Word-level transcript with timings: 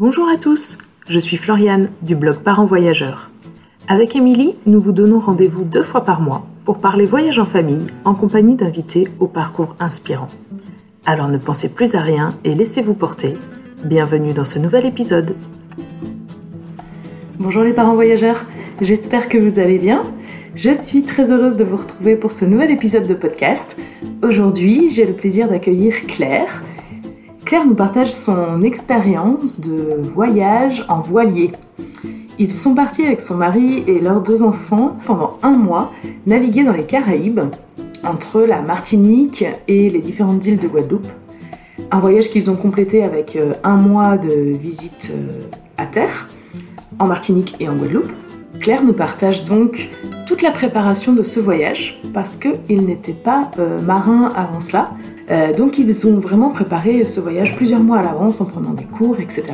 Bonjour 0.00 0.28
à 0.28 0.36
tous, 0.36 0.78
je 1.08 1.18
suis 1.18 1.36
Floriane 1.36 1.88
du 2.02 2.14
blog 2.14 2.36
Parents 2.36 2.66
Voyageurs. 2.66 3.32
Avec 3.88 4.14
Émilie, 4.14 4.54
nous 4.64 4.80
vous 4.80 4.92
donnons 4.92 5.18
rendez-vous 5.18 5.64
deux 5.64 5.82
fois 5.82 6.04
par 6.04 6.20
mois 6.20 6.46
pour 6.64 6.78
parler 6.78 7.04
voyage 7.04 7.40
en 7.40 7.44
famille 7.44 7.84
en 8.04 8.14
compagnie 8.14 8.54
d'invités 8.54 9.08
au 9.18 9.26
parcours 9.26 9.74
inspirant. 9.80 10.28
Alors 11.04 11.26
ne 11.26 11.36
pensez 11.36 11.74
plus 11.74 11.96
à 11.96 12.00
rien 12.00 12.36
et 12.44 12.54
laissez-vous 12.54 12.94
porter. 12.94 13.36
Bienvenue 13.82 14.32
dans 14.34 14.44
ce 14.44 14.60
nouvel 14.60 14.86
épisode. 14.86 15.34
Bonjour 17.40 17.64
les 17.64 17.72
parents 17.72 17.96
voyageurs, 17.96 18.44
j'espère 18.80 19.28
que 19.28 19.36
vous 19.36 19.58
allez 19.58 19.78
bien. 19.78 20.04
Je 20.54 20.70
suis 20.70 21.02
très 21.02 21.32
heureuse 21.32 21.56
de 21.56 21.64
vous 21.64 21.76
retrouver 21.76 22.14
pour 22.14 22.30
ce 22.30 22.44
nouvel 22.44 22.70
épisode 22.70 23.08
de 23.08 23.14
podcast. 23.14 23.76
Aujourd'hui, 24.22 24.90
j'ai 24.90 25.06
le 25.06 25.12
plaisir 25.12 25.48
d'accueillir 25.48 26.06
Claire, 26.06 26.62
Claire 27.48 27.64
nous 27.64 27.74
partage 27.74 28.12
son 28.12 28.60
expérience 28.60 29.58
de 29.58 30.02
voyage 30.14 30.84
en 30.90 31.00
voilier. 31.00 31.52
Ils 32.38 32.52
sont 32.52 32.74
partis 32.74 33.06
avec 33.06 33.22
son 33.22 33.38
mari 33.38 33.84
et 33.86 34.00
leurs 34.00 34.20
deux 34.20 34.42
enfants 34.42 34.98
pendant 35.06 35.38
un 35.42 35.52
mois 35.52 35.90
naviguer 36.26 36.62
dans 36.62 36.74
les 36.74 36.84
Caraïbes, 36.84 37.40
entre 38.04 38.42
la 38.42 38.60
Martinique 38.60 39.46
et 39.66 39.88
les 39.88 40.00
différentes 40.00 40.44
îles 40.44 40.58
de 40.58 40.68
Guadeloupe. 40.68 41.06
Un 41.90 42.00
voyage 42.00 42.28
qu'ils 42.28 42.50
ont 42.50 42.54
complété 42.54 43.02
avec 43.02 43.34
euh, 43.34 43.54
un 43.64 43.76
mois 43.76 44.18
de 44.18 44.52
visite 44.52 45.10
euh, 45.14 45.48
à 45.78 45.86
terre, 45.86 46.28
en 46.98 47.06
Martinique 47.06 47.56
et 47.60 47.68
en 47.70 47.76
Guadeloupe. 47.76 48.12
Claire 48.60 48.84
nous 48.84 48.92
partage 48.92 49.46
donc 49.46 49.88
toute 50.26 50.42
la 50.42 50.50
préparation 50.50 51.14
de 51.14 51.22
ce 51.22 51.40
voyage 51.40 51.98
parce 52.12 52.36
qu'ils 52.36 52.84
n'étaient 52.84 53.12
pas 53.14 53.50
euh, 53.58 53.80
marins 53.80 54.30
avant 54.36 54.60
cela. 54.60 54.90
Euh, 55.30 55.52
donc 55.52 55.78
ils 55.78 56.06
ont 56.06 56.18
vraiment 56.18 56.50
préparé 56.50 57.06
ce 57.06 57.20
voyage 57.20 57.56
plusieurs 57.56 57.80
mois 57.80 57.98
à 57.98 58.02
l'avance 58.02 58.40
en 58.40 58.46
prenant 58.46 58.72
des 58.72 58.84
cours, 58.84 59.20
etc. 59.20 59.44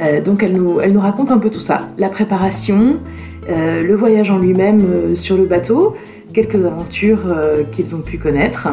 Euh, 0.00 0.20
donc 0.20 0.42
elle 0.42 0.54
nous, 0.54 1.00
raconte 1.00 1.30
un 1.30 1.38
peu 1.38 1.50
tout 1.50 1.60
ça, 1.60 1.88
la 1.98 2.08
préparation, 2.08 2.98
le 3.46 3.94
voyage 3.94 4.30
en 4.30 4.38
lui-même 4.38 5.14
sur 5.14 5.36
le 5.36 5.44
bateau, 5.44 5.94
quelques 6.32 6.64
aventures 6.64 7.36
qu'ils 7.72 7.94
ont 7.94 8.00
pu 8.00 8.16
connaître. 8.16 8.68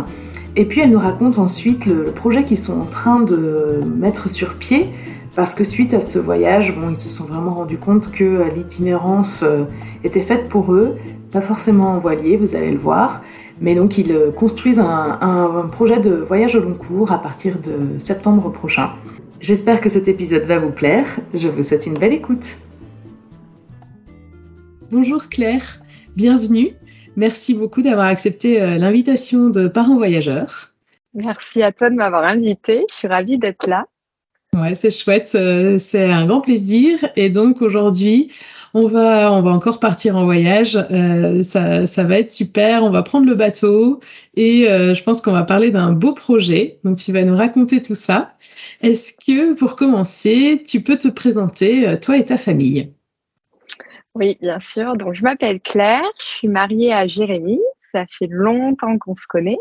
Et 0.56 0.64
puis 0.64 0.80
elle 0.80 0.92
nous 0.92 1.00
raconte 1.00 1.40
ensuite 1.40 1.86
le 1.86 2.06
projet 2.06 2.44
qu'ils 2.44 2.58
sont 2.58 2.80
en 2.80 2.86
train 2.86 3.20
de 3.20 3.82
mettre 3.98 4.30
sur 4.30 4.54
pied 4.54 4.90
parce 5.36 5.56
que 5.56 5.64
suite 5.64 5.94
à 5.94 6.02
ce 6.02 6.20
voyage, 6.20 6.76
bon, 6.76 6.90
ils 6.90 7.00
se 7.00 7.10
sont 7.10 7.24
vraiment 7.24 7.54
rendus 7.54 7.78
compte 7.78 8.12
que 8.12 8.44
l'itinérance 8.54 9.44
euh, 9.44 9.64
était 10.04 10.22
faite 10.22 10.50
pour 10.50 10.74
eux, 10.74 10.98
pas 11.32 11.42
forcément 11.42 11.92
en 11.92 12.00
voilier, 12.00 12.36
vous 12.36 12.56
allez 12.56 12.72
le 12.72 12.78
voir, 12.78 13.22
mais 13.62 13.76
donc 13.76 13.98
ils 13.98 14.12
euh, 14.12 14.32
construisent 14.32 14.80
un, 14.80 15.20
un 15.22 15.68
projet 15.68 16.00
de 16.00 16.16
voyage 16.16 16.56
au 16.56 16.62
long 16.62 16.74
cours 16.74 17.12
à 17.12 17.22
partir 17.22 17.60
de 17.60 18.00
septembre 18.00 18.52
prochain. 18.52 18.90
J'espère 19.40 19.80
que 19.80 19.90
cet 19.90 20.08
épisode 20.08 20.44
va 20.44 20.60
vous 20.60 20.72
plaire, 20.72 21.06
je 21.34 21.48
vous 21.48 21.64
souhaite 21.64 21.86
une 21.86 21.98
belle 21.98 22.14
écoute. 22.14 22.58
Bonjour 24.92 25.30
Claire, 25.30 25.80
bienvenue. 26.16 26.74
Merci 27.16 27.54
beaucoup 27.54 27.82
d'avoir 27.82 28.08
accepté 28.08 28.62
euh, 28.62 28.78
l'invitation 28.78 29.50
de 29.50 29.68
Parents 29.68 29.96
Voyageurs. 29.96 30.70
Merci 31.14 31.62
à 31.62 31.72
toi 31.72 31.90
de 31.90 31.96
m'avoir 31.96 32.24
invité, 32.24 32.86
je 32.90 32.96
suis 32.96 33.08
ravie 33.08 33.38
d'être 33.38 33.68
là. 33.68 33.86
Ouais, 34.54 34.76
c'est 34.76 34.92
chouette, 34.92 35.32
euh, 35.36 35.78
c'est 35.80 36.12
un 36.12 36.26
grand 36.26 36.42
plaisir. 36.42 37.00
Et 37.16 37.30
donc 37.30 37.62
aujourd'hui, 37.62 38.32
on 38.74 38.88
va, 38.88 39.32
on 39.32 39.42
va 39.42 39.52
encore 39.52 39.80
partir 39.80 40.18
en 40.18 40.26
voyage. 40.26 40.78
Euh, 40.92 41.44
ça, 41.44 41.88
ça 41.88 42.04
va 42.04 42.20
être 42.20 42.30
super. 42.30 42.84
On 42.84 42.90
va 42.90 43.04
prendre 43.04 43.26
le 43.26 43.36
bateau 43.36 44.00
et 44.36 44.70
euh, 44.70 44.94
je 44.94 45.04
pense 45.04 45.22
qu'on 45.22 45.32
va 45.32 45.44
parler 45.44 45.72
d'un 45.72 45.92
beau 45.92 46.14
projet. 46.14 46.80
Donc 46.84 46.98
tu 46.98 47.12
vas 47.12 47.24
nous 47.24 47.36
raconter 47.36 47.82
tout 47.82 47.96
ça. 47.96 48.34
Est-ce 48.82 49.14
que 49.14 49.54
pour 49.56 49.76
commencer, 49.76 50.64
tu 50.66 50.82
peux 50.82 50.98
te 50.98 51.08
présenter 51.08 52.00
toi 52.00 52.18
et 52.18 52.24
ta 52.24 52.38
famille? 52.38 52.94
Oui, 54.16 54.38
bien 54.42 54.60
sûr. 54.60 54.96
Donc 54.96 55.14
je 55.14 55.24
m'appelle 55.24 55.62
Claire. 55.62 56.04
Je 56.20 56.26
suis 56.26 56.48
mariée 56.48 56.94
à 56.94 57.08
Jérémy. 57.08 57.60
Ça 57.80 58.06
fait 58.10 58.28
longtemps 58.30 58.98
qu'on 58.98 59.16
se 59.16 59.28
connaît. 59.28 59.60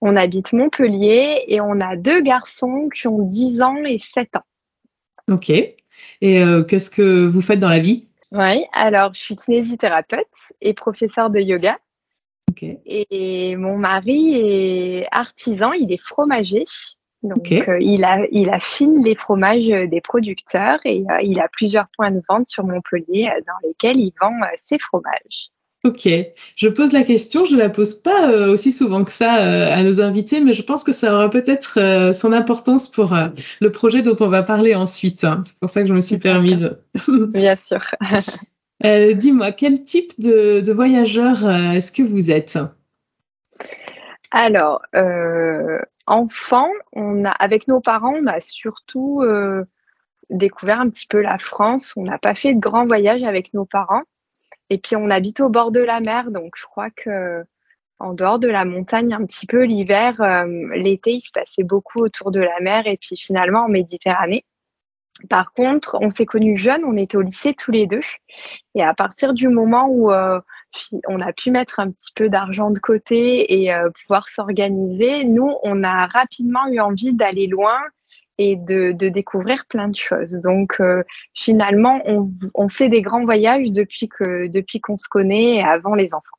On 0.00 0.16
habite 0.16 0.52
Montpellier 0.52 1.44
et 1.48 1.60
on 1.60 1.80
a 1.80 1.96
deux 1.96 2.20
garçons 2.22 2.88
qui 2.94 3.06
ont 3.06 3.22
10 3.22 3.62
ans 3.62 3.84
et 3.84 3.98
7 3.98 4.36
ans. 4.36 4.44
Ok. 5.30 5.50
Et 5.50 6.42
euh, 6.42 6.62
qu'est-ce 6.62 6.90
que 6.90 7.26
vous 7.26 7.40
faites 7.40 7.60
dans 7.60 7.68
la 7.68 7.78
vie? 7.78 8.08
Oui, 8.34 8.66
alors 8.72 9.14
je 9.14 9.20
suis 9.20 9.36
kinésithérapeute 9.36 10.26
et 10.60 10.74
professeur 10.74 11.30
de 11.30 11.38
yoga. 11.38 11.78
Et 12.60 13.56
mon 13.56 13.78
mari 13.78 14.34
est 14.34 15.06
artisan, 15.12 15.72
il 15.72 15.92
est 15.92 16.02
fromager. 16.02 16.64
Donc, 17.22 17.50
euh, 17.52 17.78
il, 17.80 18.04
a, 18.04 18.26
il 18.32 18.50
affine 18.50 19.02
les 19.02 19.14
fromages 19.14 19.66
des 19.66 20.00
producteurs 20.00 20.78
et 20.84 21.04
euh, 21.10 21.20
il 21.22 21.40
a 21.40 21.48
plusieurs 21.48 21.86
points 21.96 22.10
de 22.10 22.20
vente 22.28 22.48
sur 22.48 22.66
Montpellier 22.66 23.30
dans 23.46 23.68
lesquels 23.68 23.98
il 23.98 24.12
vend 24.20 24.32
ses 24.56 24.78
fromages. 24.78 25.50
Ok, 25.84 26.08
je 26.56 26.68
pose 26.70 26.92
la 26.92 27.02
question, 27.02 27.44
je 27.44 27.56
ne 27.56 27.60
la 27.60 27.68
pose 27.68 27.92
pas 27.92 28.30
euh, 28.30 28.50
aussi 28.50 28.72
souvent 28.72 29.04
que 29.04 29.10
ça 29.10 29.44
euh, 29.44 29.70
à 29.70 29.82
nos 29.82 30.00
invités, 30.00 30.40
mais 30.40 30.54
je 30.54 30.62
pense 30.62 30.82
que 30.82 30.92
ça 30.92 31.12
aura 31.12 31.28
peut-être 31.28 31.78
euh, 31.78 32.14
son 32.14 32.32
importance 32.32 32.88
pour 32.88 33.14
le 33.60 33.70
projet 33.70 34.00
dont 34.00 34.16
on 34.20 34.28
va 34.28 34.42
parler 34.42 34.74
ensuite. 34.74 35.24
Hein. 35.24 35.42
C'est 35.44 35.58
pour 35.58 35.68
ça 35.68 35.82
que 35.82 35.88
je 35.88 35.92
me 35.92 36.00
suis 36.00 36.16
permise. 36.16 36.78
Bien 37.08 37.54
sûr. 37.54 37.82
Dis-moi, 38.82 39.52
quel 39.52 39.84
type 39.84 40.18
de, 40.18 40.60
de 40.60 40.72
voyageur 40.72 41.48
est-ce 41.48 41.92
que 41.92 42.02
vous 42.02 42.30
êtes? 42.30 42.58
Alors, 44.30 44.80
enfant, 46.06 46.68
on 46.94 47.26
a, 47.26 47.30
avec 47.30 47.68
nos 47.68 47.80
parents, 47.80 48.14
on 48.14 48.26
a 48.26 48.40
surtout 48.40 49.22
découvert 50.30 50.80
un 50.80 50.88
petit 50.88 51.06
peu 51.06 51.20
la 51.20 51.36
France. 51.36 51.92
On 51.96 52.04
n'a 52.04 52.18
pas 52.18 52.34
fait 52.34 52.54
de 52.54 52.60
grands 52.60 52.86
voyages 52.86 53.22
avec 53.22 53.52
nos 53.52 53.66
parents. 53.66 54.02
Et 54.70 54.78
puis 54.78 54.96
on 54.96 55.10
habite 55.10 55.40
au 55.40 55.48
bord 55.48 55.72
de 55.72 55.80
la 55.80 56.00
mer, 56.00 56.30
donc 56.30 56.54
je 56.56 56.64
crois 56.64 56.90
que 56.90 57.44
en 57.98 58.12
dehors 58.12 58.38
de 58.38 58.48
la 58.48 58.64
montagne 58.64 59.14
un 59.14 59.24
petit 59.24 59.46
peu 59.46 59.64
l'hiver, 59.64 60.20
euh, 60.20 60.46
l'été 60.74 61.12
il 61.12 61.20
se 61.20 61.30
passait 61.32 61.62
beaucoup 61.62 62.00
autour 62.00 62.30
de 62.30 62.40
la 62.40 62.60
mer 62.60 62.86
et 62.86 62.96
puis 62.96 63.16
finalement 63.16 63.64
en 63.64 63.68
Méditerranée. 63.68 64.44
Par 65.30 65.52
contre, 65.52 65.96
on 66.00 66.10
s'est 66.10 66.26
connus 66.26 66.56
jeunes, 66.56 66.84
on 66.84 66.96
était 66.96 67.16
au 67.16 67.20
lycée 67.20 67.54
tous 67.54 67.70
les 67.70 67.86
deux. 67.86 68.00
Et 68.74 68.82
à 68.82 68.94
partir 68.94 69.32
du 69.32 69.48
moment 69.48 69.86
où 69.88 70.10
euh, 70.10 70.40
on 71.06 71.20
a 71.20 71.32
pu 71.32 71.52
mettre 71.52 71.78
un 71.78 71.90
petit 71.92 72.10
peu 72.14 72.28
d'argent 72.28 72.70
de 72.72 72.80
côté 72.80 73.62
et 73.62 73.72
euh, 73.72 73.90
pouvoir 73.90 74.28
s'organiser, 74.28 75.24
nous, 75.24 75.54
on 75.62 75.84
a 75.84 76.06
rapidement 76.06 76.66
eu 76.66 76.80
envie 76.80 77.14
d'aller 77.14 77.46
loin 77.46 77.78
et 78.38 78.56
de, 78.56 78.92
découvrir 78.92 79.66
plein 79.66 79.88
de 79.88 79.96
choses. 79.96 80.32
Donc 80.32 80.80
euh, 80.80 81.02
finalement, 81.34 82.02
on, 82.54 82.68
fait 82.68 82.88
des 82.88 83.02
grands 83.02 83.24
voyages 83.24 83.70
depuis 83.70 84.08
que 84.08 84.48
depuis 84.48 84.80
qu'on 84.80 84.96
se 84.96 85.08
connaît 85.08 85.62
avant 85.62 85.94
les 85.94 86.14
enfants. 86.14 86.38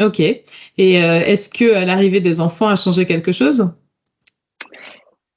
Ok. 0.00 0.20
Et 0.20 0.42
euh, 0.78 1.20
est-ce 1.20 1.48
que 1.48 1.84
l'arrivée 1.84 2.20
des 2.20 2.40
enfants 2.40 2.68
a 2.68 2.76
changé 2.76 3.04
quelque 3.04 3.32
chose? 3.32 3.72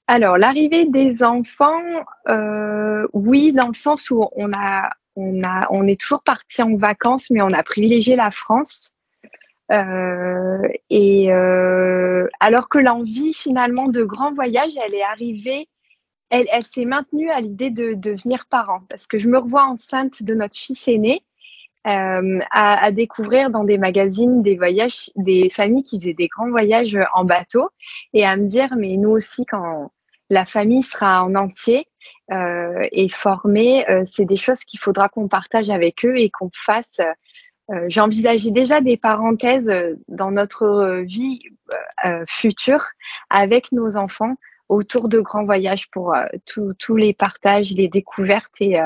Alors 0.08 0.38
l'arrivée 0.38 0.86
des 0.86 1.24
enfants, 1.24 1.82
euh, 2.30 3.08
oui, 3.14 3.52
dans 3.52 3.68
le 3.68 3.74
sens 3.74 4.12
où 4.12 4.26
on 4.36 4.52
a 4.54 4.90
on 5.16 5.44
a 5.44 5.68
on 5.72 5.88
est 5.88 6.00
toujours 6.00 6.24
parti 6.24 6.62
en 6.62 6.76
vacances, 6.78 7.30
mais 7.32 7.42
on 7.42 7.50
a 7.50 7.64
privilégié 7.64 8.16
la 8.16 8.32
France. 8.32 8.95
Euh, 9.72 10.68
et 10.90 11.32
euh, 11.32 12.28
alors 12.40 12.70
que 12.70 12.78
l'envie 12.78 13.34
finalement 13.34 13.88
de 13.88 14.04
grand 14.04 14.34
voyage, 14.34 14.74
elle 14.84 14.94
est 14.94 15.04
arrivée, 15.04 15.68
elle, 16.30 16.64
s'est 16.64 16.86
maintenue 16.86 17.30
à 17.32 17.40
l'idée 17.40 17.70
de, 17.70 17.94
devenir 17.94 18.46
parent. 18.50 18.82
Parce 18.90 19.08
que 19.08 19.18
je 19.18 19.28
me 19.28 19.38
revois 19.38 19.66
enceinte 19.66 20.24
de 20.24 20.34
notre 20.34 20.56
fils 20.56 20.88
aîné, 20.88 21.24
euh, 21.88 22.40
à, 22.52 22.84
à, 22.84 22.92
découvrir 22.92 23.50
dans 23.52 23.64
des 23.64 23.78
magazines 23.78 24.42
des 24.42 24.58
voyages, 24.58 25.12
des 25.16 25.50
familles 25.50 25.84
qui 25.84 26.00
faisaient 26.00 26.14
des 26.14 26.28
grands 26.28 26.50
voyages 26.50 26.98
en 27.14 27.26
bateau, 27.26 27.70
et 28.14 28.26
à 28.26 28.36
me 28.38 28.48
dire, 28.48 28.76
mais 28.76 28.98
nous 28.98 29.12
aussi, 29.12 29.46
quand 29.46 29.92
la 30.30 30.46
famille 30.46 30.82
sera 30.82 31.24
en 31.24 31.36
entier 31.36 31.88
et 32.32 33.10
formée, 33.10 33.86
c'est 34.04 34.26
des 34.26 34.36
choses 34.36 34.64
qu'il 34.64 34.80
faudra 34.80 35.10
qu'on 35.10 35.28
partage 35.28 35.70
avec 35.70 36.04
eux 36.04 36.18
et 36.18 36.32
qu'on 36.32 36.50
fasse 36.52 37.00
euh, 37.72 37.86
j'envisageais 37.88 38.52
déjà 38.52 38.80
des 38.80 38.96
parenthèses 38.96 39.70
euh, 39.70 39.96
dans 40.08 40.32
notre 40.32 40.64
euh, 40.64 41.02
vie 41.02 41.40
future 42.28 42.86
avec 43.32 43.72
nos 43.72 43.98
enfants 43.98 44.36
autour 44.70 45.10
de 45.10 45.20
grands 45.20 45.44
voyages 45.44 45.90
pour 45.90 46.16
tous 46.46 46.96
les 46.96 47.14
partages, 47.14 47.72
les 47.72 47.88
découvertes 47.88 48.62
et, 48.62 48.80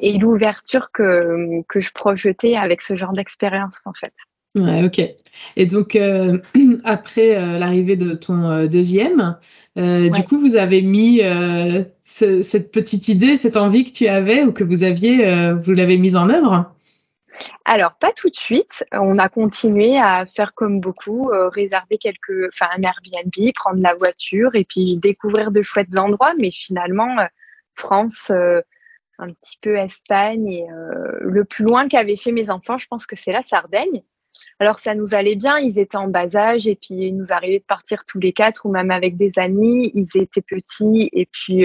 et 0.00 0.18
l'ouverture 0.18 0.90
que, 0.92 1.62
que 1.68 1.78
je 1.78 1.92
projetais 1.92 2.56
avec 2.56 2.80
ce 2.80 2.96
genre 2.96 3.12
d'expérience 3.12 3.76
en 3.84 3.92
fait. 3.92 4.12
Ouais, 4.56 4.82
ok. 4.84 5.00
Et 5.54 5.66
donc, 5.66 5.96
après 6.84 7.58
l'arrivée 7.58 7.96
de 7.96 8.14
ton 8.14 8.66
deuxième, 8.66 9.36
du 9.76 10.24
coup, 10.28 10.40
vous 10.40 10.56
avez 10.56 10.82
mis 10.82 11.20
cette 12.04 12.72
petite 12.72 13.06
idée, 13.06 13.36
cette 13.36 13.56
envie 13.56 13.84
que 13.84 13.92
tu 13.92 14.08
avais 14.08 14.42
ou 14.42 14.52
que 14.52 14.64
vous 14.64 14.82
aviez, 14.82 15.52
vous 15.52 15.72
l'avez 15.72 15.98
mise 15.98 16.16
en 16.16 16.28
œuvre? 16.28 16.72
Alors, 17.64 17.96
pas 17.96 18.12
tout 18.12 18.28
de 18.28 18.36
suite. 18.36 18.84
On 18.92 19.18
a 19.18 19.28
continué 19.28 19.98
à 19.98 20.26
faire 20.26 20.54
comme 20.54 20.80
beaucoup, 20.80 21.30
euh, 21.30 21.48
réserver 21.48 21.96
quelques, 21.98 22.48
enfin, 22.52 22.66
un 22.76 22.82
Airbnb, 22.82 23.52
prendre 23.54 23.80
la 23.80 23.94
voiture 23.94 24.54
et 24.54 24.64
puis 24.64 24.96
découvrir 24.96 25.50
de 25.50 25.62
chouettes 25.62 25.96
endroits. 25.96 26.34
Mais 26.40 26.50
finalement, 26.50 27.18
euh, 27.18 27.26
France, 27.74 28.30
un 28.30 29.32
petit 29.32 29.58
peu 29.60 29.76
Espagne 29.76 30.66
le 31.20 31.44
plus 31.44 31.64
loin 31.64 31.88
qu'avaient 31.88 32.16
fait 32.16 32.32
mes 32.32 32.50
enfants, 32.50 32.78
je 32.78 32.86
pense 32.88 33.06
que 33.06 33.16
c'est 33.16 33.32
la 33.32 33.42
Sardaigne. 33.42 34.02
Alors 34.58 34.78
ça 34.78 34.94
nous 34.94 35.14
allait 35.14 35.34
bien, 35.34 35.58
ils 35.58 35.78
étaient 35.78 35.96
en 35.96 36.08
bas 36.08 36.36
âge 36.36 36.66
et 36.66 36.76
puis 36.76 36.94
il 36.94 37.16
nous 37.16 37.32
arrivait 37.32 37.58
de 37.58 37.64
partir 37.64 38.04
tous 38.06 38.18
les 38.18 38.32
quatre 38.32 38.66
ou 38.66 38.70
même 38.70 38.90
avec 38.90 39.16
des 39.16 39.38
amis. 39.38 39.90
Ils 39.94 40.20
étaient 40.20 40.42
petits 40.42 41.08
et 41.12 41.26
puis 41.26 41.64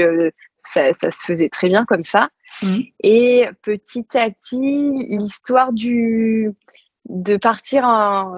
ça, 0.63 0.93
se 0.93 1.25
faisait 1.25 1.49
très 1.49 1.67
bien 1.67 1.85
comme 1.85 2.03
ça. 2.03 2.29
Mmh. 2.61 2.79
Et 3.01 3.45
petit 3.61 4.05
à 4.13 4.29
petit, 4.31 4.91
l'histoire 5.09 5.73
de 5.73 7.37
partir 7.37 7.85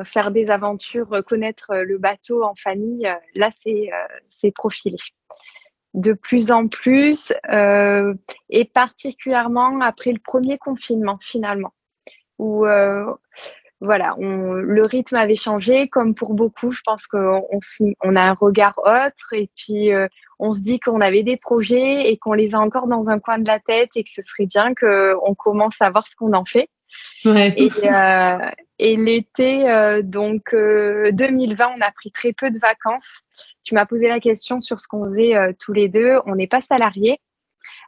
faire 0.04 0.32
des 0.32 0.52
aventures, 0.52 1.22
connaître 1.26 1.76
le 1.76 1.98
bateau 1.98 2.44
en 2.44 2.56
famille, 2.56 3.10
là 3.36 3.50
c'est 3.52 3.90
c'est 4.30 4.52
profilé 4.52 4.98
de 5.98 6.14
plus 6.14 6.52
en 6.52 6.68
plus 6.68 7.34
euh, 7.50 8.14
et 8.50 8.66
particulièrement 8.66 9.82
après 9.82 10.12
le 10.12 10.20
premier 10.20 10.58
confinement 10.60 11.18
finalement 11.22 11.74
où 12.38 12.68
euh, 12.68 13.12
voilà 13.82 14.16
le 14.20 14.82
rythme 14.84 15.16
avait 15.16 15.36
changé 15.36 15.88
comme 15.88 16.14
pour 16.14 16.36
beaucoup 16.36 16.72
je 16.72 16.82
pense 16.86 17.08
qu'on 17.08 17.42
on, 18.04 18.16
a 18.16 18.22
un 18.22 18.34
regard 18.34 18.78
autre 18.80 19.34
et 19.34 19.50
puis 19.56 19.92
euh, 19.92 20.08
on 20.40 20.54
se 20.54 20.62
dit 20.62 20.80
qu'on 20.80 21.02
avait 21.02 21.24
des 21.24 21.38
projets 21.38 22.10
et 22.10 22.18
qu'on 22.18 22.34
les 22.34 22.56
a 22.56 22.60
encore 22.60 22.88
dans 22.88 23.10
un 23.10 23.20
coin 23.20 23.40
de 23.40 23.48
la 23.48 23.60
tête 23.60 23.92
et 23.96 24.04
que 24.04 24.10
ce 24.10 24.22
serait 24.22 24.46
bien 24.46 24.74
qu'on 24.76 25.36
commence 25.36 25.82
à 25.82 25.90
voir 25.90 26.06
ce 26.08 26.16
qu'on 26.16 26.34
en 26.34 26.46
fait 26.46 26.70
et, 27.26 27.70
euh, 27.84 28.52
et 28.80 28.96
l'été, 28.96 29.70
euh, 29.70 30.02
donc 30.02 30.54
2020, 30.54 31.66
euh, 31.66 31.68
on 31.78 31.82
a 31.82 31.92
pris 31.92 32.12
très 32.12 32.34
peu 32.34 32.52
de 32.52 32.60
vacances. 32.60 33.22
Tu 33.64 33.74
m'as 33.74 33.86
posé 33.86 34.08
la 34.08 34.20
question 34.20 34.62
sur 34.62 34.80
ce 34.80 34.88
qu'on 34.88 35.06
faisait 35.06 35.36
tous 35.60 35.74
les 35.74 35.90
deux. 35.90 36.20
On 36.26 36.36
n'est 36.36 36.48
pas 36.48 36.62
salariés. 36.62 37.20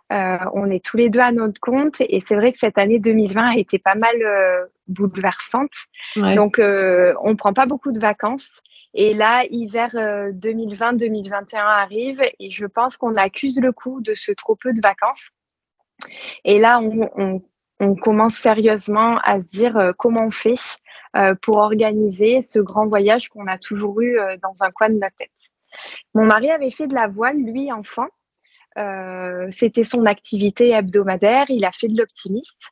On 0.09 0.69
est 0.69 0.83
tous 0.83 0.97
les 0.97 1.09
deux 1.09 1.19
à 1.19 1.31
notre 1.31 1.59
compte 1.59 1.95
et 1.99 2.19
c'est 2.19 2.35
vrai 2.35 2.51
que 2.51 2.57
cette 2.57 2.77
année 2.77 2.99
2020 2.99 3.51
a 3.51 3.57
été 3.57 3.79
pas 3.79 3.95
mal 3.95 4.15
bouleversante. 4.87 5.73
Donc, 6.15 6.59
on 6.59 7.35
prend 7.35 7.53
pas 7.53 7.65
beaucoup 7.65 7.91
de 7.91 7.99
vacances. 7.99 8.61
Et 8.95 9.13
là, 9.13 9.43
hiver 9.51 9.91
2020-2021 9.93 11.57
arrive 11.57 12.21
et 12.39 12.51
je 12.51 12.65
pense 12.65 12.97
qu'on 12.97 13.15
accuse 13.17 13.59
le 13.59 13.71
coup 13.71 14.01
de 14.01 14.15
ce 14.15 14.31
trop 14.31 14.55
peu 14.55 14.73
de 14.73 14.81
vacances. 14.81 15.29
Et 16.43 16.57
là, 16.57 16.79
on, 16.79 17.09
on, 17.15 17.41
on 17.79 17.95
commence 17.95 18.35
sérieusement 18.35 19.17
à 19.23 19.39
se 19.39 19.49
dire 19.49 19.77
euh, 19.77 19.91
comment 19.97 20.25
on 20.25 20.31
fait 20.31 20.55
euh, 21.15 21.33
pour 21.41 21.57
organiser 21.57 22.41
ce 22.41 22.59
grand 22.59 22.87
voyage 22.87 23.29
qu'on 23.29 23.47
a 23.47 23.57
toujours 23.57 24.01
eu 24.01 24.19
euh, 24.19 24.37
dans 24.43 24.63
un 24.63 24.71
coin 24.71 24.89
de 24.89 24.99
la 24.99 25.09
tête. 25.09 25.31
Mon 26.13 26.25
mari 26.25 26.51
avait 26.51 26.71
fait 26.71 26.87
de 26.87 26.93
la 26.93 27.07
voile, 27.07 27.37
lui, 27.37 27.71
enfant. 27.71 28.07
C'était 29.51 29.83
son 29.83 30.05
activité 30.05 30.69
hebdomadaire. 30.71 31.45
Il 31.49 31.65
a 31.65 31.71
fait 31.71 31.87
de 31.87 31.97
l'optimiste. 31.97 32.71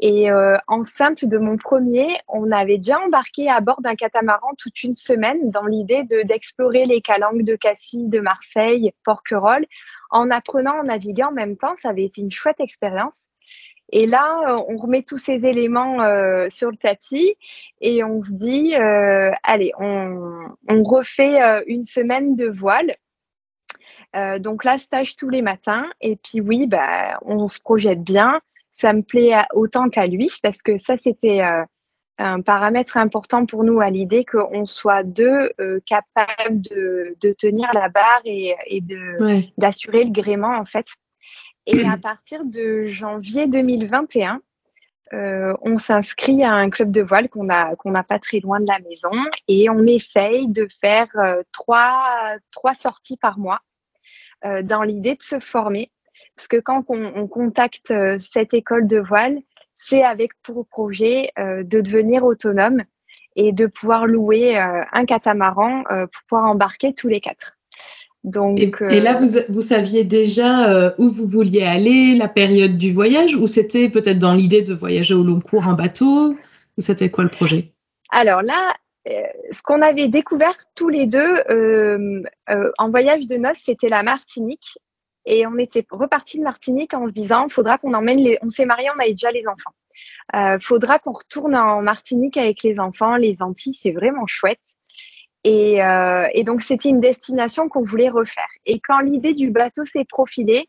Et 0.00 0.28
enceinte 0.68 1.24
de 1.24 1.38
mon 1.38 1.56
premier, 1.56 2.18
on 2.28 2.50
avait 2.50 2.78
déjà 2.78 2.98
embarqué 2.98 3.48
à 3.48 3.60
bord 3.60 3.80
d'un 3.80 3.94
catamaran 3.94 4.50
toute 4.58 4.82
une 4.82 4.94
semaine 4.94 5.50
dans 5.50 5.66
l'idée 5.66 6.02
d'explorer 6.24 6.84
les 6.84 7.00
calanques 7.00 7.42
de 7.42 7.56
Cassis, 7.56 8.08
de 8.08 8.20
Marseille, 8.20 8.92
Porquerolles, 9.04 9.66
en 10.10 10.30
apprenant 10.30 10.80
à 10.80 10.82
naviguer 10.82 11.24
en 11.24 11.32
même 11.32 11.56
temps. 11.56 11.76
Ça 11.76 11.90
avait 11.90 12.04
été 12.04 12.20
une 12.20 12.32
chouette 12.32 12.60
expérience. 12.60 13.28
Et 13.92 14.06
là, 14.06 14.40
euh, 14.48 14.64
on 14.68 14.76
remet 14.76 15.02
tous 15.02 15.18
ces 15.18 15.46
éléments 15.46 16.02
euh, 16.02 16.48
sur 16.48 16.70
le 16.70 16.76
tapis 16.76 17.36
et 17.80 18.02
on 18.02 18.20
se 18.22 18.32
dit, 18.32 18.74
euh, 18.74 19.30
allez, 19.42 19.72
on, 19.78 20.48
refait 20.82 21.62
une 21.66 21.84
semaine 21.84 22.34
de 22.34 22.46
voile. 22.46 22.92
Donc 24.38 24.64
là, 24.64 24.78
stage 24.78 25.16
tous 25.16 25.28
les 25.28 25.42
matins. 25.42 25.86
Et 26.00 26.16
puis 26.16 26.40
oui, 26.40 26.66
bah, 26.66 27.18
on 27.22 27.48
se 27.48 27.60
projette 27.60 28.02
bien. 28.02 28.40
Ça 28.70 28.92
me 28.92 29.02
plaît 29.02 29.34
autant 29.54 29.88
qu'à 29.88 30.06
lui 30.06 30.30
parce 30.42 30.62
que 30.62 30.76
ça, 30.76 30.96
c'était 30.96 31.42
un 32.18 32.40
paramètre 32.40 32.96
important 32.96 33.46
pour 33.46 33.64
nous 33.64 33.80
à 33.80 33.90
l'idée 33.90 34.24
qu'on 34.24 34.66
soit 34.66 35.02
deux 35.02 35.50
capables 35.86 36.60
de, 36.60 37.32
tenir 37.38 37.68
la 37.74 37.88
barre 37.88 38.22
et, 38.24 38.54
d'assurer 39.58 40.04
le 40.04 40.10
gréement 40.10 40.56
en 40.56 40.64
fait. 40.64 40.86
Et 41.66 41.86
à 41.86 41.96
partir 41.96 42.44
de 42.44 42.86
janvier 42.86 43.46
2021, 43.46 44.40
euh, 45.12 45.54
on 45.62 45.78
s'inscrit 45.78 46.42
à 46.42 46.52
un 46.52 46.70
club 46.70 46.90
de 46.90 47.02
voile 47.02 47.28
qu'on 47.28 47.48
a 47.48 47.76
qu'on 47.76 47.90
n'a 47.90 48.02
pas 48.02 48.18
très 48.18 48.40
loin 48.40 48.58
de 48.58 48.66
la 48.66 48.78
maison 48.80 49.12
et 49.48 49.68
on 49.68 49.86
essaye 49.86 50.48
de 50.48 50.66
faire 50.80 51.08
euh, 51.16 51.42
trois 51.52 52.36
trois 52.50 52.74
sorties 52.74 53.18
par 53.18 53.38
mois 53.38 53.60
euh, 53.60 53.73
dans 54.62 54.82
l'idée 54.82 55.14
de 55.14 55.22
se 55.22 55.38
former 55.40 55.90
parce 56.36 56.48
que 56.48 56.56
quand 56.56 56.84
on, 56.88 57.28
contacte 57.28 57.92
cette 58.18 58.54
école 58.54 58.86
de 58.86 58.98
voile, 58.98 59.38
c'est 59.74 60.02
avec 60.02 60.32
pour 60.42 60.66
projet 60.66 61.30
de 61.38 61.80
devenir 61.80 62.24
autonome 62.24 62.82
et 63.36 63.52
de 63.52 63.66
pouvoir 63.66 64.06
louer 64.06 64.56
un 64.58 65.04
catamaran 65.06 65.84
pour 65.84 66.22
pouvoir 66.28 66.50
embarquer 66.50 66.92
tous 66.92 67.08
les 67.08 67.20
quatre. 67.20 67.56
Donc, 68.24 68.58
et, 68.58 69.00
là, 69.00 69.16
euh, 69.16 69.18
vous, 69.18 69.38
vous 69.50 69.60
saviez 69.60 70.02
déjà 70.02 70.70
euh, 70.70 70.90
où 70.96 71.10
vous 71.10 71.26
vouliez 71.26 71.62
aller, 71.62 72.14
la 72.14 72.28
période 72.28 72.78
du 72.78 72.90
voyage, 72.90 73.36
ou 73.36 73.46
c'était 73.46 73.90
peut-être 73.90 74.18
dans 74.18 74.34
l'idée 74.34 74.62
de 74.62 74.72
voyager 74.72 75.12
au 75.12 75.22
long 75.22 75.40
cours 75.40 75.68
en 75.68 75.74
bateau 75.74 76.34
Ou 76.78 76.80
c'était 76.80 77.10
quoi 77.10 77.24
le 77.24 77.30
projet? 77.30 77.74
Alors 78.10 78.40
là, 78.40 78.70
euh, 78.70 78.72
ce 79.06 79.62
qu'on 79.62 79.82
avait 79.82 80.08
découvert 80.08 80.56
tous 80.74 80.88
les 80.88 81.06
deux 81.06 81.42
en 82.78 82.90
voyage 82.90 83.26
de 83.26 83.36
noces, 83.36 83.62
c'était 83.64 83.88
la 83.88 84.02
Martinique. 84.02 84.78
Et 85.26 85.46
on 85.46 85.56
était 85.56 85.86
reparti 85.90 86.38
de 86.38 86.44
Martinique 86.44 86.92
en 86.94 87.06
se 87.06 87.12
disant, 87.12 87.48
faudra 87.48 87.78
qu'on 87.78 87.94
emmène 87.94 88.18
les. 88.18 88.38
On 88.42 88.50
s'est 88.50 88.66
mariés, 88.66 88.90
on 88.94 89.00
avait 89.00 89.10
déjà 89.10 89.30
les 89.30 89.48
enfants. 89.48 89.72
Euh, 90.34 90.58
faudra 90.60 90.98
qu'on 90.98 91.12
retourne 91.12 91.54
en 91.56 91.82
Martinique 91.82 92.36
avec 92.36 92.62
les 92.62 92.78
enfants. 92.78 93.16
Les 93.16 93.42
Antilles, 93.42 93.72
c'est 93.72 93.92
vraiment 93.92 94.26
chouette. 94.26 94.60
Euh, 95.46 96.26
et, 96.32 96.42
donc, 96.42 96.62
c'était 96.62 96.88
une 96.88 97.00
destination 97.00 97.68
qu'on 97.68 97.82
voulait 97.82 98.08
refaire. 98.08 98.48
Et 98.66 98.80
quand 98.80 99.00
l'idée 99.00 99.34
du 99.34 99.50
bateau 99.50 99.84
s'est 99.84 100.04
profilée, 100.04 100.68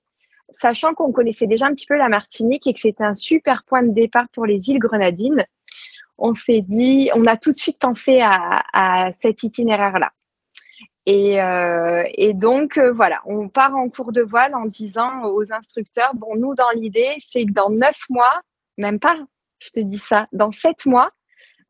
sachant 0.51 0.93
qu'on 0.93 1.11
connaissait 1.11 1.47
déjà 1.47 1.67
un 1.67 1.73
petit 1.73 1.85
peu 1.85 1.97
la 1.97 2.09
Martinique 2.09 2.67
et 2.67 2.73
que 2.73 2.79
c'était 2.79 3.03
un 3.03 3.13
super 3.13 3.63
point 3.65 3.83
de 3.83 3.91
départ 3.91 4.27
pour 4.31 4.45
les 4.45 4.69
îles 4.69 4.79
Grenadines, 4.79 5.45
on 6.17 6.33
s'est 6.33 6.61
dit, 6.61 7.09
on 7.15 7.25
a 7.25 7.37
tout 7.37 7.51
de 7.51 7.57
suite 7.57 7.79
pensé 7.79 8.21
à, 8.21 9.11
cet 9.13 9.43
itinéraire-là. 9.43 10.11
Et, 11.05 11.41
euh, 11.41 12.03
donc, 12.33 12.77
euh, 12.77 12.91
voilà, 12.91 13.21
on 13.25 13.47
part 13.47 13.75
en 13.75 13.89
cours 13.89 14.11
de 14.11 14.21
voile 14.21 14.55
en 14.55 14.65
disant 14.65 15.23
aux 15.25 15.53
instructeurs, 15.53 16.15
bon, 16.15 16.35
nous, 16.35 16.55
dans 16.55 16.71
l'idée, 16.73 17.15
c'est 17.19 17.45
que 17.45 17.51
dans 17.51 17.69
neuf 17.69 17.99
mois, 18.09 18.41
même 18.77 18.99
pas, 18.99 19.17
je 19.59 19.69
te 19.69 19.79
dis 19.79 19.99
ça, 19.99 20.27
dans 20.31 20.51
sept 20.51 20.85
mois, 20.85 21.11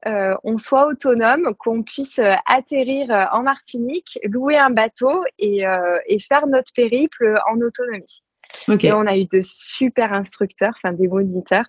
euh, 0.08 0.36
on 0.44 0.58
soit 0.58 0.86
autonome, 0.86 1.56
qu'on 1.58 1.82
puisse 1.82 2.20
euh, 2.20 2.34
atterrir 2.46 3.12
euh, 3.12 3.26
en 3.32 3.42
Martinique, 3.42 4.20
louer 4.24 4.56
un 4.56 4.70
bateau 4.70 5.24
et, 5.40 5.64
faire 6.20 6.48
notre 6.48 6.72
périple 6.74 7.36
en 7.50 7.60
autonomie. 7.60 8.22
Et 8.68 8.94
on 8.94 9.06
a 9.08 9.18
eu 9.18 9.26
de 9.26 9.42
super 9.42 10.14
instructeurs, 10.14 10.74
enfin 10.78 10.94
des 10.94 11.08
moniteurs, 11.08 11.66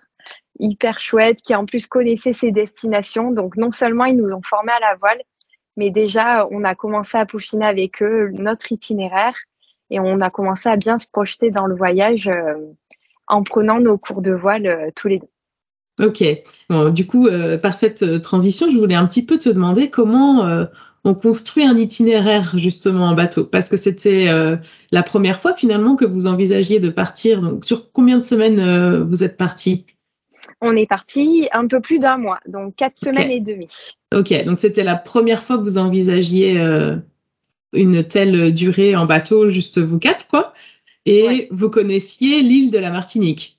hyper 0.59 0.99
chouettes, 0.99 1.41
qui 1.41 1.55
en 1.55 1.65
plus 1.65 1.87
connaissaient 1.87 2.33
ces 2.33 2.51
destinations. 2.51 3.31
Donc 3.31 3.57
non 3.57 3.71
seulement 3.71 4.05
ils 4.05 4.17
nous 4.17 4.33
ont 4.33 4.41
formés 4.41 4.71
à 4.71 4.79
la 4.79 4.95
voile, 4.95 5.21
mais 5.75 5.91
déjà 5.91 6.47
on 6.51 6.63
a 6.63 6.75
commencé 6.75 7.17
à 7.17 7.25
peaufiner 7.25 7.65
avec 7.65 8.01
eux 8.01 8.31
notre 8.33 8.71
itinéraire 8.71 9.35
et 9.89 9.99
on 9.99 10.21
a 10.21 10.29
commencé 10.29 10.69
à 10.69 10.75
bien 10.75 10.97
se 10.97 11.07
projeter 11.07 11.51
dans 11.51 11.65
le 11.65 11.75
voyage 11.75 12.29
en 13.27 13.43
prenant 13.43 13.79
nos 13.79 13.97
cours 13.97 14.21
de 14.21 14.33
voile 14.33 14.91
tous 14.95 15.07
les 15.07 15.19
deux. 15.19 15.29
Ok. 15.99 16.23
Bon, 16.69 16.91
du 16.91 17.07
coup, 17.07 17.27
euh, 17.27 17.57
parfaite 17.57 18.03
euh, 18.03 18.19
transition. 18.19 18.69
Je 18.69 18.77
voulais 18.77 18.95
un 18.95 19.07
petit 19.07 19.25
peu 19.25 19.37
te 19.37 19.49
demander 19.49 19.89
comment 19.89 20.45
euh, 20.45 20.65
on 21.03 21.15
construit 21.15 21.63
un 21.63 21.75
itinéraire 21.75 22.57
justement 22.57 23.07
en 23.07 23.15
bateau, 23.15 23.45
parce 23.45 23.69
que 23.69 23.77
c'était 23.77 24.27
la 24.91 25.03
première 25.03 25.39
fois 25.39 25.53
finalement 25.53 25.95
que 25.95 26.03
vous 26.03 26.27
envisagiez 26.27 26.81
de 26.81 26.89
partir. 26.89 27.41
Donc, 27.41 27.63
sur 27.63 27.93
combien 27.93 28.17
de 28.17 28.21
semaines 28.21 29.03
vous 29.03 29.23
êtes 29.23 29.37
parti? 29.37 29.85
On 30.61 30.75
est 30.75 30.87
parti 30.87 31.47
un 31.51 31.67
peu 31.67 31.79
plus 31.79 31.99
d'un 31.99 32.17
mois, 32.17 32.39
donc 32.47 32.75
quatre 32.75 32.97
semaines 32.97 33.31
et 33.31 33.39
demie. 33.39 33.67
Ok. 34.13 34.33
Donc 34.45 34.57
c'était 34.57 34.83
la 34.83 34.95
première 34.95 35.43
fois 35.43 35.57
que 35.57 35.63
vous 35.63 35.77
envisagiez 35.77 36.59
une 37.73 38.03
telle 38.03 38.53
durée 38.53 38.95
en 38.95 39.05
bateau, 39.05 39.47
juste 39.47 39.79
vous 39.79 39.99
quatre, 39.99 40.27
quoi. 40.27 40.53
Et 41.05 41.47
vous 41.51 41.69
connaissiez 41.69 42.41
l'île 42.41 42.71
de 42.71 42.79
la 42.79 42.91
Martinique, 42.91 43.57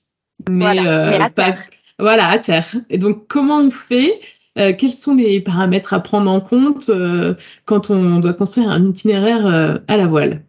mais, 0.49 0.75
mais 0.75 1.29
pas 1.29 1.55
voilà, 1.99 2.29
à 2.29 2.39
terre. 2.39 2.65
Et 2.89 2.97
donc, 2.97 3.27
comment 3.27 3.57
on 3.59 3.69
fait 3.69 4.19
euh, 4.57 4.73
Quels 4.75 4.93
sont 4.93 5.15
les 5.15 5.41
paramètres 5.41 5.93
à 5.93 5.99
prendre 5.99 6.31
en 6.31 6.39
compte 6.39 6.89
euh, 6.89 7.35
quand 7.65 7.89
on 7.89 8.19
doit 8.19 8.33
construire 8.33 8.69
un 8.69 8.87
itinéraire 8.87 9.45
euh, 9.45 9.77
à 9.87 9.97
la 9.97 10.07
voile? 10.07 10.43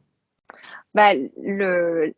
Bah, 0.95 1.13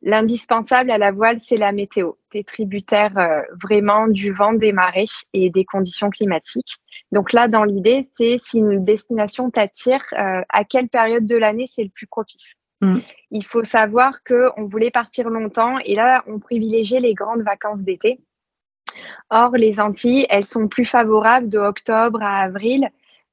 L'indispensable 0.02 0.90
à 0.90 0.98
la 0.98 1.12
voile, 1.12 1.40
c'est 1.40 1.56
la 1.56 1.72
météo. 1.72 2.12
Tu 2.30 2.38
es 2.38 2.44
tributaire 2.44 3.44
vraiment 3.62 4.08
du 4.08 4.32
vent, 4.32 4.52
des 4.52 4.72
marées 4.72 5.06
et 5.32 5.50
des 5.50 5.64
conditions 5.64 6.10
climatiques. 6.10 6.76
Donc 7.10 7.32
là, 7.32 7.48
dans 7.48 7.64
l'idée, 7.64 8.06
c'est 8.16 8.36
si 8.38 8.58
une 8.58 8.84
destination 8.84 9.50
t'attire, 9.50 10.04
à 10.12 10.64
quelle 10.64 10.88
période 10.88 11.26
de 11.26 11.36
l'année 11.36 11.66
c'est 11.66 11.84
le 11.84 11.90
plus 11.90 12.06
propice? 12.06 12.54
Mm. 12.82 12.98
Il 13.30 13.44
faut 13.44 13.64
savoir 13.64 14.22
qu'on 14.24 14.64
voulait 14.64 14.90
partir 14.90 15.30
longtemps 15.30 15.78
et 15.78 15.94
là, 15.94 16.24
on 16.26 16.38
privilégiait 16.38 17.00
les 17.00 17.14
grandes 17.14 17.42
vacances 17.42 17.82
d'été. 17.82 18.20
Or, 19.30 19.52
les 19.56 19.80
Antilles, 19.80 20.26
elles 20.28 20.44
sont 20.44 20.68
plus 20.68 20.84
favorables 20.84 21.48
de 21.48 21.58
octobre 21.58 22.20
à 22.22 22.42
avril 22.42 22.90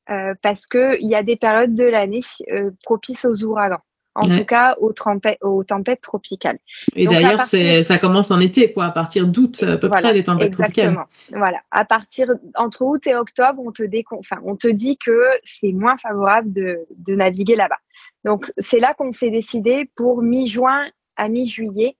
euh, 0.10 0.34
parce 0.42 0.68
qu'il 0.68 1.08
y 1.08 1.16
a 1.16 1.24
des 1.24 1.36
périodes 1.36 1.76
de 1.76 1.84
l'année 1.84 2.22
euh, 2.52 2.72
propices 2.84 3.26
aux 3.26 3.44
ouragans. 3.44 3.82
En 4.22 4.30
tout 4.30 4.46
cas, 4.46 4.76
aux, 4.80 4.94
aux, 5.42 5.64
tempêtes 5.64 6.02
tropicales. 6.02 6.60
Et 6.96 7.08
d'ailleurs, 7.08 7.42
ça 7.42 7.98
commence 7.98 8.32
en 8.32 8.40
été, 8.40 8.74
quoi, 8.74 8.86
à 8.86 8.92
partir 8.92 9.28
d'août, 9.28 9.64
à 9.64 9.78
peu 9.78 9.90
près, 9.90 10.14
les 10.14 10.24
tempêtes 10.24 10.48
exactement. 10.60 11.06
Voilà. 11.32 11.60
À 11.72 11.86
partir 11.86 12.30
entre 12.56 12.84
août 12.84 13.06
et 13.08 13.16
octobre, 13.16 13.62
on 13.66 13.72
te, 13.72 13.84
enfin, 14.12 14.38
on 14.44 14.56
te 14.56 14.68
dit 14.68 14.98
que 14.98 15.22
c'est 15.44 15.72
moins 15.72 15.98
favorable 15.98 16.52
de, 16.52 16.86
de 16.98 17.16
naviguer 17.16 17.56
là-bas. 17.56 17.80
Donc, 18.26 18.52
c'est 18.58 18.80
là 18.80 18.94
qu'on 18.94 19.12
s'est 19.12 19.30
décidé 19.30 19.90
pour 19.96 20.22
mi-juin 20.22 20.88
à 21.16 21.30
mi-juillet 21.30 21.96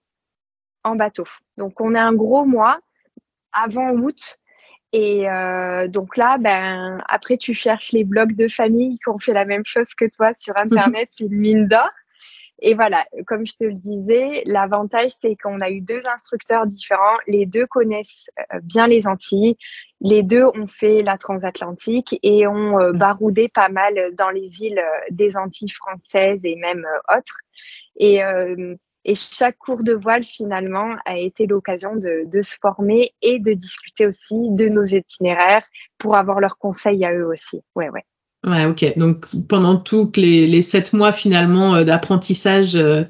en 0.84 0.96
bateau. 0.96 1.24
Donc, 1.56 1.80
on 1.80 1.94
a 1.94 2.00
un 2.00 2.12
gros 2.12 2.44
mois 2.44 2.78
avant 3.52 3.90
août 3.90 4.38
et 4.92 5.28
euh, 5.30 5.86
donc 5.86 6.16
là, 6.16 6.36
ben, 6.38 7.00
après, 7.08 7.36
tu 7.36 7.54
cherches 7.54 7.92
les 7.92 8.04
blogs 8.04 8.34
de 8.34 8.48
famille 8.48 8.98
qui 8.98 9.08
ont 9.08 9.18
fait 9.18 9.32
la 9.32 9.44
même 9.44 9.64
chose 9.64 9.94
que 9.94 10.04
toi 10.04 10.32
sur 10.34 10.56
Internet, 10.56 11.08
c'est 11.12 11.26
une 11.26 11.38
mine 11.38 11.68
d'or. 11.68 11.90
Et 12.60 12.74
voilà, 12.74 13.06
comme 13.26 13.46
je 13.46 13.54
te 13.54 13.64
le 13.64 13.74
disais, 13.74 14.42
l'avantage, 14.46 15.10
c'est 15.10 15.36
qu'on 15.36 15.60
a 15.60 15.70
eu 15.70 15.80
deux 15.80 16.06
instructeurs 16.12 16.66
différents. 16.66 17.16
Les 17.26 17.46
deux 17.46 17.66
connaissent 17.66 18.30
euh, 18.52 18.60
bien 18.62 18.86
les 18.86 19.06
Antilles. 19.06 19.56
Les 20.00 20.22
deux 20.22 20.44
ont 20.44 20.66
fait 20.66 21.02
la 21.02 21.18
transatlantique 21.18 22.18
et 22.22 22.46
ont 22.46 22.80
euh, 22.80 22.92
baroudé 22.92 23.48
pas 23.48 23.68
mal 23.68 24.14
dans 24.14 24.30
les 24.30 24.62
îles 24.62 24.82
des 25.10 25.36
Antilles 25.36 25.70
françaises 25.70 26.44
et 26.44 26.56
même 26.56 26.86
autres. 27.08 27.40
Et 27.96 28.22
et 29.04 29.14
chaque 29.14 29.56
cours 29.56 29.82
de 29.82 29.94
voile, 29.94 30.24
finalement, 30.24 30.96
a 31.06 31.16
été 31.16 31.46
l'occasion 31.46 31.96
de, 31.96 32.42
se 32.42 32.56
former 32.60 33.14
et 33.22 33.38
de 33.38 33.52
discuter 33.52 34.06
aussi 34.06 34.36
de 34.50 34.68
nos 34.68 34.84
itinéraires 34.84 35.66
pour 35.98 36.16
avoir 36.16 36.40
leurs 36.40 36.58
conseils 36.58 37.04
à 37.04 37.12
eux 37.14 37.26
aussi. 37.26 37.62
Ouais, 37.74 37.88
ouais. 37.88 38.04
Ouais, 38.46 38.64
ok. 38.64 38.96
Donc, 38.96 39.26
pendant 39.48 39.76
tous 39.76 40.12
les, 40.16 40.62
sept 40.62 40.92
mois, 40.92 41.12
finalement, 41.12 41.74
euh, 41.74 41.84
d'apprentissage 41.84 42.74
euh, 42.74 43.02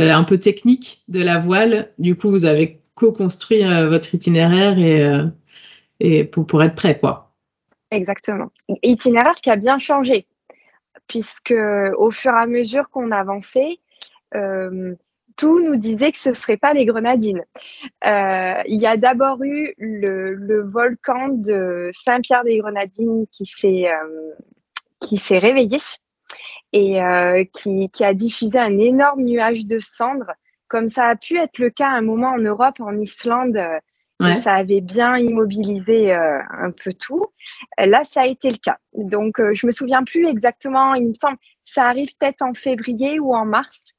euh, 0.00 0.10
un 0.10 0.24
peu 0.24 0.38
technique 0.38 1.02
de 1.08 1.22
la 1.22 1.38
voile, 1.38 1.90
du 1.98 2.16
coup, 2.16 2.30
vous 2.30 2.46
avez 2.46 2.80
co-construit 2.94 3.62
votre 3.62 4.14
itinéraire 4.14 4.78
et, 6.00 6.24
pour, 6.24 6.62
être 6.62 6.74
prêt, 6.74 6.98
quoi. 6.98 7.32
Exactement. 7.90 8.50
Itinéraire 8.82 9.36
qui 9.42 9.50
a 9.50 9.56
bien 9.56 9.78
changé, 9.78 10.26
puisque 11.08 11.54
au 11.96 12.10
fur 12.10 12.32
et 12.32 12.42
à 12.42 12.46
mesure 12.46 12.90
qu'on 12.90 13.10
avançait, 13.10 13.80
tout 15.36 15.60
nous 15.60 15.76
disait 15.76 16.12
que 16.12 16.18
ce 16.18 16.28
ne 16.28 16.34
serait 16.34 16.58
pas 16.58 16.74
les 16.74 16.84
grenadines. 16.84 17.44
Il 18.04 18.78
y 18.78 18.86
a 18.86 18.96
d'abord 18.98 19.42
eu 19.42 19.74
le, 19.78 20.62
volcan 20.62 21.28
de 21.28 21.90
Saint-Pierre-des-Grenadines 21.92 23.26
qui 23.32 23.46
s'est 23.46 23.88
réveillé 25.38 25.78
et 26.72 27.02
euh, 27.02 27.44
qui, 27.52 28.04
a 28.04 28.14
diffusé 28.14 28.58
un 28.58 28.78
énorme 28.78 29.22
nuage 29.22 29.66
de 29.66 29.78
cendres, 29.78 30.32
comme 30.68 30.88
ça 30.88 31.06
a 31.08 31.16
pu 31.16 31.36
être 31.36 31.58
le 31.58 31.70
cas 31.70 31.88
à 31.88 31.96
un 31.96 32.02
moment 32.02 32.30
en 32.30 32.38
Europe, 32.38 32.80
en 32.80 32.96
Islande. 32.96 33.58
ça 34.42 34.54
avait 34.54 34.80
bien 34.80 35.18
immobilisé 35.18 36.14
un 36.14 36.70
peu 36.70 36.92
tout. 36.94 37.26
Là, 37.76 38.04
ça 38.04 38.22
a 38.22 38.26
été 38.26 38.50
le 38.50 38.56
cas. 38.56 38.78
Donc, 38.94 39.40
je 39.52 39.66
me 39.66 39.72
souviens 39.72 40.04
plus 40.04 40.26
exactement. 40.28 40.94
Il 40.94 41.08
me 41.08 41.12
semble, 41.12 41.36
ça 41.64 41.86
arrive 41.86 42.08
peut-être 42.18 42.42
en 42.42 42.54
février 42.54 43.18
ou 43.18 43.34
en 43.34 43.44
mars. 43.44 43.92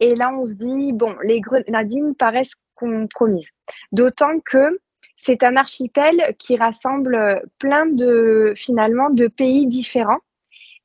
Et 0.00 0.14
là, 0.14 0.32
on 0.32 0.46
se 0.46 0.54
dit, 0.54 0.92
bon, 0.92 1.14
les 1.24 1.40
grenadines 1.40 2.14
paraissent 2.14 2.54
compromises. 2.74 3.50
D'autant 3.92 4.40
que 4.40 4.80
c'est 5.16 5.42
un 5.42 5.56
archipel 5.56 6.34
qui 6.38 6.56
rassemble 6.56 7.42
plein 7.58 7.86
de, 7.86 8.52
finalement, 8.56 9.10
de 9.10 9.26
pays 9.26 9.66
différents. 9.66 10.20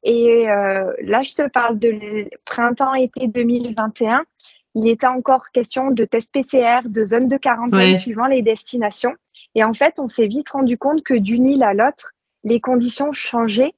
Et 0.04 0.50
euh, 0.50 0.94
là, 1.02 1.22
je 1.24 1.34
te 1.34 1.48
parle 1.48 1.78
de 1.78 2.30
printemps-été 2.46 3.28
2021. 3.28 4.24
Il 4.76 4.88
était 4.88 5.08
encore 5.08 5.50
question 5.52 5.92
de 5.92 6.06
tests 6.06 6.32
PCR, 6.32 6.88
de 6.88 7.04
zones 7.04 7.28
de 7.28 7.38
quarantaine 7.38 7.96
suivant 7.98 8.28
les 8.28 8.42
destinations. 8.42 9.16
Et 9.56 9.64
en 9.64 9.74
fait, 9.74 10.00
on 10.00 10.08
s'est 10.08 10.28
vite 10.28 10.50
rendu 10.50 10.78
compte 10.78 11.04
que 11.04 11.16
d'une 11.16 11.48
île 11.48 11.64
à 11.64 11.74
l'autre, 11.74 12.14
les 12.44 12.60
conditions 12.60 13.12
changeaient 13.12 13.74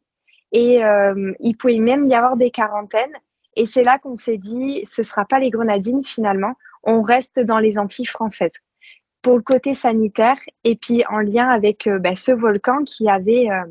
et 0.51 0.83
euh, 0.83 1.33
il 1.39 1.55
pouvait 1.57 1.79
même 1.79 2.07
y 2.07 2.13
avoir 2.13 2.35
des 2.35 2.51
quarantaines. 2.51 3.15
Et 3.55 3.65
c'est 3.65 3.83
là 3.83 3.99
qu'on 3.99 4.17
s'est 4.17 4.37
dit, 4.37 4.81
ce 4.85 5.01
ne 5.01 5.05
sera 5.05 5.25
pas 5.25 5.39
les 5.39 5.49
grenadines 5.49 6.03
finalement, 6.03 6.55
on 6.83 7.01
reste 7.01 7.39
dans 7.39 7.59
les 7.59 7.77
Antilles 7.77 8.05
françaises 8.05 8.51
pour 9.21 9.35
le 9.35 9.43
côté 9.43 9.73
sanitaire 9.73 10.37
et 10.63 10.75
puis 10.75 11.03
en 11.09 11.19
lien 11.19 11.47
avec 11.47 11.87
euh, 11.87 11.99
bah, 11.99 12.15
ce 12.15 12.31
volcan 12.31 12.83
qui 12.83 13.07
avait 13.07 13.49
euh, 13.49 13.65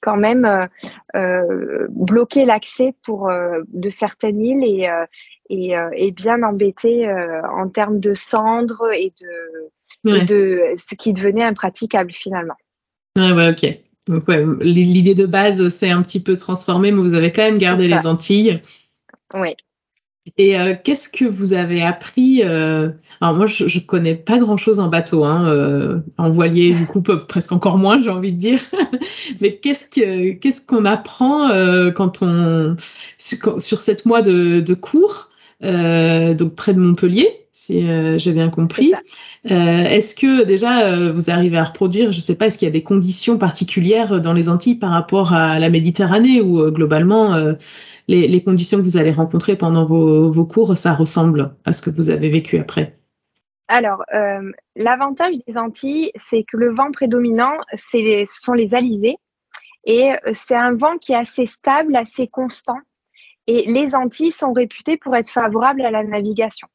quand 0.00 0.16
même 0.16 0.68
euh, 1.14 1.86
bloqué 1.90 2.44
l'accès 2.44 2.94
pour 3.02 3.30
de 3.68 3.90
certaines 3.90 4.40
îles 4.40 4.64
et, 4.64 4.88
et, 5.50 6.10
bien 6.12 6.42
embêté 6.42 7.10
en 7.10 7.68
termes 7.68 8.00
de 8.00 8.14
cendres 8.14 8.90
et 8.92 9.12
de, 10.04 10.24
de 10.24 10.62
ce 10.76 10.94
qui 10.94 11.12
devenait 11.12 11.44
impraticable 11.44 12.12
finalement. 12.12 12.56
Ouais, 13.16 13.32
ouais, 13.32 13.50
ok. 13.50 13.78
Donc 14.06 14.26
ouais, 14.28 14.44
l'idée 14.60 15.14
de 15.14 15.26
base 15.26 15.68
s'est 15.68 15.90
un 15.90 16.02
petit 16.02 16.22
peu 16.22 16.36
transformée, 16.36 16.90
mais 16.90 17.00
vous 17.00 17.14
avez 17.14 17.32
quand 17.32 17.42
même 17.42 17.58
gardé 17.58 17.86
les 17.86 18.06
Antilles. 18.06 18.60
Oui. 19.34 19.54
Et 20.36 20.58
euh, 20.58 20.74
qu'est-ce 20.82 21.08
que 21.08 21.24
vous 21.24 21.54
avez 21.54 21.82
appris 21.82 22.42
euh, 22.44 22.90
Alors 23.20 23.34
moi, 23.34 23.46
je, 23.46 23.64
ne 23.64 23.84
connais 23.84 24.14
pas 24.14 24.38
grand-chose 24.38 24.78
en 24.78 24.88
bateau, 24.88 25.24
hein, 25.24 25.46
euh, 25.46 25.98
en 26.18 26.28
voilier, 26.28 26.74
du 26.74 26.86
coup, 26.86 27.00
presque 27.00 27.52
encore 27.52 27.78
moins, 27.78 28.02
j'ai 28.02 28.10
envie 28.10 28.32
de 28.32 28.38
dire. 28.38 28.60
Mais 29.40 29.56
qu'est-ce 29.56 29.86
que 29.86 30.32
qu'est-ce 30.32 30.64
qu'on 30.64 30.84
apprend 30.84 31.48
quand 31.94 32.22
on 32.22 32.76
sur, 33.16 33.80
sept 33.80 34.04
mois 34.04 34.22
de, 34.22 34.60
de 34.60 34.74
cours, 34.74 35.30
donc 35.62 36.54
près 36.54 36.74
de 36.74 36.80
Montpellier, 36.80 37.46
si 37.52 37.86
j'ai 38.18 38.32
bien 38.32 38.50
compris. 38.50 38.92
est-ce 39.44 40.14
que 40.14 40.44
déjà 40.44 41.12
vous 41.12 41.30
arrivez 41.30 41.58
à 41.58 41.64
reproduire, 41.64 42.12
je 42.12 42.18
ne 42.18 42.22
sais 42.22 42.34
pas, 42.34 42.46
est-ce 42.46 42.58
qu'il 42.58 42.66
y 42.66 42.70
a 42.70 42.72
des 42.72 42.82
conditions 42.82 43.38
particulières 43.38 44.20
dans 44.20 44.32
les 44.32 44.48
Antilles 44.48 44.76
par 44.76 44.90
rapport 44.90 45.32
à 45.32 45.58
la 45.58 45.70
Méditerranée 45.70 46.40
ou 46.40 46.70
globalement 46.70 47.54
les, 48.10 48.42
conditions 48.42 48.78
que 48.78 48.82
vous 48.82 48.96
allez 48.96 49.12
rencontrer 49.12 49.56
pendant 49.56 49.86
vos, 49.86 50.44
cours, 50.44 50.76
ça 50.76 50.94
ressemble 50.94 51.54
à 51.64 51.72
ce 51.72 51.82
que 51.82 51.90
vous 51.90 52.10
avez 52.10 52.28
vécu 52.28 52.58
après 52.58 52.96
alors, 53.72 54.02
euh, 54.12 54.50
l'avantage 54.74 55.36
des 55.46 55.56
Antilles, 55.56 56.10
c'est 56.16 56.42
que 56.42 56.56
le 56.56 56.74
vent 56.74 56.90
prédominant, 56.90 57.52
ce 57.76 58.24
sont 58.26 58.52
les 58.52 58.74
alizés. 58.74 59.14
Et 59.84 60.10
euh, 60.10 60.32
c'est 60.32 60.56
un 60.56 60.74
vent 60.74 60.98
qui 60.98 61.12
est 61.12 61.16
assez 61.16 61.46
stable, 61.46 61.94
assez 61.94 62.26
constant. 62.26 62.80
Et 63.46 63.70
les 63.70 63.94
Antilles 63.94 64.32
sont 64.32 64.52
réputées 64.52 64.96
pour 64.96 65.14
être 65.14 65.30
favorables 65.30 65.82
à 65.82 65.92
la 65.92 66.02
navigation. 66.02 66.66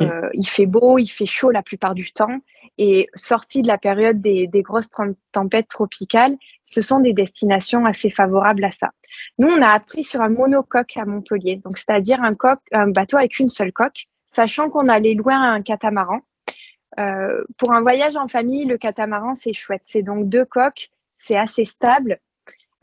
Euh, 0.00 0.30
il 0.32 0.46
fait 0.46 0.66
beau, 0.66 0.98
il 0.98 1.06
fait 1.06 1.26
chaud 1.26 1.50
la 1.50 1.62
plupart 1.62 1.94
du 1.94 2.12
temps. 2.12 2.38
Et 2.78 3.08
sorti 3.14 3.62
de 3.62 3.68
la 3.68 3.78
période 3.78 4.20
des, 4.20 4.48
grosses 4.62 4.88
tempêtes 5.32 5.68
tropicales, 5.68 6.36
ce 6.64 6.80
sont 6.80 7.00
des 7.00 7.12
destinations 7.12 7.84
assez 7.84 8.10
favorables 8.10 8.64
à 8.64 8.70
ça. 8.70 8.90
Nous, 9.38 9.48
on 9.48 9.60
a 9.60 9.68
appris 9.68 10.04
sur 10.04 10.22
un 10.22 10.30
monocoque 10.30 10.96
à 10.96 11.04
Montpellier, 11.04 11.56
donc 11.56 11.76
c'est-à-dire 11.76 12.22
un, 12.22 12.34
un 12.72 12.88
bateau 12.88 13.18
avec 13.18 13.38
une 13.38 13.50
seule 13.50 13.72
coque, 13.72 14.06
sachant 14.24 14.70
qu'on 14.70 14.88
allait 14.88 15.14
loin 15.14 15.40
à 15.40 15.48
un 15.48 15.62
catamaran. 15.62 16.20
Euh, 16.98 17.44
pour 17.58 17.72
un 17.72 17.82
voyage 17.82 18.16
en 18.16 18.28
famille, 18.28 18.64
le 18.64 18.78
catamaran, 18.78 19.34
c'est 19.34 19.52
chouette. 19.52 19.82
C'est 19.84 20.02
donc 20.02 20.28
deux 20.28 20.46
coques, 20.46 20.90
c'est 21.18 21.36
assez 21.36 21.66
stable 21.66 22.18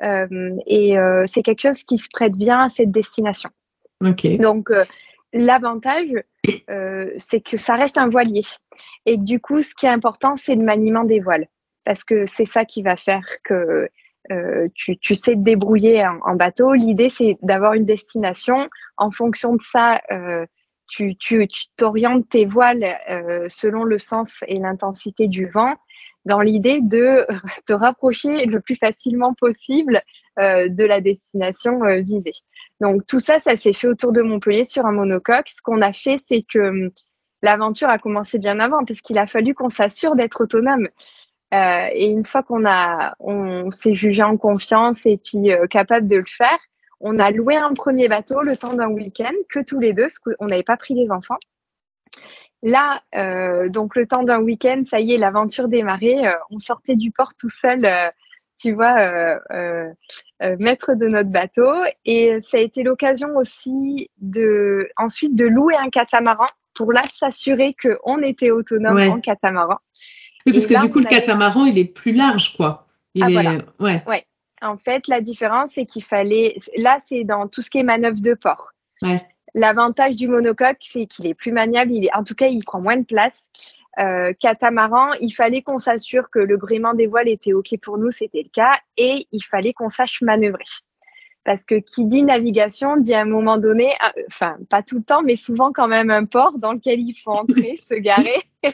euh, 0.03 0.55
et 0.67 0.95
c'est 1.25 1.41
quelque 1.41 1.61
chose 1.61 1.83
qui 1.83 1.97
se 1.97 2.09
prête 2.11 2.37
bien 2.37 2.61
à 2.61 2.69
cette 2.69 2.91
destination. 2.91 3.49
Okay. 4.01 4.37
Donc, 4.37 4.71
L'avantage, 5.33 6.09
euh, 6.69 7.11
c'est 7.17 7.41
que 7.41 7.57
ça 7.57 7.75
reste 7.75 7.97
un 7.97 8.09
voilier. 8.09 8.43
Et 9.05 9.17
du 9.17 9.39
coup, 9.39 9.61
ce 9.61 9.75
qui 9.75 9.85
est 9.85 9.89
important, 9.89 10.35
c'est 10.35 10.55
le 10.55 10.63
maniement 10.63 11.03
des 11.03 11.19
voiles. 11.19 11.47
Parce 11.85 12.03
que 12.03 12.25
c'est 12.25 12.45
ça 12.45 12.65
qui 12.65 12.81
va 12.81 12.95
faire 12.95 13.25
que 13.43 13.89
euh, 14.31 14.67
tu, 14.75 15.15
sais 15.15 15.33
te 15.33 15.39
débrouiller 15.39 16.05
en, 16.05 16.35
bateau. 16.35 16.73
L'idée, 16.73 17.09
c'est 17.09 17.37
d'avoir 17.41 17.73
une 17.73 17.85
destination. 17.85 18.69
En 18.97 19.11
fonction 19.11 19.55
de 19.55 19.61
ça, 19.61 20.01
euh, 20.11 20.45
tu 20.89 21.15
t'orientes 21.77 22.27
tes 22.29 22.45
voiles 22.45 22.97
selon 23.49 23.83
le 23.83 23.97
sens 23.97 24.43
et 24.47 24.59
l'intensité 24.59 25.27
du 25.27 25.47
vent 25.47 25.75
dans 26.25 26.41
l'idée 26.41 26.81
de 26.81 27.25
te 27.65 27.73
rapprocher 27.73 28.45
le 28.45 28.59
plus 28.59 28.75
facilement 28.75 29.33
possible 29.33 30.01
de 30.37 30.85
la 30.85 31.01
destination 31.01 31.79
visée. 32.01 32.33
Donc 32.81 33.05
tout 33.05 33.19
ça, 33.19 33.39
ça 33.39 33.55
s'est 33.55 33.73
fait 33.73 33.87
autour 33.87 34.11
de 34.11 34.21
Montpellier 34.21 34.65
sur 34.65 34.85
un 34.85 34.91
monocoque. 34.91 35.49
Ce 35.49 35.61
qu'on 35.61 35.81
a 35.81 35.93
fait, 35.93 36.17
c'est 36.23 36.43
que 36.43 36.59
hum, 36.59 36.91
l'aventure 37.41 37.89
a 37.89 37.97
commencé 37.97 38.39
bien 38.39 38.59
avant 38.59 38.85
parce 38.85 39.01
qu'il 39.01 39.17
a 39.17 39.27
fallu 39.27 39.53
qu'on 39.53 39.69
s'assure 39.69 40.15
d'être 40.15 40.41
autonome. 40.41 40.87
Euh, 41.53 41.87
et 41.93 42.05
une 42.05 42.25
fois 42.25 42.43
qu'on 42.43 42.65
a, 42.65 43.15
on 43.19 43.71
s'est 43.71 43.95
jugé 43.95 44.21
en 44.21 44.37
confiance 44.37 45.05
et 45.05 45.17
puis 45.17 45.51
euh, 45.51 45.65
capable 45.67 46.07
de 46.07 46.17
le 46.17 46.25
faire, 46.27 46.59
on 47.01 47.19
a 47.19 47.31
loué 47.31 47.55
un 47.55 47.73
premier 47.73 48.07
bateau 48.07 48.41
le 48.41 48.57
temps 48.57 48.73
d'un 48.73 48.89
week-end, 48.89 49.33
que 49.49 49.59
tous 49.59 49.79
les 49.79 49.93
deux, 49.93 50.03
parce 50.03 50.19
qu'on 50.19 50.45
n'avait 50.45 50.63
pas 50.63 50.77
pris 50.77 50.93
les 50.93 51.11
enfants. 51.11 51.37
Là, 52.61 53.01
euh, 53.15 53.69
donc 53.69 53.95
le 53.95 54.05
temps 54.05 54.23
d'un 54.23 54.41
week-end, 54.41 54.83
ça 54.89 54.99
y 54.99 55.13
est, 55.13 55.17
l'aventure 55.17 55.69
démarrait. 55.69 56.27
Euh, 56.27 56.33
on 56.51 56.59
sortait 56.59 56.95
du 56.95 57.11
port 57.11 57.29
tout 57.39 57.49
seul, 57.49 57.85
euh, 57.85 58.09
tu 58.59 58.73
vois, 58.73 58.95
maître 60.59 60.93
de 60.93 61.07
notre 61.07 61.29
bateau. 61.29 61.71
Et 62.03 62.39
ça 62.41 62.57
a 62.57 62.59
été 62.59 62.83
l'occasion 62.83 63.37
aussi 63.37 64.09
de 64.17 64.89
ensuite 64.97 65.35
de 65.35 65.45
louer 65.45 65.75
un 65.77 65.89
catamaran 65.89 66.47
pour 66.73 66.91
là 66.91 67.03
s'assurer 67.03 67.75
qu'on 67.81 68.21
était 68.21 68.51
autonome 68.51 68.99
en 68.99 69.21
catamaran. 69.21 69.77
Oui, 70.45 70.51
parce 70.51 70.67
que 70.67 70.79
du 70.81 70.91
coup, 70.91 70.99
le 70.99 71.05
catamaran, 71.05 71.65
il 71.65 71.77
est 71.77 71.85
plus 71.85 72.13
large, 72.13 72.57
quoi. 72.57 72.87
Il 73.13 73.23
ah, 73.23 73.29
est... 73.29 73.81
ouais. 73.81 74.03
ouais. 74.05 74.25
En 74.61 74.77
fait, 74.77 75.07
la 75.07 75.21
différence, 75.21 75.71
c'est 75.73 75.85
qu'il 75.85 76.03
fallait. 76.03 76.55
Là, 76.77 76.97
c'est 77.03 77.23
dans 77.23 77.47
tout 77.47 77.61
ce 77.61 77.69
qui 77.69 77.79
est 77.79 77.83
manœuvre 77.83 78.19
de 78.19 78.33
port. 78.33 78.71
Ouais. 79.01 79.21
L'avantage 79.55 80.15
du 80.15 80.27
monocoque, 80.27 80.77
c'est 80.81 81.05
qu'il 81.05 81.27
est 81.27 81.33
plus 81.33 81.51
maniable. 81.51 81.91
Il 81.91 82.05
est, 82.05 82.15
en 82.15 82.23
tout 82.23 82.35
cas, 82.35 82.47
il 82.47 82.63
prend 82.63 82.81
moins 82.81 82.97
de 82.97 83.05
place. 83.05 83.49
Euh, 83.99 84.33
catamaran, 84.39 85.11
il 85.19 85.31
fallait 85.31 85.61
qu'on 85.61 85.79
s'assure 85.79 86.29
que 86.29 86.39
le 86.39 86.57
gréement 86.57 86.93
des 86.93 87.07
voiles 87.07 87.27
était 87.27 87.53
OK 87.53 87.75
pour 87.81 87.97
nous, 87.97 88.11
c'était 88.11 88.43
le 88.43 88.49
cas, 88.49 88.79
et 88.95 89.27
il 89.31 89.41
fallait 89.41 89.73
qu'on 89.73 89.89
sache 89.89 90.21
manœuvrer. 90.21 90.63
Parce 91.43 91.65
que 91.65 91.75
qui 91.75 92.05
dit 92.05 92.23
navigation 92.23 92.95
dit 92.95 93.13
à 93.13 93.21
un 93.21 93.25
moment 93.25 93.57
donné, 93.57 93.89
euh, 93.89 94.21
enfin 94.27 94.57
pas 94.69 94.83
tout 94.83 94.97
le 94.97 95.03
temps, 95.03 95.21
mais 95.23 95.35
souvent 95.35 95.71
quand 95.73 95.87
même 95.87 96.11
un 96.11 96.25
port 96.25 96.59
dans 96.59 96.73
lequel 96.73 97.01
il 97.01 97.13
faut 97.13 97.31
entrer, 97.31 97.75
se 97.89 97.95
garer, 97.95 98.41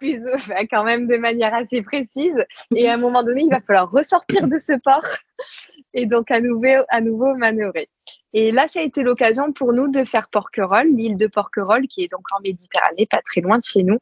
plus 0.00 0.26
enfin, 0.34 0.66
quand 0.70 0.84
même 0.84 1.06
de 1.06 1.16
manière 1.16 1.54
assez 1.54 1.82
précise. 1.82 2.34
Et 2.74 2.88
à 2.88 2.94
un 2.94 2.96
moment 2.96 3.22
donné, 3.22 3.42
il 3.42 3.50
va 3.50 3.60
falloir 3.60 3.90
ressortir 3.90 4.48
de 4.48 4.58
ce 4.58 4.72
port 4.82 5.06
et 5.94 6.06
donc 6.06 6.30
à 6.30 6.40
nouveau, 6.40 6.84
à 6.88 7.00
nouveau 7.00 7.34
manœuvrer. 7.34 7.88
Et 8.32 8.50
là, 8.50 8.66
ça 8.66 8.80
a 8.80 8.82
été 8.82 9.02
l'occasion 9.02 9.52
pour 9.52 9.72
nous 9.72 9.88
de 9.88 10.02
faire 10.04 10.28
Porquerolles, 10.30 10.88
l'île 10.92 11.16
de 11.16 11.26
Porquerolles, 11.26 11.86
qui 11.86 12.02
est 12.02 12.10
donc 12.10 12.24
en 12.36 12.40
Méditerranée, 12.40 13.06
pas 13.06 13.22
très 13.24 13.40
loin 13.40 13.58
de 13.58 13.64
chez 13.64 13.82
nous. 13.82 13.98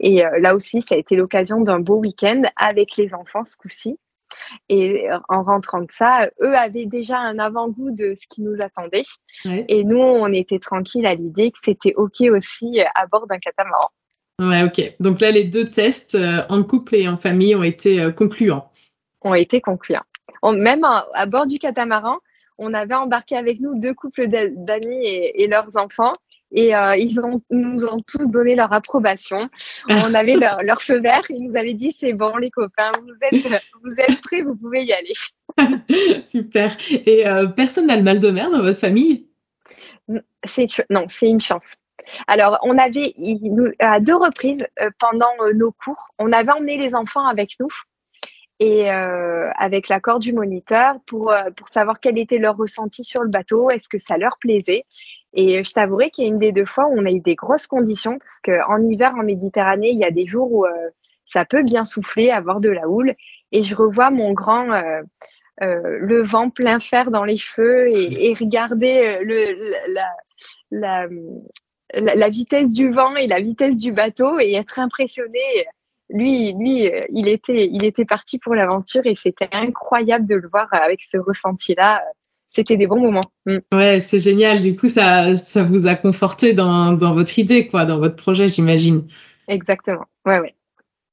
Et 0.00 0.24
euh, 0.26 0.38
là 0.40 0.54
aussi, 0.54 0.82
ça 0.82 0.94
a 0.94 0.98
été 0.98 1.16
l'occasion 1.16 1.60
d'un 1.60 1.80
beau 1.80 1.98
week-end 1.98 2.42
avec 2.56 2.96
les 2.96 3.14
enfants 3.14 3.44
ce 3.44 3.56
coup-ci. 3.56 3.98
Et 4.68 5.08
euh, 5.10 5.18
en 5.28 5.42
rentrant 5.42 5.80
de 5.80 5.90
ça, 5.90 6.28
eux 6.42 6.56
avaient 6.56 6.86
déjà 6.86 7.18
un 7.18 7.38
avant-goût 7.38 7.90
de 7.90 8.14
ce 8.14 8.26
qui 8.28 8.42
nous 8.42 8.60
attendait. 8.60 9.02
Et 9.68 9.84
nous, 9.84 9.98
on 9.98 10.32
était 10.32 10.58
tranquilles 10.58 11.06
à 11.06 11.14
l'idée 11.14 11.50
que 11.50 11.58
c'était 11.62 11.94
OK 11.94 12.20
aussi 12.22 12.80
à 12.94 13.06
bord 13.06 13.26
d'un 13.26 13.38
catamaran. 13.38 13.90
Ouais, 14.40 14.62
OK. 14.64 14.94
Donc 15.00 15.20
là, 15.20 15.30
les 15.30 15.44
deux 15.44 15.64
tests 15.64 16.14
euh, 16.14 16.42
en 16.48 16.62
couple 16.62 16.96
et 16.96 17.08
en 17.08 17.16
famille 17.16 17.54
ont 17.54 17.62
été 17.62 18.12
concluants. 18.14 18.70
Ont 19.22 19.34
été 19.34 19.60
concluants. 19.60 20.04
même 20.42 20.84
à, 20.84 21.26
bord 21.26 21.46
du 21.46 21.58
catamaran, 21.58 22.18
on 22.58 22.74
avait 22.74 22.94
embarqué 22.94 23.36
avec 23.36 23.60
nous 23.60 23.78
deux 23.78 23.94
couples 23.94 24.28
d'amis 24.28 25.06
et, 25.06 25.46
leurs 25.46 25.76
enfants. 25.76 26.12
Et 26.52 26.76
euh, 26.76 26.96
ils 26.96 27.20
ont, 27.20 27.42
nous 27.50 27.84
ont 27.86 28.00
tous 28.06 28.28
donné 28.30 28.54
leur 28.54 28.72
approbation. 28.72 29.48
On 29.88 30.14
avait 30.14 30.36
leur, 30.36 30.80
feu 30.80 31.00
vert. 31.00 31.22
Ils 31.28 31.44
nous 31.44 31.56
avaient 31.56 31.74
dit 31.74 31.94
c'est 31.98 32.12
bon 32.12 32.36
les 32.36 32.50
copains, 32.50 32.92
vous 33.02 33.14
êtes, 33.22 33.46
vous 33.82 34.00
êtes 34.00 34.20
prêts, 34.20 34.42
vous 34.42 34.54
pouvez 34.54 34.84
y 34.84 34.92
aller. 34.92 35.14
Super. 36.28 36.76
Et 36.90 37.26
euh, 37.26 37.48
personne 37.48 37.86
n'a 37.86 37.96
le 37.96 38.02
mal 38.02 38.20
de 38.20 38.30
mer 38.30 38.50
dans 38.50 38.62
votre 38.62 38.78
famille? 38.78 39.28
Non, 40.08 40.20
c'est 41.08 41.28
une 41.28 41.40
chance. 41.40 41.74
Alors, 42.26 42.58
on 42.62 42.78
avait, 42.78 43.12
à 43.78 44.00
deux 44.00 44.16
reprises 44.16 44.66
euh, 44.80 44.90
pendant 44.98 45.32
nos 45.54 45.72
cours, 45.72 46.08
on 46.18 46.32
avait 46.32 46.52
emmené 46.52 46.76
les 46.76 46.94
enfants 46.94 47.26
avec 47.26 47.52
nous 47.60 47.68
et 48.58 48.90
euh, 48.90 49.50
avec 49.56 49.88
l'accord 49.88 50.18
du 50.18 50.32
moniteur 50.32 50.96
pour, 51.06 51.30
euh, 51.30 51.50
pour 51.54 51.68
savoir 51.68 52.00
quel 52.00 52.18
était 52.18 52.38
leur 52.38 52.56
ressenti 52.56 53.04
sur 53.04 53.22
le 53.22 53.28
bateau, 53.28 53.70
est-ce 53.70 53.88
que 53.88 53.98
ça 53.98 54.16
leur 54.16 54.38
plaisait. 54.38 54.84
Et 55.34 55.62
je 55.62 55.72
t'avouerai 55.72 56.10
qu'il 56.10 56.24
y 56.24 56.26
a 56.26 56.30
une 56.30 56.38
des 56.38 56.52
deux 56.52 56.64
fois 56.64 56.86
où 56.86 56.98
on 56.98 57.04
a 57.04 57.10
eu 57.10 57.20
des 57.20 57.34
grosses 57.34 57.66
conditions, 57.66 58.18
parce 58.18 58.40
qu'en 58.42 58.82
hiver, 58.82 59.14
en 59.14 59.22
Méditerranée, 59.22 59.90
il 59.90 59.98
y 59.98 60.04
a 60.04 60.10
des 60.10 60.26
jours 60.26 60.50
où 60.50 60.64
euh, 60.64 60.70
ça 61.26 61.44
peut 61.44 61.62
bien 61.62 61.84
souffler, 61.84 62.30
avoir 62.30 62.60
de 62.60 62.70
la 62.70 62.88
houle. 62.88 63.14
Et 63.52 63.62
je 63.62 63.74
revois 63.74 64.10
mon 64.10 64.32
grand 64.32 64.72
euh, 64.72 65.02
euh, 65.62 65.98
le 66.00 66.22
vent 66.22 66.48
plein 66.48 66.80
fer 66.80 67.10
dans 67.10 67.24
les 67.24 67.36
cheveux 67.36 67.88
et, 67.88 68.30
et 68.30 68.34
regarder 68.34 69.18
le, 69.22 69.92
la, 69.92 70.08
la, 70.70 71.06
la, 71.94 72.14
la, 72.14 72.28
vitesse 72.28 72.70
du 72.70 72.90
vent 72.90 73.14
et 73.16 73.26
la 73.26 73.40
vitesse 73.40 73.78
du 73.78 73.92
bateau 73.92 74.38
et 74.38 74.54
être 74.54 74.78
impressionné 74.78 75.40
lui, 76.08 76.52
lui, 76.52 76.88
euh, 76.88 77.04
il 77.10 77.28
était, 77.28 77.68
il 77.70 77.84
était 77.84 78.04
parti 78.04 78.38
pour 78.38 78.54
l'aventure 78.54 79.02
et 79.06 79.14
c'était 79.14 79.48
incroyable 79.52 80.26
de 80.26 80.36
le 80.36 80.48
voir 80.48 80.68
avec 80.70 81.02
ce 81.02 81.18
ressenti-là. 81.18 82.02
C'était 82.50 82.76
des 82.76 82.86
bons 82.86 83.00
moments. 83.00 83.28
Mm. 83.44 83.58
Ouais, 83.74 84.00
c'est 84.00 84.20
génial. 84.20 84.60
Du 84.60 84.76
coup, 84.76 84.88
ça, 84.88 85.34
ça 85.34 85.62
vous 85.62 85.86
a 85.86 85.94
conforté 85.94 86.52
dans, 86.52 86.92
dans 86.92 87.14
votre 87.14 87.38
idée, 87.38 87.66
quoi, 87.66 87.84
dans 87.84 87.98
votre 87.98 88.16
projet, 88.16 88.48
j'imagine. 88.48 89.06
Exactement. 89.48 90.06
Ouais, 90.24 90.38
ouais. 90.38 90.54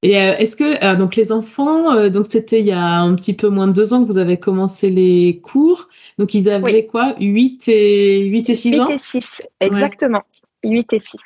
Et 0.03 0.17
euh, 0.17 0.35
est-ce 0.37 0.57
que 0.57 0.83
euh, 0.83 0.95
donc 0.97 1.15
les 1.15 1.31
enfants, 1.31 2.09
donc 2.09 2.25
c'était 2.25 2.59
il 2.59 2.65
y 2.65 2.73
a 2.73 2.99
un 2.99 3.15
petit 3.15 3.33
peu 3.33 3.47
moins 3.47 3.67
de 3.67 3.71
deux 3.71 3.93
ans 3.93 4.03
que 4.03 4.11
vous 4.11 4.17
avez 4.17 4.37
commencé 4.37 4.89
les 4.89 5.39
cours, 5.41 5.87
donc 6.17 6.33
ils 6.33 6.49
avaient 6.49 6.85
quoi, 6.85 7.15
8 7.21 7.69
et 7.69 8.25
8 8.25 8.49
et 8.49 8.55
6 8.55 8.79
ans? 8.81 8.87
8 8.89 8.93
et 8.93 8.97
6, 8.97 9.41
exactement. 9.61 10.23
8 10.63 10.93
et 10.93 10.99
6. 10.99 11.17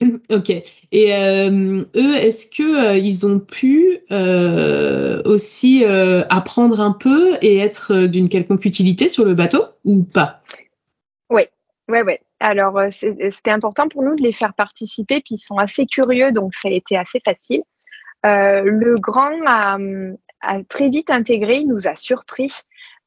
Ok. 0.30 0.50
Et 0.50 1.14
euh, 1.14 1.84
eux, 1.94 2.16
est-ce 2.16 2.46
que 2.46 2.86
euh, 2.86 2.98
ils 2.98 3.26
ont 3.26 3.38
pu 3.38 3.98
euh, 4.10 5.22
aussi 5.24 5.84
apprendre 5.84 6.80
un 6.80 6.92
peu 6.92 7.36
et 7.42 7.58
être 7.58 8.06
d'une 8.06 8.28
quelconque 8.28 8.64
utilité 8.64 9.08
sur 9.08 9.24
le 9.24 9.34
bateau 9.34 9.64
ou 9.84 10.02
pas? 10.02 10.42
Oui, 11.30 11.42
ouais, 11.88 12.02
ouais. 12.02 12.20
Alors 12.40 12.78
c'était 12.90 13.50
important 13.50 13.88
pour 13.88 14.02
nous 14.02 14.16
de 14.16 14.22
les 14.22 14.32
faire 14.32 14.52
participer, 14.54 15.20
puis 15.20 15.36
ils 15.36 15.38
sont 15.38 15.56
assez 15.56 15.86
curieux, 15.86 16.30
donc 16.32 16.54
ça 16.54 16.68
a 16.68 16.72
été 16.72 16.96
assez 16.96 17.18
facile. 17.24 17.62
le 18.22 18.94
grand 19.00 19.32
a, 19.46 19.78
a, 20.42 20.62
très 20.64 20.90
vite 20.90 21.10
intégré, 21.10 21.58
il 21.58 21.68
nous 21.68 21.88
a 21.88 21.96
surpris. 21.96 22.52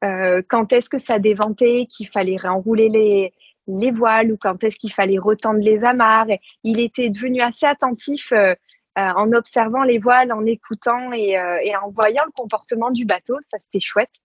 quand 0.02 0.72
est-ce 0.72 0.88
que 0.88 0.98
ça 0.98 1.20
déventait, 1.20 1.86
qu'il 1.88 2.08
fallait 2.08 2.36
réenrouler 2.36 2.88
les, 2.88 3.32
les 3.68 3.90
voiles 3.90 4.32
ou 4.32 4.36
quand 4.40 4.64
est-ce 4.64 4.78
qu'il 4.78 4.92
fallait 4.92 5.18
retendre 5.18 5.60
les 5.60 5.84
amarres. 5.84 6.26
il 6.64 6.80
était 6.80 7.10
devenu 7.10 7.40
assez 7.40 7.66
attentif 7.66 8.32
euh, 8.32 8.54
euh, 8.98 9.12
en 9.16 9.32
observant 9.32 9.84
les 9.84 9.98
voiles, 9.98 10.32
en 10.32 10.44
écoutant 10.44 11.12
et, 11.12 11.38
euh, 11.38 11.58
et, 11.62 11.76
en 11.76 11.88
voyant 11.90 12.24
le 12.26 12.32
comportement 12.32 12.90
du 12.90 13.04
bateau. 13.04 13.36
Ça, 13.42 13.58
c'était 13.58 13.80
chouette. 13.80 14.22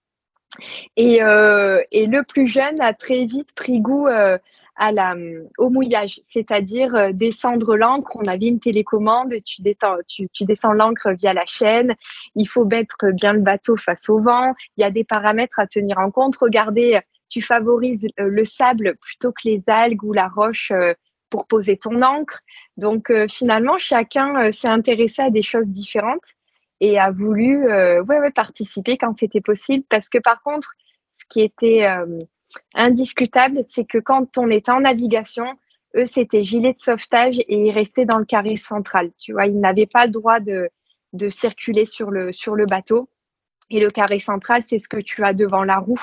Et, 0.97 1.15
et, 1.15 2.05
le 2.05 2.21
plus 2.21 2.47
jeune 2.47 2.79
a 2.79 2.93
très 2.93 3.25
vite 3.25 3.55
pris 3.55 3.81
goût 3.81 4.05
à 4.05 4.91
la, 4.91 5.15
au 5.57 5.71
mouillage, 5.71 6.21
c'est-à-dire 6.25 7.11
descendre 7.11 7.75
l'encre. 7.75 8.15
On 8.15 8.29
avait 8.29 8.49
une 8.49 8.59
télécommande, 8.59 9.33
tu, 9.43 9.63
tu, 10.07 10.29
tu 10.31 10.45
descends 10.45 10.73
l'encre 10.73 11.09
via 11.13 11.33
la 11.33 11.47
chaîne. 11.47 11.95
Il 12.35 12.47
faut 12.47 12.65
mettre 12.65 13.11
bien 13.13 13.33
le 13.33 13.39
bateau 13.39 13.77
face 13.77 14.09
au 14.09 14.19
vent. 14.19 14.53
Il 14.77 14.81
y 14.81 14.83
a 14.83 14.91
des 14.91 15.03
paramètres 15.03 15.59
à 15.59 15.65
tenir 15.65 15.97
en 15.97 16.11
compte. 16.11 16.35
Regardez 16.35 17.01
tu 17.33 17.41
favorises 17.41 18.05
euh, 18.19 18.27
le 18.27 18.45
sable 18.45 18.95
plutôt 19.01 19.31
que 19.31 19.45
les 19.45 19.63
algues 19.65 20.03
ou 20.03 20.13
la 20.13 20.27
roche 20.27 20.69
euh, 20.71 20.93
pour 21.31 21.47
poser 21.47 21.77
ton 21.77 22.03
encre. 22.03 22.41
Donc 22.77 23.09
euh, 23.09 23.27
finalement, 23.27 23.79
chacun 23.79 24.51
s'est 24.51 24.67
intéressé 24.67 25.23
à 25.23 25.31
des 25.31 25.41
choses 25.41 25.69
différentes 25.69 26.35
et 26.79 26.99
a 26.99 27.09
voulu 27.09 27.65
ouais, 27.65 28.01
ouais, 28.01 28.31
participer 28.31 28.97
quand 28.97 29.13
c'était 29.13 29.41
possible. 29.41 29.83
Parce 29.89 30.09
que 30.09 30.19
par 30.19 30.43
contre, 30.43 30.73
ce 31.11 31.23
qui 31.27 31.41
était 31.41 31.87
indiscutable, 32.75 33.61
c'est 33.67 33.85
que 33.85 33.99
quand 33.99 34.37
on 34.37 34.49
était 34.51 34.71
en 34.71 34.81
navigation, 34.81 35.45
eux, 35.95 36.05
c'était 36.05 36.43
gilet 36.43 36.73
de 36.73 36.79
sauvetage 36.79 37.39
et 37.39 37.55
ils 37.55 37.71
restaient 37.71 38.05
dans 38.05 38.17
le 38.17 38.25
carré 38.25 38.57
central. 38.57 39.11
Tu 39.17 39.31
vois, 39.31 39.45
ils 39.45 39.59
n'avaient 39.59 39.87
pas 39.91 40.05
le 40.05 40.11
droit 40.11 40.39
de, 40.39 40.69
circuler 41.29 41.85
sur 41.85 42.11
le, 42.11 42.33
sur 42.33 42.53
le 42.53 42.65
bateau. 42.65 43.07
Et 43.73 43.79
le 43.79 43.89
carré 43.89 44.19
central, 44.19 44.61
c'est 44.63 44.77
ce 44.77 44.87
que 44.87 44.97
tu 44.97 45.23
as 45.23 45.33
devant 45.33 45.63
la 45.63 45.79
roue, 45.79 45.99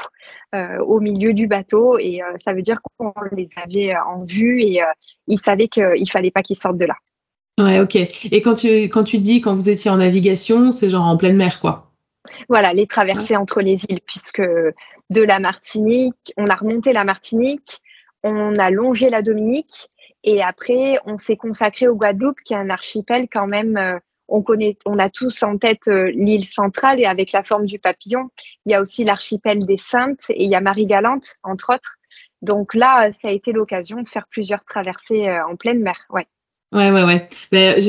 euh, 0.57 0.79
au 0.79 0.99
milieu 0.99 1.33
du 1.33 1.47
bateau. 1.47 2.01
Et 2.01 2.21
euh, 2.21 2.27
ça 2.45 2.53
veut 2.53 2.63
dire 2.63 2.81
qu'on 2.83 3.15
les 3.31 3.49
avait 3.55 3.95
euh, 3.95 4.05
en 4.05 4.25
vue 4.25 4.59
et 4.61 4.81
ils 5.29 5.39
savaient 5.39 5.69
qu'il 5.69 6.11
fallait 6.11 6.33
pas 6.33 6.43
qu'ils 6.43 6.57
sortent 6.57 6.79
de 6.79 6.87
là. 6.87 6.97
Ouais, 7.61 7.79
ok. 7.79 7.95
Et 7.95 8.43
quand 8.43 8.57
tu, 8.57 8.69
quand 8.89 9.05
tu 9.05 9.19
dis 9.19 9.41
quand 9.41 9.55
vous 9.55 9.71
étiez 9.71 9.89
en 9.89 9.99
navigation, 9.99 10.73
c'est 10.73 10.91
genre 10.91 11.07
en 11.07 11.17
pleine 11.17 11.37
mer, 11.37 11.61
quoi. 11.61 11.93
Voilà, 12.49 12.73
les 12.73 12.89
traversées 12.89 13.37
entre 13.37 13.61
les 13.61 13.85
îles, 13.89 14.01
puisque 14.05 14.43
de 14.43 15.23
la 15.23 15.39
Martinique, 15.39 16.33
on 16.37 16.47
a 16.47 16.57
remonté 16.57 16.93
la 16.93 17.05
Martinique, 17.05 17.81
on 18.25 18.57
a 18.57 18.71
longé 18.71 19.11
la 19.11 19.23
Dominique, 19.23 19.91
et 20.25 20.43
après, 20.43 20.99
on 21.07 21.19
s'est 21.19 21.37
consacré 21.37 21.87
au 21.87 21.95
Guadeloupe, 21.95 22.41
qui 22.41 22.55
est 22.55 22.57
un 22.57 22.71
archipel 22.71 23.29
quand 23.33 23.47
même 23.47 24.01
on 24.31 24.43
connaît, 24.43 24.77
on 24.87 24.99
a 24.99 25.11
tous 25.11 25.43
en 25.43 25.59
tête 25.59 25.89
euh, 25.89 26.11
l'île 26.15 26.47
centrale 26.47 27.01
et 27.01 27.07
avec 27.07 27.33
la 27.33 27.43
forme 27.43 27.67
du 27.67 27.79
papillon. 27.79 28.31
Il 28.67 28.73
y 28.73 28.75
a 28.75 28.81
aussi 28.81 29.05
l'archipel 29.05 29.67
des 29.67 29.77
Saintes 29.77 30.31
et 30.31 30.45
il 30.45 30.51
y 30.51 30.55
a 30.55 30.61
Marie-Galante, 30.61 31.35
entre 31.43 31.75
autres. 31.75 31.97
Donc 32.43 32.75
là, 32.75 33.11
ça 33.13 33.29
a 33.29 33.33
été 33.33 33.53
l'occasion 33.53 34.01
de 34.01 34.09
faire 34.09 34.27
plusieurs 34.31 34.65
traversées 34.65 35.29
euh, 35.29 35.47
en 35.47 35.57
pleine 35.57 35.81
mer. 35.81 35.97
Ouais. 36.11 36.27
Ouais, 36.73 36.93
ouais, 36.93 37.03
ouais. 37.03 37.29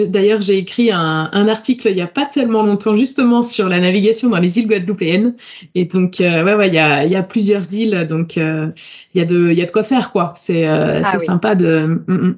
D'ailleurs, 0.07 0.41
j'ai 0.41 0.57
écrit 0.57 0.91
un, 0.91 1.47
article 1.47 1.89
il 1.89 1.95
n'y 1.95 2.01
a 2.01 2.07
pas 2.07 2.25
tellement 2.25 2.63
longtemps 2.63 2.95
justement 2.95 3.43
sur 3.43 3.69
la 3.69 3.79
navigation 3.79 4.29
dans 4.29 4.39
les 4.39 4.57
îles 4.57 4.67
guadeloupéennes. 4.67 5.35
Et 5.75 5.85
donc, 5.85 6.19
euh, 6.19 6.43
ouais, 6.43 6.55
ouais, 6.55 6.67
il 6.67 6.73
y 6.73 6.79
a, 6.79 7.05
y 7.05 7.15
a, 7.15 7.21
plusieurs 7.21 7.71
îles, 7.75 8.07
donc 8.07 8.39
euh, 8.39 8.71
il 9.13 9.19
y, 9.19 9.21
a 9.21 9.25
de, 9.25 9.51
y 9.51 9.61
a 9.61 9.65
de 9.67 9.71
quoi 9.71 9.83
faire, 9.83 10.11
quoi. 10.11 10.33
C'est 10.35 10.67
euh, 10.67 11.03
ah 11.03 11.19
sympa 11.19 11.53
de. 11.53 12.01
Mm, 12.07 12.13
mm. 12.13 12.37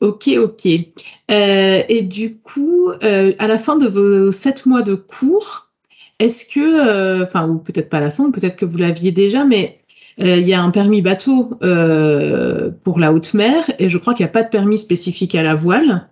Ok, 0.00 0.28
ok. 0.36 0.66
et 0.66 2.02
du 2.02 2.38
coup, 2.38 2.90
à 3.00 3.46
la 3.46 3.58
fin 3.58 3.76
de 3.76 3.88
vos 3.88 4.30
sept 4.30 4.64
mois 4.66 4.82
de 4.82 4.94
cours, 4.94 5.70
est-ce 6.18 6.46
que, 6.46 7.22
enfin, 7.22 7.48
ou 7.48 7.58
peut-être 7.58 7.88
pas 7.88 7.98
à 7.98 8.02
la 8.02 8.10
fin, 8.10 8.30
peut-être 8.30 8.56
que 8.56 8.64
vous 8.64 8.78
l'aviez 8.78 9.10
déjà, 9.10 9.44
mais 9.44 9.78
euh, 10.20 10.36
il 10.36 10.48
y 10.48 10.54
a 10.54 10.60
un 10.60 10.70
permis 10.70 11.00
bateau 11.00 11.50
euh, 11.62 12.70
pour 12.82 12.98
la 12.98 13.12
haute 13.12 13.34
mer 13.34 13.70
et 13.78 13.88
je 13.88 13.98
crois 13.98 14.14
qu'il 14.14 14.24
n'y 14.24 14.30
a 14.30 14.32
pas 14.32 14.42
de 14.42 14.48
permis 14.48 14.78
spécifique 14.78 15.34
à 15.34 15.42
la 15.42 15.54
voile. 15.54 16.08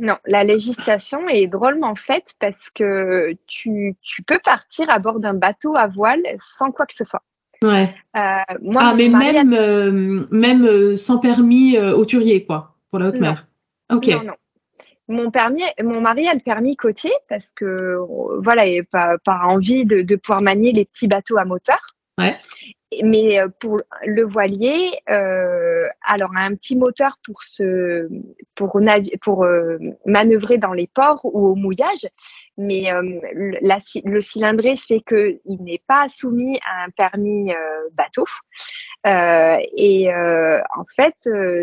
Non, 0.00 0.16
la 0.26 0.44
législation 0.44 1.28
est 1.28 1.46
drôlement 1.46 1.94
faite 1.94 2.34
parce 2.40 2.70
que 2.70 3.32
tu, 3.46 3.96
peux 4.26 4.38
partir 4.44 4.90
à 4.90 4.98
bord 4.98 5.20
d'un 5.20 5.34
bateau 5.34 5.74
à 5.76 5.86
voile 5.86 6.22
sans 6.38 6.72
quoi 6.72 6.86
que 6.86 6.94
ce 6.94 7.04
soit. 7.04 7.22
Ouais. 7.62 7.94
Euh, 8.16 8.54
moi, 8.62 8.82
ah, 8.82 8.94
mais 8.96 9.08
même, 9.08 10.26
même 10.30 10.96
sans 10.96 11.18
permis 11.18 11.78
hauturier, 11.78 12.44
quoi, 12.44 12.76
pour 12.90 12.98
la 13.00 13.08
haute 13.08 13.20
mer. 13.20 13.46
Ok. 13.90 14.06
Non, 14.08 14.22
non. 14.24 14.34
Mon 15.10 15.30
permis, 15.30 15.62
mon 15.82 16.02
mari 16.02 16.28
a 16.28 16.34
le 16.34 16.40
permis 16.40 16.76
côtier 16.76 17.12
parce 17.28 17.52
que 17.52 17.96
voilà, 18.42 18.66
il 18.66 18.84
pas, 18.84 19.16
pas 19.24 19.40
envie 19.44 19.86
de, 19.86 20.02
de, 20.02 20.16
pouvoir 20.16 20.42
manier 20.42 20.72
les 20.72 20.84
petits 20.84 21.08
bateaux 21.08 21.38
à 21.38 21.46
moteur. 21.46 21.78
Ouais 22.18 22.34
mais 23.04 23.38
euh, 23.38 23.48
pour 23.60 23.78
le 24.06 24.24
voilier, 24.24 24.92
euh, 25.10 25.86
alors 26.02 26.30
un 26.36 26.54
petit 26.54 26.76
moteur 26.76 27.18
pour 27.24 27.42
se 27.42 28.08
pour, 28.54 28.80
pour 29.20 29.44
euh, 29.44 29.78
manœuvrer 30.06 30.58
dans 30.58 30.72
les 30.72 30.86
ports 30.86 31.24
ou 31.24 31.48
au 31.48 31.54
mouillage, 31.54 32.06
mais 32.58 32.92
euh, 32.92 33.20
la, 33.62 33.78
le 34.04 34.20
cylindré 34.20 34.76
fait 34.76 35.00
qu'il 35.00 35.62
n'est 35.62 35.82
pas 35.86 36.08
soumis 36.08 36.58
à 36.68 36.84
un 36.84 36.90
permis 36.90 37.52
bateau. 37.92 38.26
et 39.04 40.10
en 40.12 40.84
fait, 40.94 41.14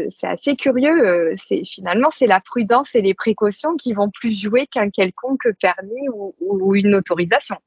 c'est 0.09 0.27
assez 0.27 0.55
curieux. 0.55 1.33
c'est 1.35 1.63
finalement 1.65 2.09
c'est 2.11 2.27
la 2.27 2.39
prudence 2.39 2.95
et 2.95 3.01
les 3.01 3.13
précautions 3.13 3.75
qui 3.75 3.93
vont 3.93 4.09
plus 4.09 4.39
jouer 4.39 4.65
qu'un 4.67 4.89
quelconque 4.89 5.47
permis 5.59 6.09
ou, 6.09 6.33
ou 6.39 6.75
une 6.75 6.95
autorisation. 6.95 7.57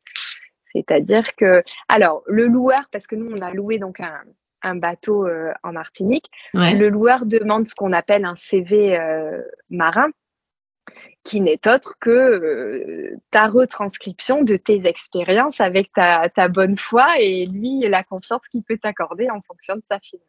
C'est-à-dire 0.73 1.35
que, 1.37 1.63
alors, 1.89 2.23
le 2.27 2.47
loueur, 2.47 2.89
parce 2.93 3.07
que 3.07 3.17
nous, 3.17 3.31
on 3.31 3.43
a 3.43 3.53
loué 3.53 3.79
donc 3.79 4.01
un, 4.01 4.75
bateau 4.75 5.27
euh, 5.27 5.53
en 5.63 5.73
Martinique, 5.73 6.31
le 6.53 6.89
loueur 6.89 7.27
demande 7.27 7.67
ce 7.67 7.75
qu'on 7.75 7.93
appelle 7.93 8.25
un 8.25 8.35
CV 8.35 8.99
euh, 8.99 9.41
marin, 9.71 10.09
qui 11.25 11.41
n'est 11.41 11.61
autre 11.67 11.95
que 12.01 12.11
euh, 12.11 13.17
ta 13.31 13.49
retranscription 13.49 14.43
de 14.43 14.57
tes 14.57 14.87
expériences 14.87 15.61
avec 15.61 15.93
ta, 15.93 16.49
bonne 16.49 16.77
foi 16.77 17.21
et 17.21 17.47
lui, 17.47 17.81
la 17.89 18.03
confiance 18.03 18.49
qu'il 18.49 18.63
peut 18.63 18.79
t'accorder 18.79 19.29
en 19.31 19.41
fonction 19.43 19.75
de 19.77 19.83
sa 19.83 19.99
fille. 20.01 20.21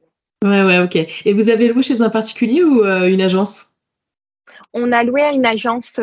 Ouais, 0.44 0.64
ouais, 0.64 0.80
ok. 0.80 0.96
Et 1.26 1.34
vous 1.34 1.50
avez 1.50 1.68
loué 1.68 1.84
chez 1.84 2.02
un 2.02 2.10
particulier 2.10 2.64
ou 2.64 2.84
une 2.84 3.22
agence? 3.22 3.76
On 4.74 4.92
a 4.92 5.04
loué 5.04 5.22
à 5.22 5.34
une 5.34 5.46
agence 5.46 6.00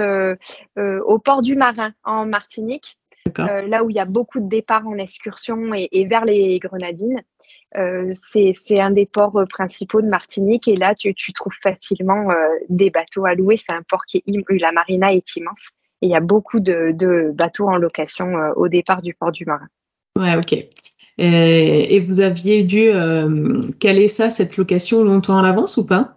au 0.77 1.19
port 1.19 1.43
du 1.43 1.57
Marin 1.57 1.93
en 2.05 2.27
Martinique. 2.27 2.99
Euh, 3.39 3.63
là 3.67 3.85
où 3.85 3.91
il 3.91 3.97
y 3.97 4.01
a 4.01 4.05
beaucoup 4.05 4.41
de 4.41 4.49
départs 4.49 4.87
en 4.87 4.97
excursion 4.99 5.73
et, 5.75 6.07
vers 6.07 6.25
les 6.25 6.59
Grenadines. 6.59 7.23
Euh, 7.77 8.13
c'est 8.15 8.81
un 8.81 8.91
des 8.91 9.07
ports 9.07 9.37
euh, 9.37 9.45
principaux 9.45 10.01
de 10.01 10.09
Martinique 10.09 10.69
et 10.69 10.77
là 10.77 10.95
tu, 10.95 11.15
trouves 11.33 11.57
facilement 11.61 12.29
des 12.69 12.91
bateaux 12.91 13.27
à 13.27 13.35
louer. 13.35 13.57
C'est 13.57 13.73
un 13.73 13.83
port 13.83 14.05
qui 14.07 14.19
est 14.19 14.61
la 14.61 14.73
marina 14.73 15.13
est 15.13 15.37
immense 15.37 15.71
et 16.03 16.07
il 16.07 16.11
y 16.11 16.17
a 16.17 16.21
beaucoup 16.21 16.61
de, 16.61 17.33
bateaux 17.33 17.69
en 17.69 17.77
location 17.77 18.35
au 18.57 18.69
départ 18.69 19.03
du 19.03 19.15
port 19.15 19.33
du 19.33 19.45
Marin. 19.45 19.69
Ouais, 20.17 20.37
ok. 20.37 20.67
Et, 21.19 22.01
vous 22.01 22.21
aviez 22.21 22.63
dû 22.63 22.91
caler 23.81 24.09
ça, 24.09 24.31
cette 24.31 24.57
location, 24.57 25.03
longtemps 25.03 25.39
à 25.39 25.43
l'avance 25.43 25.77
ou 25.77 25.87
pas? 25.87 26.17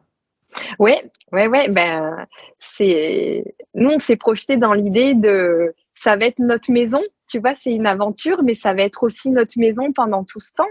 Oui, 0.80 0.94
ouais, 1.32 1.48
ouais. 1.48 1.70
Ben, 1.70 2.26
c'est 2.60 3.44
nous 3.76 3.92
on 3.92 4.00
s'est 4.00 4.16
projeté 4.16 4.58
dans 4.58 4.74
l'idée 4.74 5.14
de 5.14 5.74
ça 6.00 6.16
va 6.16 6.26
être 6.26 6.40
notre 6.40 6.72
maison. 6.72 7.02
Tu 7.28 7.40
vois, 7.40 7.56
c'est 7.56 7.74
une 7.74 7.86
aventure, 7.86 8.42
mais 8.42 8.54
ça 8.54 8.74
va 8.74 8.84
être 8.84 9.04
aussi 9.04 9.30
notre 9.30 9.60
maison 9.60 9.92
pendant 9.92 10.24
tout 10.24 10.40
ce 10.40 10.54
temps. 10.54 10.70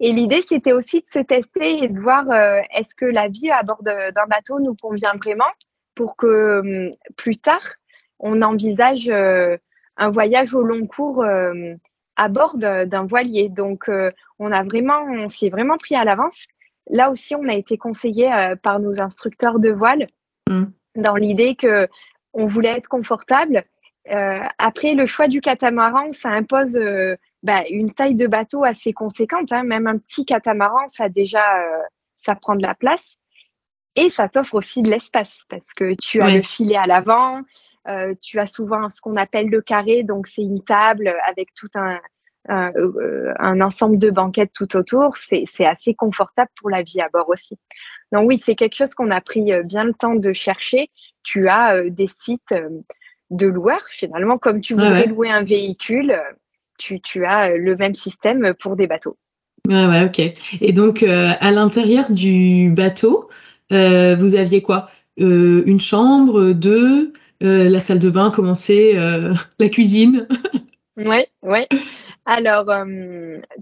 Et 0.00 0.12
l'idée, 0.12 0.42
c'était 0.42 0.72
aussi 0.72 1.00
de 1.00 1.06
se 1.08 1.20
tester 1.20 1.84
et 1.84 1.88
de 1.88 1.98
voir 1.98 2.28
euh, 2.30 2.60
est-ce 2.74 2.94
que 2.94 3.04
la 3.04 3.28
vie 3.28 3.50
à 3.50 3.62
bord 3.62 3.82
d'un 3.82 4.26
bateau 4.28 4.60
nous 4.60 4.74
convient 4.74 5.14
vraiment 5.22 5.50
pour 5.94 6.16
que 6.16 6.60
hum, 6.60 6.94
plus 7.16 7.36
tard, 7.36 7.64
on 8.18 8.42
envisage 8.42 9.08
euh, 9.08 9.56
un 9.96 10.10
voyage 10.10 10.54
au 10.54 10.62
long 10.62 10.86
cours 10.86 11.22
euh, 11.22 11.74
à 12.16 12.28
bord 12.28 12.56
d'un 12.58 13.06
voilier. 13.06 13.48
Donc, 13.48 13.88
on 14.40 14.50
a 14.50 14.64
vraiment, 14.64 15.02
on 15.04 15.28
s'y 15.28 15.46
est 15.46 15.50
vraiment 15.50 15.76
pris 15.76 15.94
à 15.94 16.02
l'avance. 16.02 16.46
Là 16.90 17.12
aussi, 17.12 17.36
on 17.36 17.48
a 17.48 17.54
été 17.54 17.78
conseillé 17.78 18.28
par 18.60 18.80
nos 18.80 19.00
instructeurs 19.00 19.60
de 19.60 19.70
voile 19.70 20.08
mmh. 20.48 20.64
dans 20.96 21.14
l'idée 21.14 21.54
que 21.54 21.88
on 22.32 22.46
voulait 22.46 22.76
être 22.76 22.88
confortable 22.88 23.64
après, 24.58 24.94
le 24.94 25.06
choix 25.06 25.28
du 25.28 25.40
catamaran, 25.40 26.12
ça 26.12 26.30
impose 26.30 26.76
euh, 26.76 27.16
bah, 27.42 27.64
une 27.68 27.92
taille 27.92 28.14
de 28.14 28.26
bateau 28.26 28.64
assez 28.64 28.92
conséquente. 28.92 29.52
Hein. 29.52 29.64
Même 29.64 29.86
un 29.86 29.98
petit 29.98 30.24
catamaran, 30.24 30.86
ça 30.88 31.08
déjà, 31.08 31.60
euh, 31.60 31.82
ça 32.16 32.34
prend 32.34 32.56
de 32.56 32.62
la 32.62 32.74
place. 32.74 33.18
Et 33.96 34.10
ça 34.10 34.28
t'offre 34.28 34.54
aussi 34.54 34.82
de 34.82 34.90
l'espace 34.90 35.44
parce 35.48 35.74
que 35.74 35.94
tu 36.00 36.20
as 36.20 36.30
le 36.30 36.42
filet 36.42 36.76
à 36.76 36.86
l'avant, 36.86 37.42
tu 38.20 38.38
as 38.38 38.46
souvent 38.46 38.88
ce 38.88 39.00
qu'on 39.00 39.16
appelle 39.16 39.48
le 39.48 39.60
carré, 39.60 40.04
donc 40.04 40.28
c'est 40.28 40.42
une 40.42 40.62
table 40.62 41.12
avec 41.26 41.52
tout 41.54 41.70
un, 41.74 41.98
un, 42.48 43.60
ensemble 43.60 43.98
de 43.98 44.10
banquettes 44.10 44.52
tout 44.54 44.76
autour. 44.76 45.16
C'est 45.16 45.66
assez 45.66 45.94
confortable 45.94 46.50
pour 46.60 46.70
la 46.70 46.82
vie 46.82 47.00
à 47.00 47.08
bord 47.08 47.28
aussi. 47.28 47.58
Donc 48.12 48.28
oui, 48.28 48.38
c'est 48.38 48.54
quelque 48.54 48.76
chose 48.76 48.94
qu'on 48.94 49.10
a 49.10 49.20
pris 49.20 49.50
bien 49.64 49.82
le 49.82 49.94
temps 49.94 50.14
de 50.14 50.32
chercher. 50.32 50.92
Tu 51.24 51.48
as 51.48 51.90
des 51.90 52.06
sites 52.06 52.54
de 53.30 53.46
loueur, 53.46 53.80
finalement, 53.90 54.38
comme 54.38 54.60
tu 54.60 54.74
voudrais 54.74 55.06
louer 55.06 55.30
un 55.30 55.42
véhicule, 55.42 56.18
tu, 56.78 57.24
as 57.24 57.50
le 57.50 57.76
même 57.76 57.94
système 57.94 58.54
pour 58.54 58.76
des 58.76 58.86
bateaux. 58.86 59.16
Ouais, 59.66 59.86
ouais, 59.86 60.04
ok. 60.04 60.20
Et 60.60 60.72
donc, 60.72 61.02
euh, 61.02 61.32
à 61.40 61.50
l'intérieur 61.50 62.10
du 62.10 62.70
bateau, 62.70 63.28
euh, 63.72 64.14
vous 64.14 64.36
aviez 64.36 64.62
quoi? 64.62 64.88
Euh, 65.20 65.62
Une 65.66 65.80
chambre, 65.80 66.52
deux, 66.52 67.12
la 67.40 67.80
salle 67.80 67.98
de 67.98 68.10
bain, 68.10 68.30
comment 68.34 68.54
c'est, 68.54 68.94
la 69.58 69.68
cuisine? 69.68 70.26
Oui, 70.96 71.24
oui. 71.42 71.66
Alors, 72.24 72.66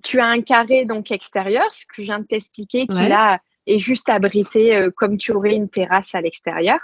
tu 0.03 0.21
as 0.21 0.27
un 0.27 0.43
carré 0.43 0.85
donc 0.85 1.11
extérieur, 1.11 1.73
ce 1.73 1.87
que 1.87 1.95
je 1.99 2.03
viens 2.03 2.21
de 2.21 2.27
t'expliquer, 2.27 2.87
qui 2.87 3.03
là 3.03 3.41
est 3.67 3.79
juste 3.79 4.09
abrité 4.09 4.89
comme 4.97 5.19
tu 5.19 5.33
aurais 5.33 5.55
une 5.55 5.69
terrasse 5.69 6.15
à 6.15 6.21
l'extérieur. 6.21 6.79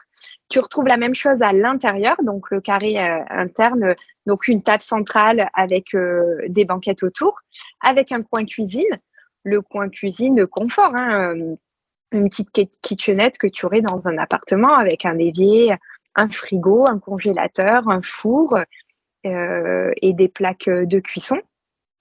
Tu 0.52 0.60
retrouves 0.60 0.86
la 0.86 0.98
même 0.98 1.14
chose 1.14 1.40
à 1.40 1.54
l'intérieur, 1.54 2.16
donc 2.22 2.50
le 2.50 2.60
carré 2.60 2.98
euh, 2.98 3.24
interne, 3.30 3.94
donc 4.26 4.48
une 4.48 4.62
table 4.62 4.82
centrale 4.82 5.48
avec 5.54 5.94
euh, 5.94 6.36
des 6.48 6.66
banquettes 6.66 7.02
autour, 7.02 7.40
avec 7.80 8.12
un 8.12 8.22
coin 8.22 8.44
cuisine, 8.44 9.00
le 9.44 9.62
coin 9.62 9.88
cuisine 9.88 10.34
de 10.34 10.44
confort, 10.44 10.92
hein, 10.94 11.34
euh, 11.34 11.56
une 12.12 12.28
petite 12.28 12.70
kitchenette 12.82 13.38
que 13.38 13.46
tu 13.46 13.64
aurais 13.64 13.80
dans 13.80 14.08
un 14.08 14.18
appartement 14.18 14.74
avec 14.74 15.06
un 15.06 15.16
évier, 15.16 15.72
un 16.14 16.28
frigo, 16.28 16.86
un 16.86 16.98
congélateur, 16.98 17.88
un 17.88 18.02
four 18.02 18.58
et 19.24 20.12
des 20.12 20.28
plaques 20.28 20.68
de 20.68 21.00
cuisson. 21.00 21.38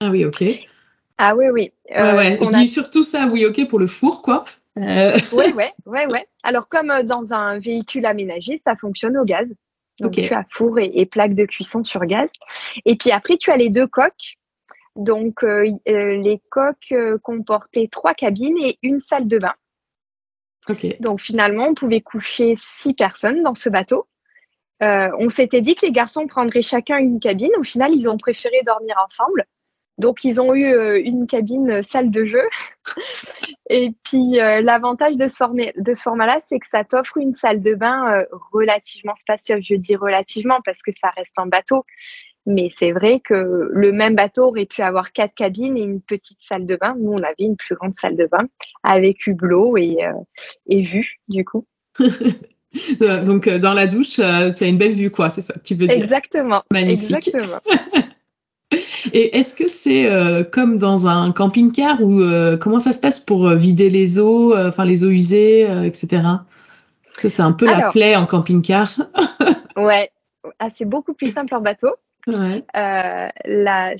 Ah 0.00 0.10
oui, 0.10 0.26
ok. 0.26 0.44
Ah 1.16 1.34
oui, 1.34 1.46
oui. 1.50 1.72
Je 1.88 2.58
dis 2.58 2.68
surtout 2.68 3.04
ça, 3.04 3.26
oui, 3.28 3.46
ok, 3.46 3.66
pour 3.68 3.78
le 3.78 3.86
four, 3.86 4.20
quoi. 4.20 4.44
Oui, 4.76 5.52
oui, 5.54 5.64
oui, 5.86 6.00
oui. 6.08 6.18
Alors, 6.42 6.68
comme 6.68 6.90
euh, 6.90 7.02
dans 7.02 7.34
un 7.34 7.58
véhicule 7.58 8.06
aménagé, 8.06 8.56
ça 8.56 8.76
fonctionne 8.76 9.16
au 9.18 9.24
gaz. 9.24 9.54
Donc, 10.00 10.12
tu 10.12 10.34
as 10.34 10.44
four 10.50 10.78
et, 10.78 10.90
et, 10.94 11.06
plaque 11.06 11.34
de 11.34 11.44
cuisson 11.44 11.84
sur 11.84 12.04
gaz. 12.06 12.32
Et 12.86 12.96
puis 12.96 13.12
après, 13.12 13.36
tu 13.36 13.50
as 13.50 13.56
les 13.56 13.68
deux 13.68 13.86
coques. 13.86 14.38
Donc, 14.96 15.44
euh, 15.44 15.70
euh, 15.88 16.16
les 16.16 16.40
coques 16.50 16.94
comportaient 17.22 17.88
trois 17.88 18.14
cabines 18.14 18.58
et 18.58 18.78
une 18.82 18.98
salle 18.98 19.28
de 19.28 19.38
bain. 19.38 19.54
Donc, 21.00 21.20
finalement, 21.20 21.66
on 21.68 21.74
pouvait 21.74 22.00
coucher 22.00 22.54
six 22.56 22.94
personnes 22.94 23.42
dans 23.42 23.54
ce 23.54 23.68
bateau. 23.68 24.06
on 24.80 25.28
s'était 25.28 25.60
dit 25.60 25.74
que 25.74 25.86
les 25.86 25.92
garçons 25.92 26.26
prendraient 26.26 26.62
chacun 26.62 26.96
une 26.98 27.20
cabine. 27.20 27.52
Au 27.58 27.64
final, 27.64 27.92
ils 27.94 28.08
ont 28.08 28.18
préféré 28.18 28.62
dormir 28.64 28.96
ensemble. 29.04 29.46
Donc, 30.02 30.24
ils 30.24 30.40
ont 30.40 30.52
eu 30.52 30.66
euh, 30.66 31.00
une 31.02 31.28
cabine 31.28 31.70
euh, 31.70 31.82
salle 31.82 32.10
de 32.10 32.24
jeu. 32.24 32.42
et 33.70 33.92
puis, 34.04 34.40
euh, 34.40 34.60
l'avantage 34.60 35.16
de 35.16 35.28
ce, 35.28 35.80
de 35.80 35.94
ce 35.94 36.02
format-là, 36.02 36.38
c'est 36.40 36.58
que 36.58 36.66
ça 36.66 36.82
t'offre 36.82 37.16
une 37.18 37.32
salle 37.32 37.62
de 37.62 37.74
bain 37.74 38.24
relativement 38.52 39.14
spacieuse. 39.14 39.64
Je 39.64 39.76
dis 39.76 39.94
relativement 39.94 40.58
parce 40.64 40.82
que 40.82 40.90
ça 40.92 41.08
reste 41.16 41.34
un 41.38 41.46
bateau. 41.46 41.86
Mais 42.44 42.68
c'est 42.76 42.90
vrai 42.90 43.20
que 43.20 43.68
le 43.70 43.92
même 43.92 44.16
bateau 44.16 44.48
aurait 44.48 44.66
pu 44.66 44.82
avoir 44.82 45.12
quatre 45.12 45.34
cabines 45.34 45.78
et 45.78 45.82
une 45.82 46.00
petite 46.00 46.40
salle 46.40 46.66
de 46.66 46.74
bain. 46.74 46.96
Nous, 46.98 47.12
on 47.12 47.22
avait 47.22 47.36
une 47.38 47.56
plus 47.56 47.76
grande 47.76 47.94
salle 47.94 48.16
de 48.16 48.26
bain 48.26 48.48
avec 48.82 49.28
hublot 49.28 49.76
et, 49.76 49.98
et 50.66 50.82
vue, 50.82 51.20
du 51.28 51.44
coup. 51.44 51.64
Donc, 53.00 53.48
dans 53.48 53.74
la 53.74 53.86
douche, 53.86 54.16
tu 54.16 54.22
as 54.22 54.66
une 54.66 54.78
belle 54.78 54.92
vue, 54.92 55.12
quoi, 55.12 55.30
c'est 55.30 55.42
ça 55.42 55.54
que 55.54 55.62
tu 55.62 55.76
veux 55.76 55.86
dire 55.86 56.02
Exactement. 56.02 56.64
Magnifique. 56.72 57.28
Exactement. 57.28 57.60
Et 59.12 59.38
est-ce 59.38 59.54
que 59.54 59.68
c'est 59.68 60.10
comme 60.52 60.78
dans 60.78 61.06
un 61.06 61.32
camping-car 61.32 62.02
ou 62.02 62.20
comment 62.58 62.80
ça 62.80 62.92
se 62.92 62.98
passe 63.00 63.20
pour 63.20 63.50
vider 63.50 63.90
les 63.90 64.18
eaux, 64.18 64.56
enfin 64.56 64.84
les 64.84 65.04
eaux 65.04 65.10
usées, 65.10 65.62
etc. 65.84 66.22
C'est 67.14 67.40
un 67.40 67.52
peu 67.52 67.66
la 67.66 67.90
plaie 67.90 68.16
en 68.16 68.26
camping-car. 68.26 68.88
ouais, 69.76 70.10
ah, 70.58 70.70
c'est 70.70 70.84
beaucoup 70.84 71.14
plus 71.14 71.32
simple 71.32 71.54
en 71.54 71.60
bateau. 71.60 71.88
Ouais. 72.28 72.64
Euh, 72.76 73.96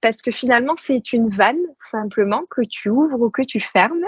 parce 0.00 0.22
que 0.22 0.30
finalement, 0.30 0.72
c'est 0.78 1.12
une 1.12 1.28
vanne 1.28 1.60
simplement 1.90 2.44
que 2.48 2.62
tu 2.62 2.88
ouvres 2.88 3.20
ou 3.20 3.28
que 3.28 3.42
tu 3.42 3.60
fermes, 3.60 4.06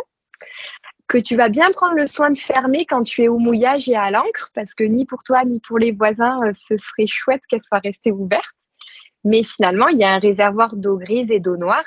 que 1.07 1.19
tu 1.19 1.37
vas 1.37 1.51
bien 1.51 1.71
prendre 1.73 1.95
le 1.95 2.07
soin 2.07 2.31
de 2.31 2.39
fermer 2.39 2.87
quand 2.87 3.03
tu 3.03 3.25
es 3.25 3.29
au 3.29 3.37
mouillage 3.37 3.87
et 3.91 3.95
à 3.95 4.11
l'encre, 4.11 4.51
parce 4.55 4.73
que 4.73 4.85
ni 4.85 5.05
pour 5.05 5.23
toi 5.23 5.45
ni 5.45 5.61
pour 5.61 5.79
les 5.79 5.93
voisins, 5.93 6.41
euh, 6.45 6.53
ce 6.55 6.79
serait 6.79 7.07
chouette 7.07 7.43
qu'elle 7.47 7.63
soit 7.63 7.81
restée 7.81 8.11
ouverte. 8.11 8.57
Mais 9.25 9.43
finalement, 9.43 9.89
il 9.89 9.99
y 9.99 10.05
a 10.05 10.15
un 10.15 10.19
réservoir 10.19 10.77
d'eau 10.77 10.97
grise 10.97 11.31
et 11.31 11.41
d'eau 11.41 11.57
noire. 11.57 11.85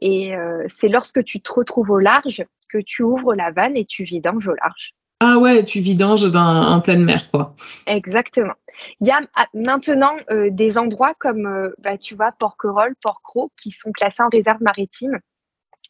Et 0.00 0.34
euh, 0.34 0.64
c'est 0.68 0.88
lorsque 0.88 1.24
tu 1.24 1.40
te 1.40 1.52
retrouves 1.52 1.90
au 1.90 1.98
large 1.98 2.44
que 2.68 2.78
tu 2.78 3.02
ouvres 3.02 3.34
la 3.34 3.50
vanne 3.50 3.76
et 3.76 3.84
tu 3.84 4.04
vidanges 4.04 4.48
au 4.48 4.54
large. 4.54 4.94
Ah 5.20 5.38
ouais, 5.38 5.64
tu 5.64 5.80
vidanges 5.80 6.30
en 6.34 6.80
pleine 6.80 7.04
mer, 7.04 7.30
quoi. 7.30 7.54
Exactement. 7.86 8.52
Il 9.00 9.06
y 9.06 9.10
a 9.10 9.20
ah, 9.34 9.46
maintenant 9.54 10.14
euh, 10.30 10.50
des 10.50 10.76
endroits 10.76 11.14
comme, 11.18 11.46
euh, 11.46 11.70
bah, 11.78 11.96
tu 11.96 12.14
vois, 12.14 12.32
Porquerolles, 12.32 12.94
Porquerolles, 13.00 13.48
qui 13.56 13.70
sont 13.70 13.92
classés 13.92 14.22
en 14.22 14.28
réserve 14.28 14.60
maritime, 14.60 15.18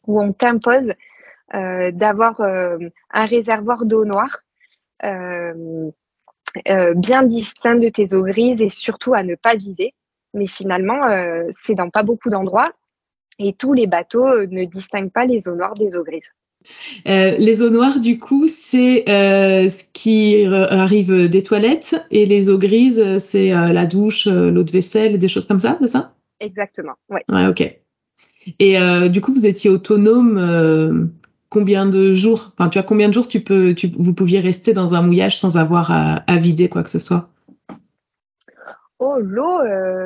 où 0.05 0.21
on 0.21 0.33
t'impose 0.33 0.93
d'avoir 1.53 2.41
un 2.41 3.25
réservoir 3.25 3.85
d'eau 3.85 4.03
noire 4.03 4.39
bien 5.01 5.93
distinct 7.23 7.77
de 7.77 7.87
tes 7.87 8.13
eaux 8.13 8.23
grises 8.23 8.61
et 8.61 8.67
surtout 8.67 9.13
à 9.13 9.23
ne 9.23 9.35
pas 9.35 9.55
vider. 9.55 9.93
Mais 10.37 10.47
finalement, 10.47 11.01
c'est 11.51 11.75
dans 11.75 11.89
pas 11.89 12.03
beaucoup 12.03 12.29
d'endroits 12.29 12.71
et 13.39 13.53
tous 13.53 13.73
les 13.73 13.87
bateaux 13.87 14.45
ne 14.45 14.65
distinguent 14.65 15.11
pas 15.11 15.25
les 15.25 15.49
eaux 15.49 15.55
noires 15.55 15.73
des 15.73 15.95
eaux 15.95 16.03
grises. 16.03 16.33
Euh, 17.07 17.35
les 17.37 17.61
eaux 17.61 17.69
noires, 17.69 17.99
du 17.99 18.17
coup, 18.17 18.47
c'est 18.47 19.07
euh, 19.09 19.69
ce 19.69 19.83
qui 19.93 20.43
arrive 20.45 21.27
des 21.29 21.41
toilettes 21.41 21.95
et 22.11 22.25
les 22.25 22.49
eaux 22.49 22.57
grises, 22.57 23.17
c'est 23.19 23.53
euh, 23.53 23.71
la 23.73 23.85
douche, 23.85 24.27
l'eau 24.27 24.63
de 24.63 24.71
vaisselle, 24.71 25.17
des 25.17 25.27
choses 25.27 25.45
comme 25.45 25.59
ça, 25.59 25.77
c'est 25.81 25.87
ça? 25.87 26.13
Exactement, 26.39 26.93
oui. 27.09 27.19
Ouais, 27.29 27.47
ok. 27.47 27.79
Et 28.59 28.77
du 29.09 29.19
coup, 29.19 29.33
vous 29.33 29.45
étiez 29.45 29.69
autonome 29.69 31.11
combien 31.49 31.85
de 31.85 32.13
jours? 32.13 32.53
Enfin, 32.57 32.69
tu 32.69 32.77
as 32.77 32.83
combien 32.83 33.09
de 33.09 33.13
jours 33.13 33.27
tu 33.27 33.41
peux, 33.41 33.73
tu, 33.75 33.91
vous 33.97 34.13
pouviez 34.13 34.39
rester 34.39 34.71
dans 34.71 34.93
un 34.93 35.01
mouillage 35.01 35.37
sans 35.37 35.57
avoir 35.57 35.91
à, 35.91 36.37
vider 36.37 36.69
quoi 36.69 36.83
que 36.83 36.89
ce 36.89 36.99
soit? 36.99 37.29
Oh, 38.99 39.17
l'eau, 39.19 39.59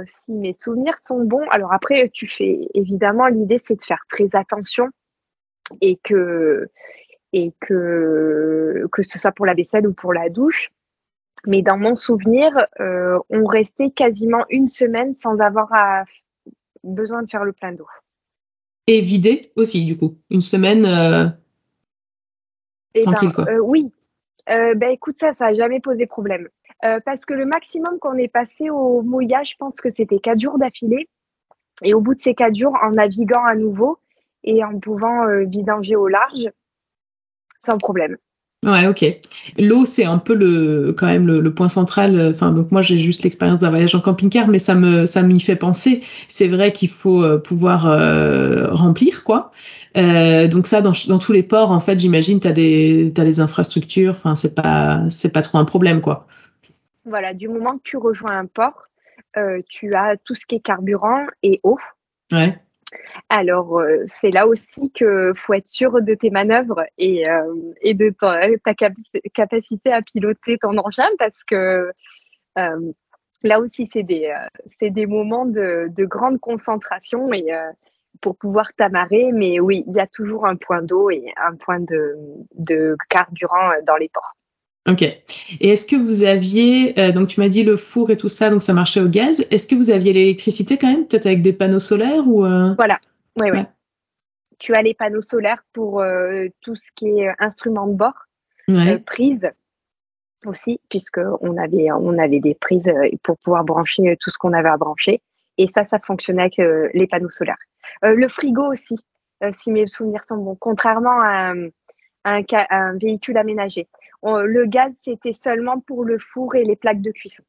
si 0.05 0.33
mes 0.33 0.53
souvenirs 0.53 0.99
sont 0.99 1.23
bons. 1.23 1.47
Alors 1.49 1.73
après, 1.73 2.09
tu 2.13 2.27
fais 2.27 2.67
évidemment, 2.73 3.27
l'idée 3.27 3.57
c'est 3.57 3.75
de 3.75 3.81
faire 3.81 4.03
très 4.09 4.35
attention 4.35 4.89
et 5.79 5.97
que 6.03 6.67
et 7.33 7.53
que 7.61 8.87
que 8.91 9.03
ce 9.03 9.17
soit 9.17 9.31
pour 9.31 9.45
la 9.45 9.53
vaisselle 9.53 9.87
ou 9.87 9.93
pour 9.93 10.13
la 10.13 10.29
douche. 10.29 10.71
Mais 11.47 11.61
dans 11.61 11.77
mon 11.77 11.95
souvenir, 11.95 12.67
euh, 12.79 13.17
on 13.29 13.45
restait 13.45 13.89
quasiment 13.89 14.45
une 14.49 14.67
semaine 14.67 15.13
sans 15.13 15.39
avoir 15.39 15.71
besoin 16.83 17.23
de 17.23 17.29
faire 17.29 17.45
le 17.45 17.53
plein 17.53 17.71
d'eau. 17.71 17.87
Et 18.87 19.01
vider 19.01 19.51
aussi, 19.55 19.85
du 19.85 19.97
coup, 19.97 20.17
une 20.29 20.41
semaine 20.41 20.85
euh, 20.85 21.27
eh 22.93 23.01
ben, 23.01 23.11
tranquille 23.11 23.33
quoi. 23.33 23.45
Euh, 23.49 23.59
oui. 23.59 23.91
ben 24.47 24.89
écoute 24.91 25.17
ça, 25.17 25.33
ça 25.33 25.47
n'a 25.47 25.53
jamais 25.53 25.79
posé 25.79 26.05
problème. 26.05 26.47
Parce 26.81 27.25
que 27.25 27.33
le 27.33 27.45
maximum 27.45 27.99
qu'on 27.99 28.15
est 28.15 28.27
passé 28.27 28.69
au 28.69 29.01
mouillage, 29.01 29.51
je 29.51 29.55
pense 29.57 29.81
que 29.81 29.89
c'était 29.89 30.19
quatre 30.19 30.39
jours 30.39 30.57
d'affilée. 30.57 31.07
Et 31.83 31.93
au 31.93 32.01
bout 32.01 32.15
de 32.15 32.21
ces 32.21 32.35
quatre 32.35 32.55
jours, 32.55 32.77
en 32.81 32.91
naviguant 32.91 33.43
à 33.43 33.55
nouveau, 33.55 33.97
et 34.43 34.63
en 34.63 34.79
pouvant 34.79 35.25
euh, 35.25 35.45
vidanger 35.45 35.95
au 35.95 36.07
large 36.07 36.49
sans 37.59 37.77
problème. 37.77 38.17
Ouais, 38.63 38.87
ok. 38.87 39.05
L'eau, 39.57 39.85
c'est 39.85 40.05
un 40.05 40.19
peu 40.19 40.35
le, 40.35 40.93
quand 40.93 41.07
même 41.07 41.25
le, 41.27 41.53
point 41.53 41.67
central. 41.67 42.29
Enfin, 42.31 42.51
donc 42.51 42.71
moi, 42.71 42.83
j'ai 42.83 42.97
juste 42.99 43.23
l'expérience 43.23 43.57
d'un 43.57 43.69
voyage 43.69 43.95
en 43.95 44.01
camping-car, 44.01 44.47
mais 44.47 44.59
ça 44.59 44.75
me, 44.75 45.07
ça 45.07 45.23
m'y 45.23 45.39
fait 45.39 45.55
penser. 45.55 46.01
C'est 46.27 46.47
vrai 46.47 46.71
qu'il 46.71 46.89
faut 46.89 47.23
euh, 47.23 47.39
pouvoir 47.39 47.87
euh, 47.87 48.71
remplir, 48.71 49.23
quoi. 49.23 49.51
donc 49.95 50.67
ça, 50.67 50.81
dans, 50.81 50.93
dans, 51.07 51.17
tous 51.17 51.31
les 51.33 51.43
ports, 51.43 51.71
en 51.71 51.79
fait, 51.79 51.99
j'imagine, 51.99 52.39
t'as 52.39 52.51
des, 52.51 53.11
as 53.17 53.23
les 53.23 53.39
infrastructures. 53.39 54.11
Enfin, 54.11 54.35
c'est 54.35 54.53
pas, 54.53 55.05
c'est 55.09 55.31
pas 55.31 55.41
trop 55.41 55.57
un 55.57 55.65
problème, 55.65 56.01
quoi. 56.01 56.27
Voilà, 57.05 57.33
du 57.33 57.47
moment 57.47 57.77
que 57.77 57.83
tu 57.83 57.97
rejoins 57.97 58.37
un 58.37 58.45
port, 58.45 58.87
tu 59.69 59.93
as 59.93 60.17
tout 60.17 60.35
ce 60.35 60.45
qui 60.45 60.55
est 60.55 60.59
carburant 60.59 61.25
et 61.41 61.59
eau. 61.63 61.77
Ouais. 62.31 62.57
Alors, 63.29 63.79
euh, 63.79 64.03
c'est 64.07 64.31
là 64.31 64.47
aussi 64.47 64.91
qu'il 64.91 65.33
faut 65.35 65.53
être 65.53 65.69
sûr 65.69 66.01
de 66.01 66.13
tes 66.13 66.29
manœuvres 66.29 66.83
et, 66.97 67.29
euh, 67.29 67.53
de 67.83 68.09
ta, 68.09 68.73
capacité 69.33 69.91
à 69.91 70.01
piloter 70.01 70.57
ton 70.57 70.77
engin 70.77 71.07
parce 71.17 71.43
que 71.45 71.91
euh, 72.57 72.91
là 73.43 73.59
aussi, 73.59 73.85
c'est 73.85 74.03
des, 74.03 74.33
des, 74.81 75.05
moments 75.05 75.45
de, 75.45 76.05
grande 76.05 76.39
concentration 76.39 77.31
et, 77.33 77.51
pour 78.21 78.37
pouvoir 78.37 78.73
t'amarrer. 78.73 79.31
Mais 79.31 79.59
oui, 79.59 79.83
il 79.87 79.93
y 79.95 79.99
a 79.99 80.07
toujours 80.07 80.45
un 80.45 80.57
point 80.57 80.81
d'eau 80.81 81.09
et 81.09 81.33
un 81.37 81.55
point 81.55 81.79
de, 81.79 82.15
de 82.55 82.97
carburant 83.09 83.71
dans 83.85 83.95
les 83.95 84.09
ports. 84.09 84.35
Ok. 84.89 85.03
Et 85.03 85.69
est-ce 85.69 85.85
que 85.85 85.95
vous 85.95 86.23
aviez, 86.23 86.93
donc 87.13 87.27
tu 87.27 87.39
m'as 87.39 87.49
dit 87.49 87.63
le 87.63 87.75
four 87.75 88.09
et 88.09 88.17
tout 88.17 88.29
ça, 88.29 88.49
donc 88.49 88.63
ça 88.63 88.73
marchait 88.73 88.99
au 88.99 89.07
gaz. 89.07 89.45
Est-ce 89.51 89.67
que 89.67 89.75
vous 89.75 89.91
aviez 89.91 90.11
l'électricité 90.11 90.77
quand 90.77 90.87
même, 90.87 91.05
peut-être 91.05 91.27
avec 91.27 91.41
des 91.41 91.53
panneaux 91.53 91.79
solaires 91.79 92.27
ou 92.27 92.41
Voilà, 92.41 92.99
oui, 93.39 93.49
oui. 93.51 93.59
Tu 94.59 94.75
as 94.75 94.81
les 94.83 94.93
panneaux 94.93 95.21
solaires 95.21 95.63
pour 95.73 96.01
euh, 96.01 96.47
tout 96.61 96.75
ce 96.75 96.91
qui 96.93 97.07
est 97.07 97.33
instruments 97.39 97.87
de 97.87 97.95
bord, 97.95 98.27
euh, 98.69 98.99
prises 98.99 99.49
aussi, 100.45 100.79
puisqu'on 100.89 101.57
avait, 101.57 101.91
on 101.91 102.17
avait 102.19 102.39
des 102.39 102.53
prises 102.53 102.87
euh, 102.87 103.09
pour 103.23 103.37
pouvoir 103.39 103.63
brancher 103.63 104.15
tout 104.19 104.29
ce 104.29 104.37
qu'on 104.37 104.53
avait 104.53 104.69
à 104.69 104.77
brancher. 104.77 105.21
Et 105.57 105.67
ça, 105.67 105.83
ça 105.83 105.99
fonctionnait 105.99 106.43
avec 106.43 106.61
les 106.93 107.07
panneaux 107.07 107.29
solaires. 107.29 107.57
le 108.01 108.27
frigo 108.27 108.71
aussi, 108.71 108.95
si 109.51 109.71
mes 109.71 109.85
souvenirs 109.85 110.23
sont 110.23 110.37
bons, 110.37 110.55
contrairement 110.55 111.21
à, 111.21 111.53
un, 112.23 112.97
véhicule 112.97 113.37
aménagé. 113.37 113.87
Le 114.23 114.65
gaz, 114.65 114.93
c'était 115.01 115.33
seulement 115.33 115.79
pour 115.79 116.05
le 116.05 116.17
four 116.19 116.55
et 116.55 116.63
les 116.63 116.75
plaques 116.75 117.01
de 117.01 117.11
cuisson. 117.11 117.43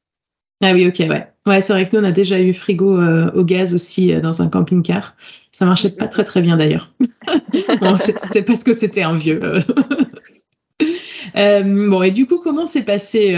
Ah 0.63 0.73
oui, 0.73 0.87
ok, 0.87 1.01
ouais. 1.01 1.27
Ouais, 1.45 1.61
c'est 1.61 1.73
vrai 1.73 1.89
que 1.89 1.97
nous, 1.97 2.03
on 2.03 2.07
a 2.07 2.13
déjà 2.13 2.41
eu 2.41 2.55
frigo 2.55 2.97
euh, 2.97 3.33
au 3.33 3.45
gaz 3.45 3.75
aussi 3.75 4.15
euh, 4.15 4.21
dans 4.21 4.43
un 4.43 4.49
camping-car. 4.49 5.17
Ça 5.51 5.67
marchait 5.67 5.91
pas 5.91 6.07
très 6.07 6.23
très 6.23 6.41
bien 6.41 6.57
d'ailleurs. 6.57 6.93
bon, 7.81 7.97
c'est 7.97 8.43
parce 8.43 8.63
que 8.63 8.73
c'était 8.73 9.03
un 9.03 9.15
vieux. 9.15 9.41
Euh, 11.37 11.63
bon, 11.63 12.03
et 12.03 12.11
du 12.11 12.27
coup, 12.27 12.39
comment 12.39 12.67
s'est 12.67 12.83
passé 12.83 13.33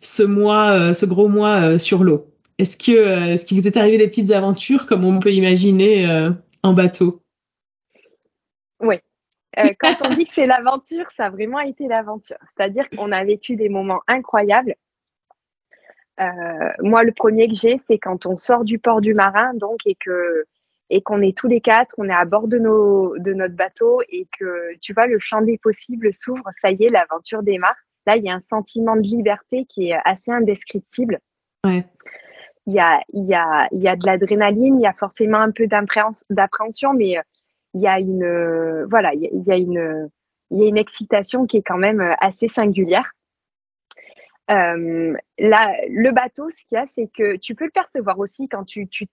ce 0.00 0.22
mois, 0.24 0.92
ce 0.92 1.06
gros 1.06 1.28
mois 1.28 1.78
sur 1.78 2.02
l'eau? 2.02 2.26
Est-ce 2.58 2.76
que, 2.76 3.30
est-ce 3.32 3.44
qu'il 3.44 3.60
vous 3.60 3.68
est 3.68 3.76
arrivé 3.76 3.96
des 3.96 4.08
petites 4.08 4.32
aventures 4.32 4.86
comme 4.86 5.04
on 5.04 5.20
peut 5.20 5.32
imaginer 5.32 6.30
en 6.64 6.72
bateau? 6.72 7.22
Oui. 8.80 8.96
Quand 9.78 10.06
on 10.06 10.10
dit 10.10 10.24
que 10.24 10.30
c'est 10.32 10.46
l'aventure, 10.46 11.10
ça 11.10 11.26
a 11.26 11.30
vraiment 11.30 11.60
été 11.60 11.86
l'aventure. 11.88 12.38
C'est-à-dire 12.56 12.88
qu'on 12.90 13.12
a 13.12 13.24
vécu 13.24 13.56
des 13.56 13.68
moments 13.68 14.00
incroyables 14.08 14.74
euh, 16.20 16.70
moi, 16.80 17.02
le 17.02 17.12
premier 17.12 17.48
que 17.48 17.54
j'ai, 17.54 17.78
c'est 17.86 17.98
quand 17.98 18.26
on 18.26 18.36
sort 18.36 18.64
du 18.64 18.78
port 18.78 19.00
du 19.00 19.14
marin, 19.14 19.54
donc, 19.54 19.80
et 19.86 19.96
que 19.98 20.44
et 20.90 21.00
qu'on 21.00 21.22
est 21.22 21.36
tous 21.36 21.48
les 21.48 21.62
quatre, 21.62 21.94
on 21.96 22.06
est 22.06 22.14
à 22.14 22.26
bord 22.26 22.48
de, 22.48 22.58
nos, 22.58 23.16
de 23.16 23.32
notre 23.32 23.54
bateau 23.54 24.02
et 24.10 24.28
que, 24.38 24.76
tu 24.82 24.92
vois, 24.92 25.06
le 25.06 25.18
champ 25.18 25.40
des 25.40 25.56
possibles 25.56 26.12
s'ouvre, 26.12 26.44
ça 26.60 26.70
y 26.70 26.84
est, 26.84 26.90
l'aventure 26.90 27.42
démarre. 27.42 27.76
Là, 28.06 28.16
il 28.16 28.24
y 28.24 28.28
a 28.28 28.34
un 28.34 28.40
sentiment 28.40 28.94
de 28.96 29.00
liberté 29.00 29.64
qui 29.64 29.88
est 29.88 29.98
assez 30.04 30.30
indescriptible. 30.30 31.18
Ouais. 31.64 31.86
Il 32.66 32.74
y 32.74 32.80
a, 32.80 33.00
il 33.14 33.24
y 33.24 33.32
a, 33.32 33.68
il 33.72 33.80
y 33.80 33.88
a 33.88 33.96
de 33.96 34.04
l'adrénaline, 34.04 34.80
il 34.80 34.82
y 34.82 34.86
a 34.86 34.92
forcément 34.92 35.38
un 35.38 35.50
peu 35.50 35.66
d'appréhension, 35.66 36.92
mais 36.92 37.16
il 37.74 37.80
y 37.80 37.86
a 37.86 37.98
une, 37.98 38.84
voilà, 38.90 39.14
il 39.14 39.42
y 39.46 39.52
a 39.52 39.56
une, 39.56 40.10
il 40.50 40.58
y 40.58 40.64
a 40.64 40.68
une 40.68 40.78
excitation 40.78 41.46
qui 41.46 41.58
est 41.58 41.62
quand 41.62 41.78
même 41.78 42.14
assez 42.20 42.48
singulière. 42.48 43.12
Euh, 44.50 45.14
le 45.38 46.10
bateau, 46.10 46.50
ce 46.50 46.66
qu'il 46.66 46.76
y 46.76 46.80
a, 46.80 46.86
c'est 46.86 47.08
que 47.08 47.36
tu 47.36 47.54
peux 47.54 47.64
le 47.64 47.70
percevoir 47.70 48.18
aussi 48.18 48.48
quand 48.48 48.64
tu, 48.64 48.88
tu, 48.88 49.06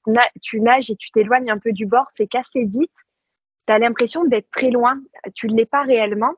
nages 0.59 0.89
et 0.89 0.95
tu 0.95 1.11
t'éloignes 1.11 1.51
un 1.51 1.59
peu 1.59 1.71
du 1.71 1.85
bord, 1.85 2.07
c'est 2.17 2.27
qu'assez 2.27 2.65
vite, 2.65 2.91
tu 3.67 3.73
as 3.73 3.79
l'impression 3.79 4.25
d'être 4.25 4.49
très 4.49 4.71
loin. 4.71 4.99
Tu 5.35 5.47
ne 5.47 5.55
l'es 5.55 5.65
pas 5.65 5.83
réellement, 5.83 6.33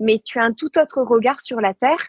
mais 0.00 0.20
tu 0.24 0.38
as 0.38 0.44
un 0.44 0.52
tout 0.52 0.78
autre 0.78 1.02
regard 1.02 1.40
sur 1.40 1.60
la 1.60 1.74
Terre. 1.74 2.08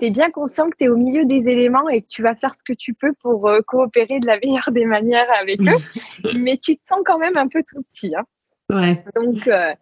Tu 0.00 0.06
es 0.06 0.10
bien 0.10 0.30
conscient 0.30 0.68
que 0.68 0.76
tu 0.76 0.84
es 0.84 0.88
au 0.88 0.96
milieu 0.96 1.24
des 1.24 1.48
éléments 1.48 1.88
et 1.88 2.02
que 2.02 2.08
tu 2.08 2.22
vas 2.22 2.34
faire 2.34 2.54
ce 2.54 2.64
que 2.64 2.72
tu 2.76 2.94
peux 2.94 3.12
pour 3.22 3.48
euh, 3.48 3.60
coopérer 3.62 4.18
de 4.18 4.26
la 4.26 4.38
meilleure 4.38 4.72
des 4.72 4.84
manières 4.84 5.30
avec 5.40 5.60
eux, 5.60 6.34
mais 6.36 6.58
tu 6.58 6.76
te 6.76 6.84
sens 6.84 7.00
quand 7.04 7.18
même 7.18 7.36
un 7.36 7.46
peu 7.46 7.62
tout 7.62 7.82
petit. 7.92 8.14
Hein. 8.16 8.24
Ouais. 8.70 9.04
Donc, 9.14 9.46
euh, 9.46 9.74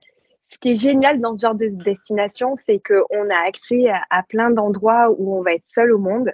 ce 0.49 0.59
qui 0.59 0.73
est 0.73 0.81
génial 0.81 1.21
dans 1.21 1.37
ce 1.37 1.43
genre 1.43 1.55
de 1.55 1.69
destination, 1.69 2.55
c'est 2.57 2.81
qu'on 2.81 3.31
a 3.31 3.47
accès 3.47 3.89
à, 4.11 4.23
plein 4.23 4.51
d'endroits 4.51 5.11
où 5.11 5.37
on 5.37 5.43
va 5.43 5.55
être 5.55 5.67
seul 5.67 5.93
au 5.93 5.99
monde. 5.99 6.33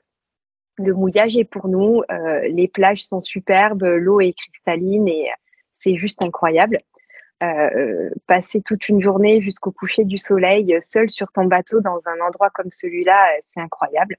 Le 0.79 0.95
mouillage 0.95 1.37
est 1.37 1.45
pour 1.45 1.69
nous, 1.69 2.03
euh, 2.11 2.41
les 2.49 2.69
plages 2.69 3.03
sont 3.03 3.21
superbes, 3.21 3.83
l'eau 3.83 4.21
est 4.21 4.33
cristalline 4.33 5.09
et 5.09 5.29
c'est 5.75 5.97
juste 5.97 6.25
incroyable. 6.25 6.79
Euh, 7.43 8.11
passer 8.27 8.63
toute 8.63 8.89
une 8.89 9.01
journée 9.01 9.41
jusqu'au 9.41 9.71
coucher 9.71 10.05
du 10.05 10.19
soleil 10.19 10.77
seul 10.81 11.09
sur 11.11 11.31
ton 11.31 11.45
bateau 11.45 11.81
dans 11.81 12.01
un 12.07 12.21
endroit 12.27 12.51
comme 12.51 12.71
celui-là, 12.71 13.29
c'est 13.53 13.61
incroyable. 13.61 14.17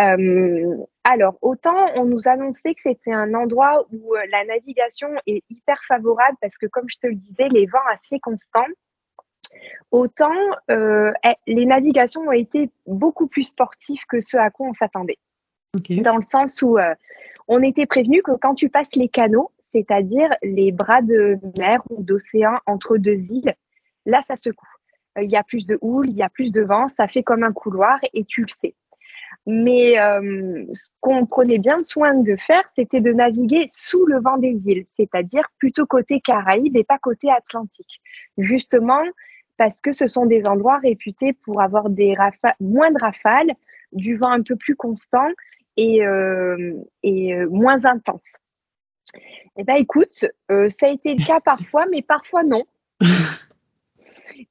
Euh, 0.00 0.76
alors, 1.04 1.36
autant 1.42 1.86
on 1.96 2.04
nous 2.04 2.28
annonçait 2.28 2.74
que 2.74 2.80
c'était 2.80 3.12
un 3.12 3.34
endroit 3.34 3.86
où 3.92 4.14
euh, 4.14 4.20
la 4.30 4.44
navigation 4.44 5.08
est 5.26 5.42
hyper 5.50 5.78
favorable 5.86 6.36
parce 6.40 6.56
que, 6.56 6.66
comme 6.66 6.88
je 6.88 6.98
te 6.98 7.06
le 7.06 7.14
disais, 7.14 7.48
les 7.50 7.66
vents 7.66 7.78
assez 7.92 8.18
constants, 8.18 8.66
autant 9.90 10.32
euh, 10.70 11.12
eh, 11.24 11.34
les 11.46 11.66
navigations 11.66 12.22
ont 12.22 12.32
été 12.32 12.70
beaucoup 12.86 13.26
plus 13.26 13.44
sportives 13.44 14.00
que 14.08 14.20
ce 14.20 14.36
à 14.36 14.50
quoi 14.50 14.68
on 14.68 14.72
s'attendait. 14.72 15.18
Dans 15.88 16.16
le 16.16 16.22
sens 16.22 16.60
où 16.60 16.76
on 17.48 17.62
était 17.62 17.86
prévenu 17.86 18.22
que 18.22 18.32
quand 18.32 18.54
tu 18.54 18.68
passes 18.68 18.94
les 18.94 19.08
canaux, 19.08 19.50
c'est-à-dire 19.72 20.28
les 20.42 20.70
bras 20.70 21.00
de 21.00 21.38
mer 21.58 21.80
ou 21.88 22.02
d'océan 22.02 22.58
entre 22.66 22.98
deux 22.98 23.32
îles, 23.32 23.54
là, 24.04 24.20
ça 24.20 24.36
secoue. 24.36 24.66
Il 25.20 25.30
y 25.30 25.36
a 25.36 25.42
plus 25.42 25.66
de 25.66 25.78
houle, 25.80 26.10
il 26.10 26.16
y 26.16 26.22
a 26.22 26.28
plus 26.28 26.50
de 26.50 26.62
vent, 26.62 26.88
ça 26.88 27.08
fait 27.08 27.22
comme 27.22 27.42
un 27.42 27.52
couloir 27.52 27.98
et 28.12 28.24
tu 28.24 28.42
le 28.42 28.48
sais. 28.48 28.74
Mais 29.46 29.98
euh, 29.98 30.64
ce 30.72 30.88
qu'on 31.00 31.26
prenait 31.26 31.58
bien 31.58 31.82
soin 31.82 32.14
de 32.14 32.36
faire, 32.36 32.62
c'était 32.74 33.00
de 33.00 33.12
naviguer 33.12 33.64
sous 33.68 34.06
le 34.06 34.20
vent 34.20 34.38
des 34.38 34.68
îles, 34.68 34.84
c'est-à-dire 34.88 35.44
plutôt 35.58 35.84
côté 35.84 36.20
Caraïbes 36.20 36.76
et 36.76 36.84
pas 36.84 36.98
côté 36.98 37.30
Atlantique. 37.30 38.00
Justement 38.38 39.02
parce 39.56 39.80
que 39.80 39.92
ce 39.92 40.06
sont 40.08 40.26
des 40.26 40.46
endroits 40.46 40.78
réputés 40.78 41.32
pour 41.32 41.60
avoir 41.60 41.90
des 41.90 42.16
moins 42.60 42.90
de 42.90 42.98
rafales, 42.98 43.52
du 43.92 44.16
vent 44.16 44.30
un 44.30 44.42
peu 44.42 44.56
plus 44.56 44.74
constant 44.74 45.28
et, 45.76 46.04
euh, 46.04 46.74
et 47.02 47.34
euh, 47.34 47.48
moins 47.48 47.84
intense. 47.84 48.32
Eh 49.56 49.64
bien, 49.64 49.76
écoute, 49.76 50.24
ça 50.48 50.86
a 50.86 50.88
été 50.88 51.14
le 51.14 51.24
cas 51.24 51.40
parfois, 51.44 51.86
mais 51.90 52.02
parfois 52.02 52.42
non. 52.42 52.64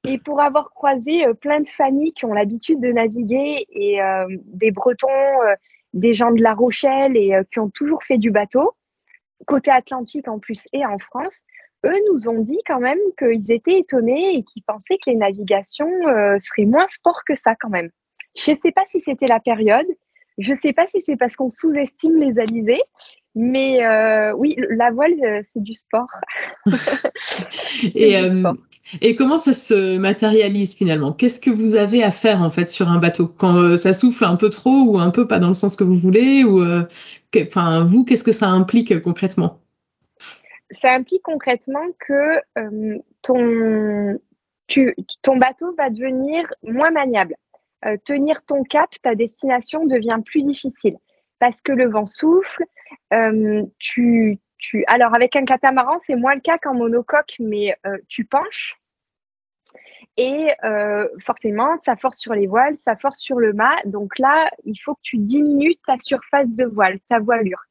Et 0.04 0.18
pour 0.18 0.40
avoir 0.40 0.70
croisé 0.70 1.26
euh, 1.26 1.34
plein 1.34 1.60
de 1.60 1.68
familles 1.68 2.12
qui 2.12 2.24
ont 2.24 2.34
l'habitude 2.34 2.80
de 2.80 2.92
naviguer 2.92 3.66
et 3.70 4.02
euh, 4.02 4.26
des 4.44 4.70
Bretons, 4.70 5.08
euh, 5.08 5.54
des 5.92 6.14
gens 6.14 6.32
de 6.32 6.42
La 6.42 6.54
Rochelle 6.54 7.16
et 7.16 7.38
qui 7.52 7.58
ont 7.58 7.68
toujours 7.68 8.02
fait 8.02 8.18
du 8.18 8.30
bateau, 8.30 8.72
côté 9.46 9.70
Atlantique 9.70 10.28
en 10.28 10.38
plus 10.38 10.66
et 10.72 10.86
en 10.86 10.98
France, 10.98 11.34
eux 11.84 11.98
nous 12.10 12.28
ont 12.28 12.40
dit 12.40 12.60
quand 12.66 12.80
même 12.80 12.98
qu'ils 13.18 13.50
étaient 13.50 13.80
étonnés 13.80 14.36
et 14.36 14.42
qu'ils 14.42 14.62
pensaient 14.62 14.96
que 14.96 15.10
les 15.10 15.16
navigations 15.16 15.90
seraient 16.38 16.64
moins 16.64 16.86
sport 16.86 17.20
que 17.26 17.34
ça 17.36 17.54
quand 17.56 17.68
même. 17.68 17.90
Je 18.34 18.52
ne 18.52 18.56
sais 18.56 18.72
pas 18.72 18.84
si 18.86 19.00
c'était 19.00 19.26
la 19.26 19.40
période, 19.40 19.86
je 20.38 20.50
ne 20.50 20.56
sais 20.56 20.72
pas 20.72 20.86
si 20.86 21.02
c'est 21.02 21.16
parce 21.16 21.36
qu'on 21.36 21.50
sous-estime 21.50 22.16
les 22.16 22.38
alizés, 22.38 22.82
mais 23.34 23.84
euh, 23.84 24.32
oui, 24.34 24.56
la 24.70 24.90
voile, 24.90 25.42
c'est 25.50 25.62
du 25.62 25.74
sport. 25.74 26.10
et, 27.94 28.18
euh, 28.18 28.52
et, 29.00 29.14
comment 29.14 29.38
ça 29.38 29.52
se 29.52 29.98
matérialise 29.98 30.74
finalement? 30.74 31.12
Qu'est-ce 31.12 31.40
que 31.40 31.50
vous 31.50 31.76
avez 31.76 32.02
à 32.02 32.10
faire 32.10 32.42
en 32.42 32.50
fait 32.50 32.70
sur 32.70 32.88
un 32.88 32.98
bateau? 32.98 33.26
Quand 33.26 33.76
ça 33.76 33.92
souffle 33.92 34.24
un 34.24 34.36
peu 34.36 34.50
trop 34.50 34.82
ou 34.84 34.98
un 34.98 35.10
peu 35.10 35.26
pas 35.26 35.38
dans 35.38 35.48
le 35.48 35.54
sens 35.54 35.76
que 35.76 35.84
vous 35.84 35.94
voulez 35.94 36.44
ou 36.44 36.64
enfin 37.36 37.84
vous, 37.84 38.04
qu'est-ce 38.04 38.24
que 38.24 38.32
ça 38.32 38.48
implique 38.48 39.00
concrètement? 39.00 39.60
Ça 40.70 40.92
implique 40.92 41.22
concrètement 41.22 41.86
que 41.98 42.40
ton 43.22 44.18
tu, 44.66 44.94
ton 45.22 45.36
bateau 45.36 45.74
va 45.76 45.90
devenir 45.90 46.52
moins 46.62 46.90
maniable. 46.90 47.34
tenir 48.04 48.42
ton 48.44 48.62
cap, 48.64 48.90
ta 49.02 49.14
destination 49.14 49.86
devient 49.86 50.22
plus 50.24 50.42
difficile 50.42 50.96
parce 51.42 51.60
que 51.60 51.72
le 51.72 51.90
vent 51.90 52.06
souffle. 52.06 52.64
Euh, 53.12 53.64
tu, 53.80 54.38
Alors, 54.86 55.14
avec 55.14 55.36
un 55.36 55.44
catamaran, 55.44 55.98
c'est 56.00 56.16
moins 56.16 56.34
le 56.34 56.40
cas 56.40 56.58
qu'en 56.58 56.74
monocoque, 56.74 57.36
mais 57.38 57.76
euh, 57.86 57.98
tu 58.08 58.24
penches. 58.24 58.76
Et 60.16 60.50
euh, 60.64 61.08
forcément, 61.24 61.78
ça 61.84 61.96
force 61.96 62.18
sur 62.18 62.34
les 62.34 62.46
voiles, 62.46 62.76
ça 62.78 62.96
force 62.96 63.18
sur 63.18 63.38
le 63.38 63.52
mât. 63.52 63.76
Donc 63.86 64.18
là, 64.18 64.50
il 64.64 64.76
faut 64.76 64.94
que 64.94 65.00
tu 65.02 65.18
diminues 65.18 65.74
ta 65.86 65.96
surface 65.98 66.50
de 66.50 66.64
voile, 66.64 66.98
ta 67.08 67.18
voilure. 67.18 67.62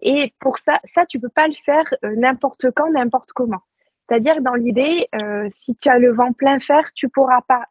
Et 0.00 0.32
pour 0.40 0.58
ça, 0.58 0.80
ça, 0.84 1.04
tu 1.06 1.20
peux 1.20 1.28
pas 1.28 1.46
le 1.46 1.54
faire 1.64 1.84
n'importe 2.02 2.70
quand, 2.74 2.90
n'importe 2.90 3.32
comment. 3.32 3.60
C'est-à-dire, 4.08 4.40
dans 4.40 4.54
l'idée, 4.54 5.06
si 5.48 5.76
tu 5.76 5.88
as 5.88 5.98
le 5.98 6.12
vent 6.12 6.32
plein 6.32 6.58
fer, 6.60 6.92
tu 6.94 7.08
pourras 7.08 7.42
pas 7.42 7.66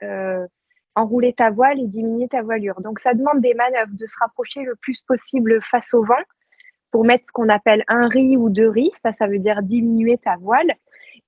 enrouler 0.95 1.33
ta 1.33 1.49
voile 1.49 1.79
et 1.79 1.87
diminuer 1.87 2.27
ta 2.27 2.41
voilure. 2.41 2.79
Donc 2.81 2.99
ça 2.99 3.13
demande 3.13 3.41
des 3.41 3.53
manœuvres, 3.53 3.93
de 3.93 4.07
se 4.07 4.17
rapprocher 4.19 4.63
le 4.63 4.75
plus 4.75 5.01
possible 5.01 5.61
face 5.63 5.93
au 5.93 6.03
vent 6.03 6.23
pour 6.91 7.05
mettre 7.05 7.25
ce 7.25 7.31
qu'on 7.31 7.49
appelle 7.49 7.83
un 7.87 8.07
riz 8.07 8.37
ou 8.37 8.49
deux 8.49 8.69
riz, 8.69 8.91
ça 9.03 9.11
ça 9.13 9.27
veut 9.27 9.39
dire 9.39 9.63
diminuer 9.63 10.17
ta 10.17 10.35
voile 10.37 10.75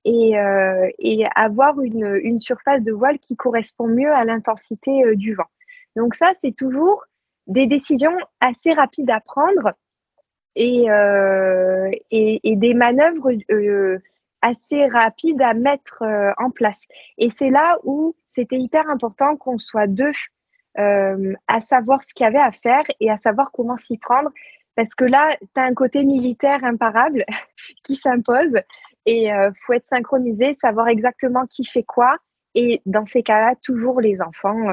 et, 0.04 0.38
euh, 0.38 0.90
avoir 1.34 1.80
une, 1.80 2.40
surface 2.40 2.82
de 2.82 2.92
voile 2.92 3.18
qui 3.18 3.36
correspond 3.36 3.86
mieux 3.86 4.12
à 4.12 4.24
l'intensité 4.24 5.04
euh, 5.04 5.16
du 5.16 5.34
vent. 5.34 5.48
Donc 5.96 6.14
ça 6.14 6.32
c'est 6.40 6.54
toujours 6.54 7.04
des 7.46 7.66
décisions 7.66 8.16
assez 8.40 8.72
rapides 8.72 9.10
à 9.10 9.20
prendre 9.20 9.72
et, 10.56 10.90
euh, 10.90 11.90
et 12.10 12.56
des 12.56 12.74
manœuvres 12.74 13.30
assez 14.40 14.86
rapides 14.86 15.42
à 15.42 15.54
mettre 15.54 16.02
en 16.38 16.50
place. 16.50 16.80
Et 17.18 17.30
c'est 17.30 17.50
là 17.50 17.78
où 17.82 18.14
c'était 18.30 18.58
hyper 18.58 18.88
important 18.88 19.36
qu'on 19.36 19.58
soit 19.58 19.86
deux 19.86 20.12
à 20.76 21.60
savoir 21.60 22.00
ce 22.06 22.14
qu'il 22.14 22.24
y 22.24 22.26
avait 22.26 22.38
à 22.38 22.50
faire 22.50 22.84
et 23.00 23.10
à 23.10 23.16
savoir 23.16 23.52
comment 23.52 23.76
s'y 23.76 23.98
prendre. 23.98 24.30
Parce 24.76 24.94
que 24.94 25.04
là, 25.04 25.36
tu 25.40 25.60
as 25.60 25.64
un 25.64 25.74
côté 25.74 26.04
militaire 26.04 26.64
imparable 26.64 27.24
qui 27.84 27.94
s'impose 27.96 28.56
et 29.06 29.26
il 29.26 29.30
euh, 29.30 29.50
faut 29.66 29.74
être 29.74 29.86
synchronisé, 29.86 30.56
savoir 30.60 30.88
exactement 30.88 31.46
qui 31.46 31.64
fait 31.64 31.82
quoi. 31.82 32.16
Et 32.54 32.82
dans 32.86 33.04
ces 33.04 33.22
cas-là, 33.22 33.54
toujours 33.62 34.00
les 34.00 34.20
enfants 34.20 34.68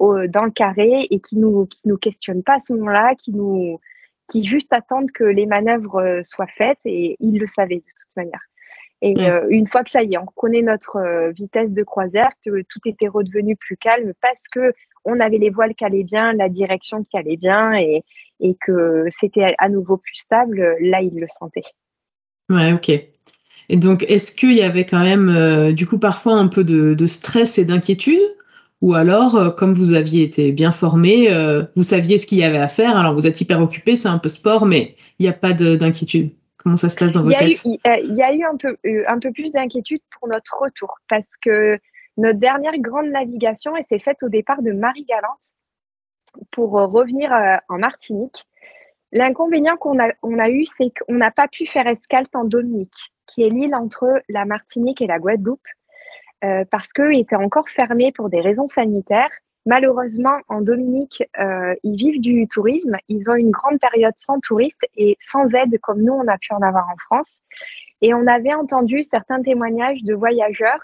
euh, 0.00 0.26
dans 0.28 0.44
le 0.44 0.50
carré 0.50 1.06
et 1.10 1.20
qui 1.20 1.36
nous, 1.36 1.66
qui 1.66 1.80
nous 1.84 1.96
questionnent 1.96 2.44
pas 2.44 2.54
à 2.54 2.60
ce 2.60 2.72
moment-là, 2.74 3.14
qui 3.16 3.32
nous, 3.32 3.80
qui 4.28 4.46
juste 4.46 4.72
attendent 4.72 5.10
que 5.10 5.24
les 5.24 5.46
manœuvres 5.46 6.22
soient 6.24 6.46
faites 6.46 6.78
et 6.84 7.16
ils 7.18 7.38
le 7.38 7.46
savaient 7.46 7.76
de 7.76 7.80
toute 7.80 8.16
manière. 8.16 8.40
Et 9.02 9.14
euh, 9.20 9.46
une 9.50 9.66
fois 9.66 9.84
que 9.84 9.90
ça 9.90 10.02
y 10.02 10.14
est, 10.14 10.18
on 10.18 10.26
connaît 10.26 10.62
notre 10.62 10.96
euh, 10.96 11.30
vitesse 11.30 11.70
de 11.70 11.82
croisière, 11.82 12.30
que 12.44 12.62
tout 12.62 12.80
était 12.86 13.08
redevenu 13.08 13.54
plus 13.56 13.76
calme 13.76 14.12
parce 14.22 14.48
que 14.48 14.72
on 15.04 15.20
avait 15.20 15.38
les 15.38 15.50
voiles 15.50 15.74
qui 15.74 15.84
allaient 15.84 16.02
bien, 16.02 16.32
la 16.32 16.48
direction 16.48 17.04
qui 17.04 17.16
allait 17.16 17.36
bien 17.36 17.74
et, 17.74 18.02
et 18.40 18.56
que 18.64 19.04
c'était 19.10 19.54
à 19.58 19.68
nouveau 19.68 19.96
plus 19.96 20.16
stable, 20.16 20.76
là, 20.80 21.00
il 21.00 21.18
le 21.18 21.26
sentait. 21.38 21.62
Ouais, 22.50 22.72
ok. 22.72 22.90
Et 23.68 23.76
donc, 23.76 24.04
est-ce 24.08 24.34
qu'il 24.34 24.52
y 24.52 24.62
avait 24.62 24.84
quand 24.84 25.02
même, 25.02 25.28
euh, 25.28 25.72
du 25.72 25.86
coup, 25.86 25.98
parfois 25.98 26.34
un 26.34 26.48
peu 26.48 26.62
de, 26.62 26.94
de 26.94 27.06
stress 27.06 27.58
et 27.58 27.64
d'inquiétude? 27.64 28.22
Ou 28.82 28.94
alors, 28.94 29.54
comme 29.56 29.72
vous 29.72 29.94
aviez 29.94 30.22
été 30.22 30.52
bien 30.52 30.70
formé, 30.70 31.30
vous 31.74 31.82
saviez 31.82 32.18
ce 32.18 32.26
qu'il 32.26 32.36
y 32.36 32.44
avait 32.44 32.58
à 32.58 32.68
faire, 32.68 32.98
alors 32.98 33.14
vous 33.14 33.26
êtes 33.26 33.40
hyper 33.40 33.58
occupé, 33.62 33.96
c'est 33.96 34.08
un 34.08 34.18
peu 34.18 34.28
sport, 34.28 34.66
mais 34.66 34.96
il 35.18 35.22
n'y 35.22 35.30
a 35.30 35.32
pas 35.32 35.54
d'inquiétude 35.54 36.32
Comment 36.66 36.76
ça 36.76 36.88
se 36.88 36.96
passe 36.96 37.12
dans 37.12 37.22
vos 37.22 37.30
têtes? 37.30 37.64
Il 37.64 38.14
y 38.16 38.22
a 38.24 38.34
eu 38.34 38.42
un 38.42 38.56
peu, 38.56 38.76
euh, 38.86 39.04
un 39.06 39.20
peu 39.20 39.30
plus 39.30 39.52
d'inquiétude 39.52 40.00
pour 40.18 40.26
notre 40.26 40.52
retour 40.60 40.96
parce 41.08 41.28
que 41.40 41.78
notre 42.16 42.40
dernière 42.40 42.76
grande 42.78 43.06
navigation, 43.06 43.70
s'est 43.88 44.00
faite 44.00 44.20
au 44.24 44.28
départ 44.28 44.62
de 44.62 44.72
Marie-Galante 44.72 45.52
pour 46.50 46.78
euh, 46.78 46.86
revenir 46.86 47.32
euh, 47.32 47.56
en 47.68 47.78
Martinique. 47.78 48.44
L'inconvénient 49.12 49.76
qu'on 49.76 49.98
a, 49.98 50.50
eu, 50.50 50.64
c'est 50.64 50.90
qu'on 50.90 51.14
n'a 51.14 51.30
pas 51.30 51.48
pu 51.48 51.66
faire 51.66 51.86
escale 51.86 52.26
en 52.34 52.44
Dominique, 52.44 53.12
qui 53.26 53.42
est 53.44 53.50
l'île 53.50 53.74
entre 53.74 54.20
la 54.28 54.44
Martinique 54.44 55.00
et 55.00 55.06
la 55.06 55.18
Guadeloupe, 55.18 55.66
parce 56.70 56.92
qu'eux 56.92 57.14
étaient 57.14 57.36
encore 57.36 57.68
fermés 57.68 58.12
pour 58.12 58.28
des 58.28 58.40
raisons 58.40 58.68
sanitaires. 58.68 59.30
Malheureusement, 59.66 60.38
en 60.46 60.60
Dominique, 60.60 61.24
euh, 61.40 61.74
ils 61.82 61.96
vivent 61.96 62.20
du 62.20 62.46
tourisme. 62.46 62.96
Ils 63.08 63.28
ont 63.28 63.34
une 63.34 63.50
grande 63.50 63.80
période 63.80 64.14
sans 64.16 64.38
touristes 64.38 64.86
et 64.96 65.16
sans 65.18 65.52
aide 65.54 65.76
comme 65.80 66.02
nous, 66.02 66.12
on 66.12 66.28
a 66.28 66.38
pu 66.38 66.52
en 66.52 66.62
avoir 66.62 66.88
en 66.88 66.96
France. 66.96 67.40
Et 68.00 68.14
on 68.14 68.28
avait 68.28 68.54
entendu 68.54 69.02
certains 69.02 69.42
témoignages 69.42 70.04
de 70.04 70.14
voyageurs 70.14 70.80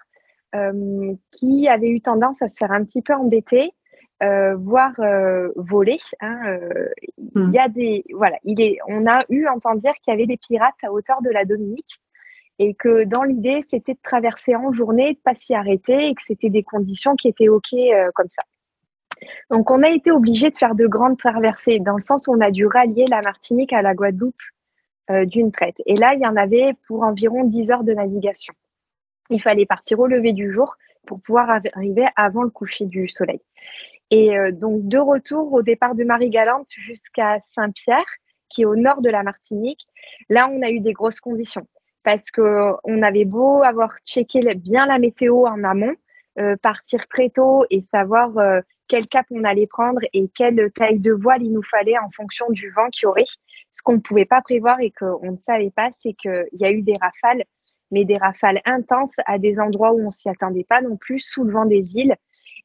euh, 0.57 1.15
qui 1.31 1.69
avaient 1.69 1.91
eu 1.91 2.01
tendance 2.01 2.43
à 2.43 2.51
se 2.51 2.57
faire 2.57 2.73
un 2.73 2.85
petit 2.85 3.03
peu 3.03 3.15
embêter, 3.15 3.73
euh, 4.23 4.55
voire 4.57 4.95
voler. 5.57 5.99
Hein, 6.21 6.59
Il 7.19 7.51
y 7.53 7.59
a 7.59 7.69
des, 7.69 8.05
voilà, 8.13 8.37
on 8.89 9.07
a 9.07 9.25
eu 9.29 9.47
entendu 9.49 9.81
dire 9.81 9.95
qu'il 10.03 10.13
y 10.13 10.15
avait 10.15 10.27
des 10.27 10.37
pirates 10.37 10.83
à 10.83 10.93
hauteur 10.93 11.23
de 11.23 11.31
la 11.31 11.45
Dominique 11.45 12.01
et 12.59 12.75
que 12.75 13.05
dans 13.05 13.23
l'idée, 13.23 13.65
c'était 13.69 13.95
de 13.95 13.99
traverser 14.03 14.55
en 14.55 14.73
journée, 14.73 15.15
de 15.15 15.19
pas 15.19 15.35
s'y 15.35 15.55
arrêter 15.55 16.09
et 16.09 16.15
que 16.15 16.23
c'était 16.23 16.51
des 16.51 16.63
conditions 16.63 17.17
qui 17.17 17.29
étaient 17.29 17.49
OK 17.49 17.75
comme 18.15 18.29
ça. 18.29 18.43
Donc, 19.51 19.71
on 19.71 19.83
a 19.83 19.89
été 19.89 20.11
obligé 20.11 20.51
de 20.51 20.57
faire 20.57 20.75
de 20.75 20.87
grandes 20.87 21.19
traversées, 21.19 21.79
dans 21.79 21.97
le 21.97 22.01
sens 22.01 22.27
où 22.27 22.33
on 22.33 22.41
a 22.41 22.51
dû 22.51 22.67
rallier 22.67 23.07
la 23.09 23.21
Martinique 23.25 23.73
à 23.73 23.83
la 23.83 23.95
Guadeloupe 23.95 24.35
euh, 25.11 25.25
d'une 25.25 25.53
traite. 25.53 25.77
Et 25.87 25.97
là, 25.97 26.15
il 26.15 26.21
y 26.21 26.27
en 26.27 26.37
avait 26.37 26.75
pour 26.87 27.03
environ 27.03 27.45
10 27.45 27.71
heures 27.71 27.85
de 27.85 27.93
navigation. 27.93 28.55
Il 29.31 29.41
fallait 29.41 29.67
partir 29.67 29.99
au 30.01 30.07
lever 30.07 30.33
du 30.33 30.53
jour, 30.53 30.77
pour 31.07 31.21
pouvoir 31.21 31.51
arriver 31.75 32.07
avant 32.15 32.43
le 32.43 32.51
coucher 32.51 32.87
du 32.87 33.09
soleil. 33.09 33.41
Et 34.15 34.53
donc, 34.53 34.87
de 34.89 34.99
retour 34.99 35.51
au 35.55 35.63
départ 35.63 35.95
de 35.95 36.05
Marie-Galante 36.05 36.69
jusqu'à 36.69 37.39
Saint-Pierre, 37.55 38.05
qui 38.51 38.63
est 38.63 38.67
au 38.67 38.77
nord 38.77 39.01
de 39.01 39.09
la 39.09 39.23
Martinique, 39.23 39.81
là, 40.29 40.51
on 40.53 40.61
a 40.61 40.69
eu 40.69 40.81
des 40.81 40.93
grosses 40.93 41.19
conditions 41.19 41.67
parce 42.05 42.31
qu'on 42.31 43.03
avait 43.03 43.25
beau 43.25 43.63
avoir 43.63 43.91
checké 44.05 44.55
bien 44.55 44.87
la 44.87 44.99
météo 44.99 45.47
en 45.47 45.65
amont, 45.65 45.95
euh, 46.39 46.57
partir 46.57 47.07
très 47.09 47.31
tôt 47.31 47.65
et 47.71 47.81
savoir 47.81 48.37
euh, 48.39 48.61
quel 48.89 49.07
cap 49.07 49.27
on 49.31 49.45
allait 49.45 49.67
prendre 49.67 50.01
et 50.13 50.29
quelle 50.35 50.71
taille 50.73 50.99
de 50.99 51.13
voile 51.13 51.43
il 51.43 51.53
nous 51.53 51.63
fallait 51.63 51.99
en 51.99 52.11
fonction 52.11 52.47
du 52.51 52.71
vent 52.71 52.89
qu'il 52.91 53.09
aurait. 53.09 53.25
Ce 53.73 53.83
qu'on 53.83 53.95
ne 53.95 54.01
pouvait 54.01 54.25
pas 54.25 54.43
prévoir 54.43 54.81
et 54.81 54.91
qu'on 54.91 55.33
ne 55.33 55.39
savait 55.39 55.71
pas, 55.71 55.91
c'est 55.97 56.15
qu'il 56.15 56.49
y 56.53 56.65
a 56.65 56.71
eu 56.71 56.83
des 56.83 56.95
rafales, 57.01 57.45
mais 57.91 58.05
des 58.05 58.19
rafales 58.19 58.61
intenses 58.65 59.17
à 59.27 59.39
des 59.39 59.61
endroits 59.61 59.93
où 59.93 60.07
on 60.07 60.11
s'y 60.11 60.29
attendait 60.29 60.67
pas 60.69 60.81
non 60.81 60.97
plus, 60.97 61.21
sous 61.21 61.45
le 61.45 61.53
vent 61.53 61.67
des 61.67 61.97
îles 61.97 62.17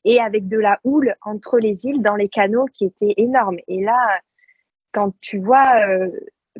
et 0.08 0.22
avec 0.22 0.48
de 0.48 0.58
la 0.58 0.80
houle 0.86 1.14
entre 1.22 1.60
les 1.60 1.86
îles 1.86 2.02
dans 2.02 2.16
les 2.16 2.30
canaux 2.30 2.66
qui 2.74 2.86
étaient 2.86 3.14
énormes. 3.18 3.58
Et 3.68 3.84
là, 3.84 4.22
quand 4.94 5.14
tu 5.20 5.38
vois 5.38 5.86
euh, 5.86 6.10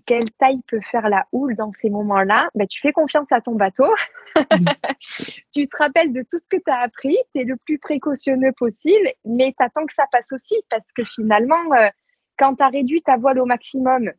quelle 0.06 0.30
taille 0.34 0.60
peut 0.68 0.82
faire 0.92 1.08
la 1.08 1.26
houle 1.32 1.56
dans 1.56 1.72
ces 1.82 1.90
moments-là, 1.90 2.50
bah, 2.56 2.68
tu 2.68 2.82
fais 2.82 2.92
confiance 2.92 3.32
à 3.32 3.40
ton 3.40 3.56
bateau. 3.56 3.88
tu 5.56 5.66
te 5.66 5.78
rappelles 5.78 6.12
de 6.12 6.22
tout 6.30 6.38
ce 6.38 6.50
que 6.50 6.58
tu 6.58 6.70
as 6.70 6.82
appris, 6.82 7.18
tu 7.34 7.42
es 7.42 7.46
le 7.46 7.56
plus 7.56 7.80
précautionneux 7.80 8.52
possible, 8.58 9.10
mais 9.24 9.56
tu 9.58 9.66
attends 9.66 9.86
que 9.86 9.94
ça 9.94 10.06
passe 10.12 10.34
aussi 10.34 10.56
parce 10.70 10.92
que 10.92 11.06
finalement, 11.06 11.74
euh, 11.74 11.88
quand 12.38 12.56
tu 12.56 12.64
as 12.64 12.68
réduit 12.68 13.02
ta 13.02 13.16
voile 13.16 13.40
au 13.40 13.46
maximum, 13.46 14.12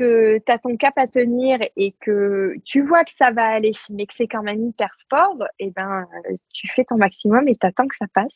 que 0.00 0.38
tu 0.38 0.52
as 0.52 0.58
ton 0.58 0.76
cap 0.76 0.94
à 0.96 1.06
tenir 1.06 1.58
et 1.76 1.94
que 2.00 2.54
tu 2.64 2.82
vois 2.82 3.04
que 3.04 3.12
ça 3.12 3.30
va 3.30 3.46
aller, 3.46 3.72
mais 3.90 4.06
que 4.06 4.14
c'est 4.14 4.26
quand 4.26 4.42
même 4.42 4.68
hyper 4.68 4.88
sport, 4.98 5.36
et 5.58 5.66
eh 5.66 5.70
ben, 5.70 6.06
tu 6.54 6.68
fais 6.68 6.84
ton 6.84 6.96
maximum 6.96 7.48
et 7.48 7.54
tu 7.54 7.66
attends 7.66 7.86
que 7.86 7.96
ça 7.96 8.06
passe 8.14 8.32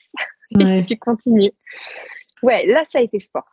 et 0.61 0.85
tu 0.85 0.99
continues. 0.99 1.53
Ouais, 2.43 2.67
là, 2.67 2.83
ça 2.91 2.99
a 2.99 3.03
été 3.03 3.19
sport. 3.19 3.49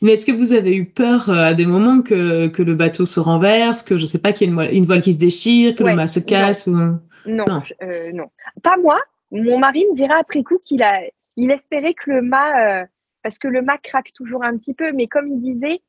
Mais 0.00 0.14
est-ce 0.14 0.24
que 0.24 0.32
vous 0.32 0.54
avez 0.54 0.74
eu 0.74 0.86
peur 0.86 1.28
euh, 1.28 1.34
à 1.34 1.54
des 1.54 1.66
moments 1.66 2.00
que, 2.00 2.48
que 2.48 2.62
le 2.62 2.74
bateau 2.74 3.04
se 3.04 3.20
renverse, 3.20 3.82
que 3.82 3.98
je 3.98 4.06
sais 4.06 4.20
pas, 4.20 4.32
qu'il 4.32 4.48
y 4.48 4.50
ait 4.50 4.74
une, 4.74 4.84
voile 4.86 5.02
qui 5.02 5.12
se 5.12 5.18
déchire, 5.18 5.74
que 5.74 5.84
le 5.84 5.94
mât 5.94 6.06
se 6.06 6.20
casse 6.20 6.66
non. 6.66 7.00
Non, 7.26 7.44
euh, 7.82 8.10
non. 8.12 8.30
Pas 8.62 8.76
moi. 8.78 9.00
Mon 9.30 9.58
mari 9.58 9.84
me 9.90 9.94
dira 9.94 10.16
après 10.16 10.42
coup 10.42 10.58
qu'il 10.64 10.82
a, 10.82 11.00
il 11.36 11.50
espérait 11.50 11.94
que 11.94 12.10
le 12.10 12.22
mât, 12.22 12.82
euh, 12.82 12.86
parce 13.22 13.38
que 13.38 13.48
le 13.48 13.62
mât 13.62 13.78
craque 13.78 14.12
toujours 14.14 14.42
un 14.44 14.56
petit 14.56 14.74
peu, 14.74 14.92
mais 14.92 15.06
comme 15.06 15.28
il 15.28 15.40
disait, 15.40 15.80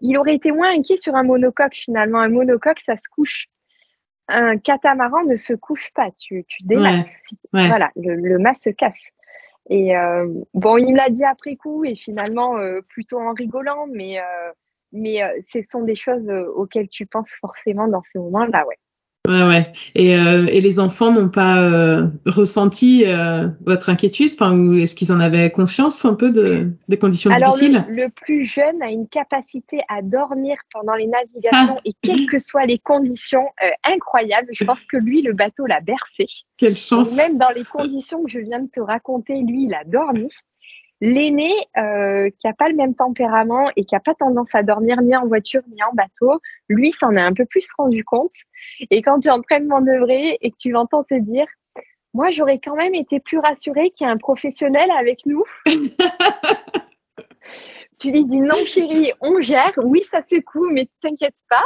il 0.00 0.18
aurait 0.18 0.34
été 0.34 0.52
moins 0.52 0.72
inquiet 0.72 0.96
sur 0.96 1.14
un 1.14 1.22
monocoque 1.22 1.74
finalement. 1.74 2.18
Un 2.20 2.28
monocoque, 2.28 2.80
ça 2.80 2.96
se 2.96 3.08
couche. 3.08 3.46
Un 4.28 4.58
catamaran 4.58 5.24
ne 5.24 5.36
se 5.36 5.52
couche 5.52 5.90
pas. 5.94 6.10
Tu, 6.18 6.44
tu 6.48 6.62
démasses. 6.64 7.34
Voilà, 7.52 7.90
le, 7.96 8.14
le 8.14 8.38
mât 8.38 8.54
se 8.54 8.70
casse. 8.70 8.98
Et 9.68 9.96
euh, 9.96 10.26
bon, 10.52 10.78
il 10.78 10.92
me 10.92 10.96
l'a 10.96 11.10
dit 11.10 11.24
après 11.24 11.54
coup 11.56 11.84
et 11.84 11.94
finalement 11.94 12.58
euh, 12.58 12.80
plutôt 12.88 13.20
en 13.20 13.32
rigolant, 13.32 13.86
mais, 13.86 14.18
euh, 14.18 14.52
mais 14.92 15.20
ce 15.52 15.62
sont 15.62 15.82
des 15.82 15.94
choses 15.94 16.28
auxquelles 16.54 16.88
tu 16.88 17.06
penses 17.06 17.34
forcément 17.40 17.86
dans 17.86 18.02
ces 18.12 18.18
moments-là, 18.18 18.66
ouais. 18.66 18.78
Ouais, 19.28 19.44
ouais. 19.44 19.72
Et, 19.94 20.16
euh, 20.16 20.46
et 20.50 20.60
les 20.60 20.80
enfants 20.80 21.12
n'ont 21.12 21.28
pas 21.28 21.62
euh, 21.62 22.06
ressenti 22.24 23.04
euh, 23.06 23.48
votre 23.66 23.90
inquiétude? 23.90 24.32
Enfin, 24.32 24.56
ou 24.56 24.74
est-ce 24.74 24.94
qu'ils 24.94 25.12
en 25.12 25.20
avaient 25.20 25.50
conscience 25.50 26.04
un 26.04 26.14
peu 26.14 26.30
de, 26.30 26.72
des 26.88 26.98
conditions 26.98 27.30
Alors, 27.30 27.50
difficiles? 27.50 27.84
le, 27.88 28.04
le, 28.04 28.08
plus 28.08 28.46
jeune 28.46 28.82
a 28.82 28.90
une 28.90 29.06
capacité 29.06 29.82
à 29.88 30.00
dormir 30.02 30.56
pendant 30.72 30.94
les 30.94 31.06
navigations 31.06 31.76
ah. 31.76 31.82
et 31.84 31.92
quelles 32.02 32.26
que 32.26 32.38
soient 32.38 32.64
les 32.64 32.78
conditions 32.78 33.46
incroyables. 33.84 34.48
Je 34.52 34.64
pense 34.64 34.84
que 34.86 34.96
lui, 34.96 35.20
le 35.20 35.34
bateau 35.34 35.66
l'a 35.66 35.80
bercé. 35.80 36.26
Quelle 36.56 36.76
chance 36.76 37.14
Même 37.16 37.36
dans 37.36 37.50
les 37.50 37.64
conditions 37.64 38.24
que 38.24 38.30
je 38.30 38.38
viens 38.38 38.60
de 38.60 38.70
te 38.70 38.80
raconter, 38.80 39.34
lui, 39.42 39.64
il 39.64 39.74
a 39.74 39.84
dormi. 39.84 40.28
L'aîné, 41.00 41.50
euh, 41.78 42.28
qui 42.38 42.46
n'a 42.46 42.52
pas 42.52 42.68
le 42.68 42.76
même 42.76 42.94
tempérament 42.94 43.70
et 43.76 43.84
qui 43.84 43.94
n'a 43.94 44.00
pas 44.00 44.14
tendance 44.14 44.54
à 44.54 44.62
dormir 44.62 45.00
ni 45.00 45.16
en 45.16 45.26
voiture 45.26 45.62
ni 45.68 45.82
en 45.82 45.92
bateau, 45.94 46.40
lui 46.68 46.92
s'en 46.92 47.16
est 47.16 47.20
un 47.20 47.32
peu 47.32 47.46
plus 47.46 47.66
rendu 47.78 48.04
compte. 48.04 48.34
Et 48.90 49.00
quand 49.00 49.20
tu 49.20 49.28
es 49.28 49.30
en 49.30 49.40
train 49.40 49.60
de 49.60 49.66
manœuvrer 49.66 50.36
et 50.40 50.50
que 50.50 50.56
tu 50.58 50.70
l'entends 50.70 51.04
te 51.04 51.18
dire, 51.18 51.46
moi 52.12 52.30
j'aurais 52.30 52.58
quand 52.58 52.76
même 52.76 52.94
été 52.94 53.18
plus 53.18 53.38
rassurée 53.38 53.90
qu'il 53.90 54.06
y 54.06 54.10
ait 54.10 54.12
un 54.12 54.18
professionnel 54.18 54.90
avec 54.90 55.24
nous. 55.24 55.44
tu 57.98 58.10
lui 58.10 58.26
dis 58.26 58.40
non 58.40 58.66
chérie, 58.66 59.12
on 59.20 59.40
gère, 59.40 59.72
oui 59.78 60.02
ça 60.02 60.20
secoue, 60.22 60.68
mais 60.70 60.88
t'inquiète 61.00 61.38
pas. 61.48 61.64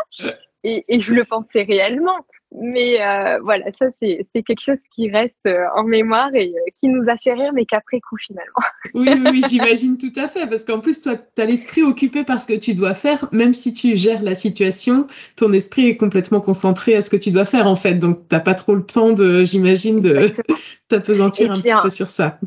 Et, 0.65 0.85
et, 0.89 1.01
je 1.01 1.13
le 1.13 1.25
pensais 1.25 1.63
réellement. 1.63 2.25
Mais 2.57 3.03
euh, 3.03 3.41
voilà, 3.43 3.67
ça, 3.79 3.87
c'est 3.99 4.27
quelque 4.33 4.61
chose 4.61 4.79
qui 4.95 5.11
reste 5.11 5.45
euh, 5.47 5.65
en 5.75 5.83
mémoire 5.83 6.33
et 6.35 6.55
euh, 6.55 6.71
qui 6.79 6.87
nous 6.87 7.09
a 7.09 7.17
fait 7.17 7.33
rire, 7.33 7.53
mais 7.53 7.67
qu'après 7.67 8.01
coup, 8.01 8.17
finalement. 8.17 8.53
Oui, 8.95 9.09
oui, 9.31 9.43
j'imagine 9.49 9.99
tout 9.99 10.13
à 10.15 10.29
fait. 10.29 10.47
Parce 10.47 10.65
qu'en 10.65 10.79
plus, 10.79 11.03
toi, 11.03 11.17
tu 11.17 11.43
as 11.43 11.47
l'esprit 11.47 11.83
occupé 11.83 12.23
par 12.23 12.41
ce 12.41 12.47
que 12.47 12.59
tu 12.59 12.75
dois 12.75 12.95
faire. 12.95 13.29
Même 13.33 13.55
si 13.55 13.73
tu 13.73 13.97
gères 13.97 14.23
la 14.23 14.35
situation, 14.35 15.09
ton 15.37 15.53
esprit 15.53 15.89
est 15.89 15.97
complètement 15.97 16.41
concentré 16.41 16.95
à 16.95 17.03
ce 17.03 17.11
que 17.11 17.17
tu 17.17 17.33
dois 17.33 17.45
faire, 17.45 17.67
en 17.67 17.77
fait. 17.77 17.95
Donc, 17.95 18.29
tu 18.29 18.35
n'as 18.35 18.41
pas 18.41 18.55
trop 18.55 18.77
le 18.77 18.85
temps, 18.85 19.11
de, 19.11 19.43
j'imagine, 19.43 20.01
de 20.01 20.31
t'apesantir 20.89 21.51
un 21.51 21.57
petit 21.57 21.75
peu 21.83 21.89
sur 21.89 22.09
ça. 22.09 22.39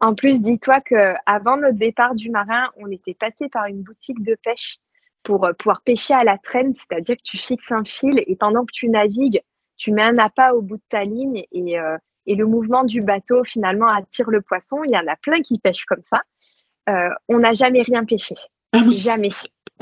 En 0.00 0.14
plus, 0.14 0.40
dis-toi 0.40 0.80
qu'avant 0.80 1.58
notre 1.58 1.76
départ 1.76 2.14
du 2.14 2.30
marin, 2.30 2.70
on 2.78 2.90
était 2.90 3.14
passé 3.14 3.50
par 3.50 3.66
une 3.66 3.82
boutique 3.82 4.22
de 4.22 4.34
pêche 4.42 4.78
pour 5.22 5.48
pouvoir 5.58 5.82
pêcher 5.82 6.14
à 6.14 6.24
la 6.24 6.38
traîne, 6.38 6.74
c'est-à-dire 6.74 7.16
que 7.16 7.22
tu 7.22 7.38
fixes 7.38 7.72
un 7.72 7.84
fil 7.84 8.22
et 8.26 8.36
pendant 8.36 8.64
que 8.64 8.72
tu 8.72 8.88
navigues, 8.88 9.42
tu 9.76 9.92
mets 9.92 10.02
un 10.02 10.18
appât 10.18 10.54
au 10.54 10.62
bout 10.62 10.76
de 10.76 10.82
ta 10.88 11.04
ligne 11.04 11.44
et, 11.52 11.78
euh, 11.78 11.96
et, 12.26 12.34
le 12.34 12.46
mouvement 12.46 12.84
du 12.84 13.00
bateau 13.00 13.44
finalement 13.44 13.86
attire 13.86 14.30
le 14.30 14.42
poisson. 14.42 14.84
Il 14.84 14.90
y 14.90 14.96
en 14.96 15.06
a 15.06 15.16
plein 15.16 15.40
qui 15.40 15.58
pêchent 15.58 15.86
comme 15.86 16.02
ça. 16.02 16.22
Euh, 16.88 17.10
on 17.28 17.38
n'a 17.38 17.54
jamais 17.54 17.82
rien 17.82 18.04
pêché. 18.04 18.34
Ah 18.72 18.82
jamais. 18.90 19.30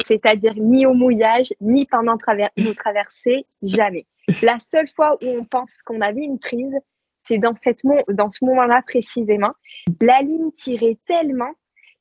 C'est-à-dire 0.05 0.55
ni 0.57 0.87
au 0.87 0.95
mouillage, 0.95 1.53
ni 1.61 1.85
pendant 1.87 2.17
nos 2.57 2.75
traversées, 2.75 3.47
jamais. 3.63 4.07
La 4.43 4.59
seule 4.61 4.89
fois 4.95 5.17
où 5.23 5.27
on 5.27 5.45
pense 5.45 5.83
qu'on 5.85 6.01
avait 6.01 6.23
une 6.23 6.39
prise, 6.39 6.77
c'est 7.25 7.39
dans, 7.39 7.55
cette 7.55 7.81
dans 8.09 8.31
ce 8.31 8.45
moment-là 8.45 8.83
précisément. 8.87 9.53
La 10.01 10.21
ligne 10.21 10.53
tirait 10.53 10.99
tellement 11.07 11.53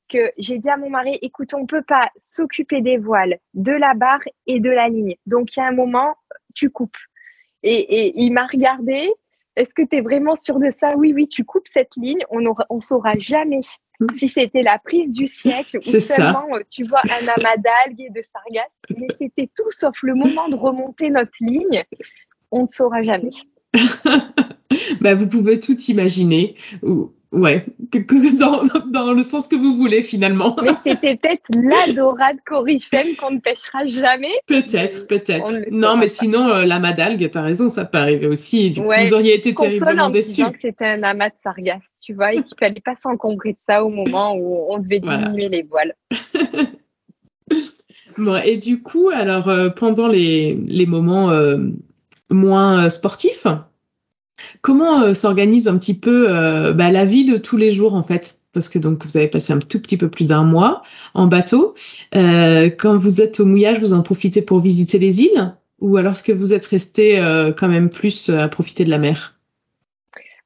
que 0.07 0.31
j'ai 0.37 0.57
dit 0.57 0.69
à 0.69 0.77
mon 0.77 0.89
mari, 0.89 1.17
écoute, 1.21 1.53
on 1.53 1.61
ne 1.61 1.65
peut 1.65 1.83
pas 1.83 2.09
s'occuper 2.17 2.81
des 2.81 2.97
voiles, 2.97 3.39
de 3.53 3.73
la 3.73 3.93
barre 3.93 4.23
et 4.45 4.59
de 4.59 4.69
la 4.69 4.89
ligne. 4.89 5.15
Donc, 5.25 5.55
il 5.55 5.59
y 5.59 5.63
a 5.63 5.67
un 5.67 5.73
moment, 5.73 6.15
tu 6.55 6.69
coupes. 6.69 6.97
Et, 7.63 8.13
il 8.21 8.31
m'a 8.31 8.47
regardé. 8.47 9.11
Est-ce 9.55 9.73
que 9.73 9.81
tu 9.81 9.97
es 9.97 10.01
vraiment 10.01 10.35
sûr 10.35 10.59
de 10.59 10.69
ça? 10.69 10.95
Oui, 10.95 11.13
oui, 11.13 11.27
tu 11.27 11.43
coupes 11.43 11.67
cette 11.71 11.95
ligne. 11.97 12.23
On 12.29 12.39
ne 12.39 12.49
on 12.69 12.79
saura 12.79 13.13
jamais 13.17 13.61
si 14.15 14.27
c'était 14.27 14.61
la 14.61 14.77
prise 14.77 15.11
du 15.11 15.25
siècle 15.25 15.79
ou 15.79 15.81
seulement 15.81 16.45
euh, 16.53 16.61
tu 16.69 16.83
vois 16.83 17.01
un 17.03 17.27
amas 17.27 17.57
d'algues 17.57 18.01
et 18.01 18.09
de 18.11 18.21
sargasses. 18.21 18.79
Mais 18.95 19.07
c'était 19.17 19.49
tout 19.55 19.71
sauf 19.71 19.95
le 20.03 20.13
moment 20.13 20.47
de 20.49 20.55
remonter 20.55 21.09
notre 21.09 21.33
ligne. 21.39 21.83
On 22.51 22.63
ne 22.63 22.67
saura 22.67 23.01
jamais. 23.01 23.31
bah, 25.01 25.15
vous 25.15 25.27
pouvez 25.27 25.59
tout 25.59 25.79
imaginer. 25.87 26.55
Ouais, 27.33 27.65
dans, 28.39 28.63
dans 28.87 29.11
le 29.11 29.21
sens 29.21 29.47
que 29.47 29.55
vous 29.55 29.75
voulez 29.75 30.01
finalement. 30.01 30.55
Mais 30.61 30.71
c'était 30.85 31.17
peut-être 31.17 31.43
la 31.49 31.93
dorade 31.93 32.37
corifème 32.45 33.15
qu'on 33.17 33.31
ne 33.31 33.39
pêchera 33.39 33.85
jamais. 33.85 34.31
Peut-être, 34.47 35.07
peut-être. 35.07 35.69
Non, 35.69 35.97
mais 35.97 36.07
sinon, 36.07 36.47
euh, 36.47 36.65
la 36.65 36.79
madalgue, 36.79 37.29
t'as 37.29 37.41
raison, 37.41 37.67
ça 37.67 37.83
peut 37.83 37.97
arriver 37.97 38.27
aussi. 38.27 38.71
Du 38.71 38.81
coup, 38.81 38.91
vous 38.97 39.13
auriez 39.13 39.35
été 39.35 39.53
terriblement 39.53 40.09
déçus. 40.09 40.49
que 40.51 40.59
c'était 40.59 40.85
un 40.85 41.03
amas 41.03 41.29
de 41.29 41.35
sargasses, 41.37 41.93
tu 42.01 42.13
vois, 42.13 42.33
et 42.33 42.43
qu'il 42.43 42.55
fallait 42.57 42.81
pas 42.81 42.95
s'encombrer 42.95 43.53
de 43.53 43.59
ça 43.67 43.83
au 43.83 43.89
moment 43.89 44.35
où 44.35 44.67
on 44.69 44.79
devait 44.79 45.01
diminuer 45.01 45.49
les 45.49 45.63
voiles. 45.63 45.95
bon, 48.17 48.37
et 48.37 48.55
du 48.55 48.81
coup, 48.81 49.09
alors, 49.09 49.49
euh, 49.49 49.69
pendant 49.69 50.07
les, 50.07 50.55
les 50.55 50.85
moments 50.85 51.29
euh, 51.31 51.57
moins 52.29 52.87
sportifs, 52.87 53.47
Comment 54.61 55.01
euh, 55.01 55.13
s'organise 55.13 55.67
un 55.67 55.77
petit 55.77 55.97
peu 55.97 56.27
euh, 56.29 56.73
bah, 56.73 56.91
la 56.91 57.05
vie 57.05 57.25
de 57.25 57.37
tous 57.37 57.57
les 57.57 57.71
jours 57.71 57.93
en 57.95 58.03
fait? 58.03 58.39
Parce 58.53 58.69
que 58.69 58.79
donc 58.79 59.05
vous 59.05 59.17
avez 59.17 59.27
passé 59.27 59.53
un 59.53 59.59
tout 59.59 59.81
petit 59.81 59.97
peu 59.97 60.09
plus 60.09 60.25
d'un 60.25 60.43
mois 60.43 60.83
en 61.13 61.27
bateau. 61.27 61.75
Euh, 62.15 62.69
quand 62.69 62.97
vous 62.97 63.21
êtes 63.21 63.39
au 63.39 63.45
mouillage, 63.45 63.79
vous 63.79 63.93
en 63.93 64.01
profitez 64.01 64.41
pour 64.41 64.59
visiter 64.59 64.97
les 64.99 65.21
îles? 65.21 65.53
Ou 65.79 65.97
alors 65.97 66.13
est-ce 66.13 66.23
que 66.23 66.31
vous 66.31 66.53
êtes 66.53 66.65
resté 66.65 67.19
quand 67.55 67.67
même 67.67 67.91
plus 67.91 68.29
à 68.29 68.47
profiter 68.47 68.83
de 68.83 68.89
la 68.89 68.97
mer? 68.97 69.35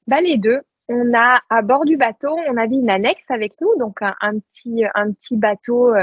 Bah, 0.08 0.20
Les 0.20 0.38
deux. 0.38 0.60
On 0.90 1.14
a 1.14 1.40
à 1.50 1.62
bord 1.62 1.86
du 1.86 1.96
bateau, 1.96 2.36
on 2.50 2.58
avait 2.58 2.76
une 2.76 2.90
annexe 2.90 3.24
avec 3.30 3.54
nous, 3.62 3.70
donc 3.80 4.02
un, 4.02 4.40
petit, 4.40 4.84
un 4.94 5.14
petit 5.14 5.38
bateau 5.38 5.94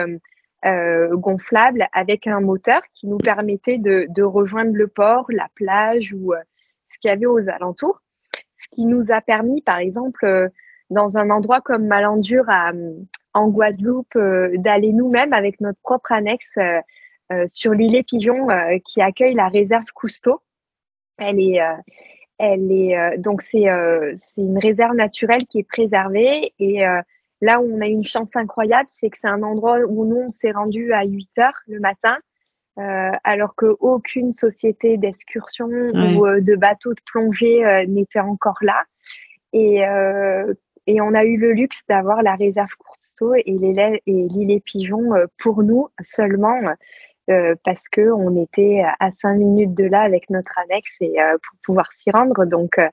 gonflable 1.12 1.86
avec 1.92 2.26
un 2.26 2.40
moteur 2.40 2.80
qui 2.94 3.06
nous 3.06 3.18
permettait 3.18 3.76
de, 3.76 4.06
de 4.08 4.22
rejoindre 4.22 4.72
le 4.72 4.86
port, 4.86 5.26
la 5.28 5.48
plage 5.54 6.14
ou 6.14 6.32
ce 6.88 6.98
qu'il 6.98 7.08
y 7.08 7.12
avait 7.12 7.26
aux 7.26 7.48
alentours, 7.48 8.00
ce 8.56 8.68
qui 8.70 8.84
nous 8.84 9.10
a 9.10 9.20
permis, 9.20 9.62
par 9.62 9.78
exemple, 9.78 10.24
euh, 10.24 10.48
dans 10.90 11.18
un 11.18 11.30
endroit 11.30 11.60
comme 11.60 11.86
Malandure 11.86 12.46
en 13.34 13.48
Guadeloupe, 13.48 14.16
euh, 14.16 14.56
d'aller 14.56 14.92
nous-mêmes 14.92 15.32
avec 15.32 15.60
notre 15.60 15.78
propre 15.82 16.12
annexe 16.12 16.56
euh, 16.56 17.44
sur 17.46 17.72
l'île 17.72 18.02
Pigeon 18.04 18.48
qui 18.86 19.02
accueille 19.02 19.34
la 19.34 19.48
réserve 19.48 19.84
Cousteau. 19.94 20.40
Elle 21.18 21.40
est, 21.40 21.60
Elle 22.38 22.72
est 22.72 23.18
donc 23.18 23.42
c'est 23.42 23.66
c'est 24.18 24.40
une 24.40 24.58
réserve 24.58 24.94
naturelle 24.94 25.44
qui 25.46 25.58
est 25.58 25.68
préservée 25.68 26.54
et 26.58 26.80
là 27.42 27.60
où 27.60 27.70
on 27.70 27.82
a 27.82 27.86
une 27.86 28.06
chance 28.06 28.34
incroyable, 28.34 28.88
c'est 28.98 29.10
que 29.10 29.18
c'est 29.20 29.28
un 29.28 29.42
endroit 29.42 29.78
où 29.80 30.06
nous 30.06 30.22
on 30.28 30.32
s'est 30.32 30.52
rendu 30.52 30.94
à 30.94 31.04
8 31.04 31.28
heures 31.38 31.60
le 31.66 31.80
matin. 31.80 32.16
Alors 33.24 33.54
qu'aucune 33.56 34.32
société 34.32 34.96
d'excursion 34.96 35.66
ou 35.66 36.26
de 36.40 36.54
bateau 36.54 36.94
de 36.94 37.00
plongée 37.10 37.84
n'était 37.88 38.20
encore 38.20 38.58
là. 38.62 38.84
Et, 39.52 39.82
et 40.86 41.00
on 41.00 41.14
a 41.14 41.24
eu 41.24 41.36
le 41.36 41.52
luxe 41.52 41.84
d'avoir 41.88 42.22
la 42.22 42.36
réserve 42.36 42.70
Courteau 42.78 43.34
et 43.34 43.44
l'île 43.46 44.50
et 44.50 44.60
Pigeon 44.60 45.10
pour 45.38 45.62
nous 45.62 45.88
seulement 46.04 46.60
euh, 47.30 47.54
parce 47.62 47.82
que 47.92 48.10
on 48.10 48.42
était 48.42 48.82
à 49.00 49.10
cinq 49.12 49.34
minutes 49.34 49.74
de 49.74 49.84
là 49.84 50.00
avec 50.00 50.30
notre 50.30 50.58
annexe 50.58 50.94
et 51.00 51.20
euh, 51.20 51.32
pour 51.32 51.58
pouvoir 51.62 51.90
s'y 51.94 52.10
rendre. 52.10 52.46
Donc 52.46 52.78
euh, 52.78 52.88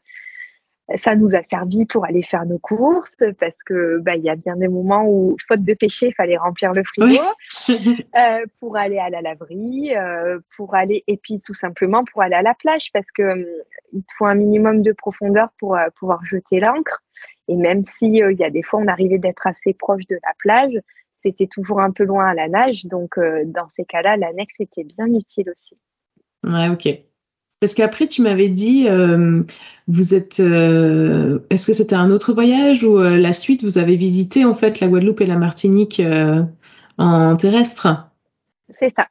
ça 0.97 1.15
nous 1.15 1.35
a 1.35 1.41
servi 1.43 1.85
pour 1.85 2.05
aller 2.05 2.21
faire 2.21 2.45
nos 2.45 2.59
courses 2.59 3.17
parce 3.39 3.57
que 3.65 3.99
bah, 3.99 4.15
il 4.15 4.23
y 4.23 4.29
a 4.29 4.35
bien 4.35 4.55
des 4.55 4.67
moments 4.67 5.03
où 5.07 5.35
faute 5.47 5.63
de 5.63 5.73
pêcher 5.73 6.07
il 6.07 6.13
fallait 6.13 6.37
remplir 6.37 6.73
le 6.73 6.83
frigo 6.83 7.23
pour 8.59 8.77
aller 8.77 8.99
à 8.99 9.09
la 9.09 9.21
laverie 9.21 9.93
pour 10.55 10.75
aller 10.75 11.03
et 11.07 11.17
puis 11.17 11.41
tout 11.41 11.55
simplement 11.55 12.03
pour 12.05 12.21
aller 12.21 12.35
à 12.35 12.43
la 12.43 12.53
plage 12.53 12.91
parce 12.93 13.11
que 13.11 13.47
il 13.93 14.03
faut 14.17 14.25
un 14.25 14.35
minimum 14.35 14.83
de 14.83 14.91
profondeur 14.91 15.49
pour 15.59 15.75
pouvoir 15.97 16.23
jeter 16.23 16.59
l'ancre 16.59 17.01
et 17.47 17.55
même 17.55 17.83
si 17.83 18.05
il 18.05 18.37
y 18.37 18.43
a 18.43 18.51
des 18.51 18.61
fois 18.61 18.79
on 18.79 18.87
arrivait 18.87 19.17
d'être 19.17 19.47
assez 19.47 19.73
proche 19.73 20.05
de 20.07 20.19
la 20.23 20.33
plage 20.37 20.79
c'était 21.25 21.47
toujours 21.47 21.81
un 21.81 21.91
peu 21.91 22.03
loin 22.03 22.27
à 22.27 22.33
la 22.33 22.47
nage. 22.47 22.85
Donc, 22.85 23.17
euh, 23.17 23.43
dans 23.45 23.67
ces 23.75 23.85
cas-là, 23.85 24.15
l'annexe 24.15 24.53
était 24.59 24.83
bien 24.83 25.07
utile 25.07 25.49
aussi. 25.49 25.77
Ouais, 26.43 26.69
ok. 26.69 26.87
Parce 27.59 27.73
qu'après, 27.73 28.07
tu 28.07 28.21
m'avais 28.21 28.49
dit, 28.49 28.87
euh, 28.87 29.41
vous 29.87 30.13
êtes. 30.13 30.39
Euh, 30.39 31.39
est-ce 31.49 31.65
que 31.65 31.73
c'était 31.73 31.95
un 31.95 32.11
autre 32.11 32.33
voyage 32.33 32.83
ou 32.83 32.97
la 32.99 33.33
suite, 33.33 33.63
vous 33.63 33.77
avez 33.77 33.95
visité 33.95 34.45
en 34.45 34.53
fait 34.53 34.79
la 34.79 34.87
Guadeloupe 34.87 35.21
et 35.21 35.25
la 35.25 35.37
Martinique 35.37 36.01
en 36.97 37.35
terrestre? 37.35 38.09
C'est 38.79 38.93
ça. 38.95 39.07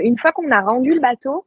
une 0.00 0.18
fois 0.18 0.32
qu'on 0.32 0.50
a 0.50 0.60
rendu 0.60 0.94
le 0.94 1.00
bateau, 1.00 1.44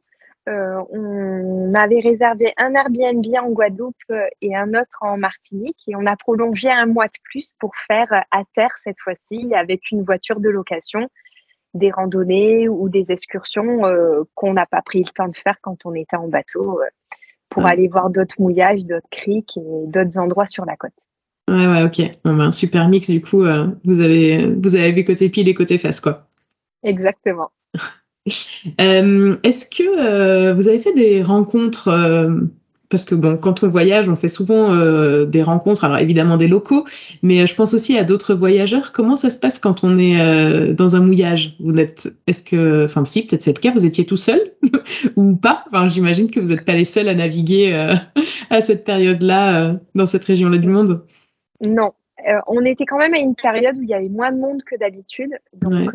euh, 0.48 0.82
on 0.90 1.72
avait 1.74 2.00
réservé 2.00 2.52
un 2.56 2.74
Airbnb 2.74 3.24
en 3.40 3.50
Guadeloupe 3.50 3.94
euh, 4.10 4.26
et 4.40 4.56
un 4.56 4.70
autre 4.70 4.98
en 5.00 5.16
Martinique 5.16 5.78
et 5.86 5.94
on 5.94 6.04
a 6.04 6.16
prolongé 6.16 6.68
un 6.68 6.86
mois 6.86 7.06
de 7.06 7.18
plus 7.22 7.52
pour 7.60 7.76
faire 7.76 8.12
euh, 8.12 8.18
à 8.32 8.42
terre 8.56 8.74
cette 8.82 8.98
fois-ci 8.98 9.54
avec 9.54 9.92
une 9.92 10.02
voiture 10.02 10.40
de 10.40 10.48
location 10.48 11.08
des 11.74 11.90
randonnées 11.90 12.68
ou 12.68 12.88
des 12.88 13.06
excursions 13.08 13.82
qu'on 14.34 14.52
n'a 14.52 14.66
pas 14.66 14.82
pris 14.82 15.02
le 15.02 15.10
temps 15.10 15.28
de 15.28 15.36
faire 15.36 15.56
quand 15.62 15.84
on 15.84 15.94
était 15.94 16.16
en 16.16 16.28
bateau 16.28 16.80
pour 17.48 17.66
aller 17.66 17.88
voir 17.88 18.10
d'autres 18.10 18.34
mouillages, 18.38 18.84
d'autres 18.84 19.08
criques 19.10 19.56
et 19.56 19.86
d'autres 19.86 20.18
endroits 20.18 20.46
sur 20.46 20.64
la 20.64 20.76
côte. 20.76 20.92
Ouais, 21.48 21.66
ouais, 21.66 21.82
ok. 21.82 22.00
Bon, 22.24 22.34
ben, 22.36 22.50
super 22.50 22.88
mix, 22.88 23.10
du 23.10 23.20
coup, 23.20 23.44
vous, 23.84 24.00
avez, 24.00 24.46
vous 24.46 24.74
avez 24.74 24.92
vu 24.92 25.04
côté 25.04 25.28
pile 25.28 25.48
et 25.48 25.54
côté 25.54 25.78
face, 25.78 26.00
quoi. 26.00 26.26
Exactement. 26.82 27.50
Euh, 28.80 29.36
est-ce 29.42 29.68
que 29.68 29.82
euh, 29.82 30.54
vous 30.54 30.68
avez 30.68 30.78
fait 30.78 30.92
des 30.92 31.24
rencontres 31.24 31.88
euh, 31.88 32.38
parce 32.92 33.06
que 33.06 33.14
bon, 33.14 33.38
quand 33.38 33.64
on 33.64 33.68
voyage, 33.68 34.08
on 34.10 34.16
fait 34.16 34.28
souvent 34.28 34.76
des 35.24 35.42
rencontres, 35.42 35.84
alors 35.84 35.96
évidemment 35.96 36.36
des 36.36 36.46
locaux, 36.46 36.84
mais 37.22 37.46
je 37.46 37.54
pense 37.54 37.72
aussi 37.72 37.96
à 37.96 38.04
d'autres 38.04 38.34
voyageurs. 38.34 38.92
Comment 38.92 39.16
ça 39.16 39.30
se 39.30 39.38
passe 39.40 39.58
quand 39.58 39.82
on 39.82 39.98
est 39.98 40.74
dans 40.74 40.94
un 40.94 41.00
mouillage? 41.00 41.56
Vous 41.58 41.74
êtes, 41.76 42.14
est-ce 42.26 42.44
que, 42.44 42.84
enfin 42.84 43.04
si, 43.06 43.26
peut-être 43.26 43.42
c'est 43.42 43.56
le 43.56 43.60
cas, 43.60 43.72
vous 43.72 43.86
étiez 43.86 44.04
tout 44.04 44.18
seul 44.18 44.52
ou 45.16 45.34
pas? 45.34 45.64
Enfin, 45.72 45.86
j'imagine 45.86 46.30
que 46.30 46.38
vous 46.38 46.48
n'êtes 46.48 46.66
pas 46.66 46.74
les 46.74 46.84
seuls 46.84 47.08
à 47.08 47.14
naviguer 47.14 47.72
à 48.50 48.60
cette 48.60 48.84
période-là 48.84 49.76
dans 49.94 50.06
cette 50.06 50.24
région-là 50.24 50.58
du 50.58 50.68
monde. 50.68 51.06
Non, 51.62 51.92
on 52.46 52.62
était 52.66 52.84
quand 52.84 52.98
même 52.98 53.14
à 53.14 53.18
une 53.18 53.34
période 53.34 53.78
où 53.78 53.82
il 53.82 53.88
y 53.88 53.94
avait 53.94 54.10
moins 54.10 54.32
de 54.32 54.38
monde 54.38 54.62
que 54.64 54.76
d'habitude, 54.76 55.30
donc 55.54 55.94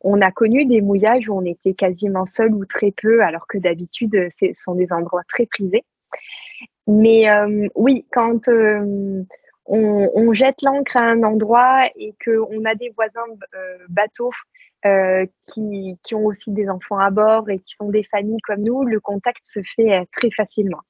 on 0.00 0.20
a 0.20 0.30
connu 0.30 0.64
des 0.64 0.80
mouillages 0.80 1.28
où 1.28 1.36
on 1.36 1.44
était 1.44 1.74
quasiment 1.74 2.26
seul 2.26 2.54
ou 2.54 2.64
très 2.64 2.92
peu, 2.92 3.22
alors 3.22 3.46
que 3.48 3.58
d'habitude, 3.58 4.28
ce 4.38 4.46
sont 4.54 4.74
des 4.74 4.92
endroits 4.92 5.24
très 5.28 5.46
prisés. 5.46 5.84
Mais 6.86 7.28
euh, 7.30 7.68
oui, 7.74 8.06
quand 8.12 8.48
euh, 8.48 9.22
on, 9.66 10.32
jette 10.32 10.62
l'ancre 10.62 10.96
à 10.96 11.02
un 11.02 11.22
endroit 11.22 11.86
et 11.96 12.14
qu'on 12.24 12.64
a 12.64 12.74
des 12.74 12.90
voisins 12.96 13.20
euh, 13.54 13.78
bateaux 13.88 14.32
qui, 14.82 15.98
qui, 16.04 16.14
ont 16.14 16.24
aussi 16.24 16.52
des 16.52 16.68
enfants 16.68 16.98
à 16.98 17.10
bord 17.10 17.50
et 17.50 17.58
qui 17.58 17.74
sont 17.74 17.90
des 17.90 18.04
familles 18.04 18.40
comme 18.44 18.62
nous, 18.62 18.84
le 18.84 19.00
contact 19.00 19.40
se 19.44 19.60
fait 19.76 20.06
très 20.12 20.30
facilement 20.30 20.80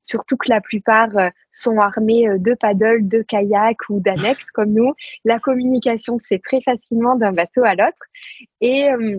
surtout 0.00 0.36
que 0.36 0.48
la 0.48 0.60
plupart 0.60 1.16
euh, 1.16 1.28
sont 1.50 1.78
armés 1.78 2.28
euh, 2.28 2.38
de 2.38 2.54
paddles, 2.54 3.06
de 3.06 3.22
kayaks 3.22 3.88
ou 3.88 4.00
d'annexes 4.00 4.50
comme 4.50 4.72
nous. 4.72 4.94
La 5.24 5.38
communication 5.38 6.18
se 6.18 6.26
fait 6.26 6.38
très 6.38 6.60
facilement 6.62 7.16
d'un 7.16 7.32
bateau 7.32 7.64
à 7.64 7.74
l'autre. 7.74 7.98
Et 8.60 8.90
euh, 8.90 9.18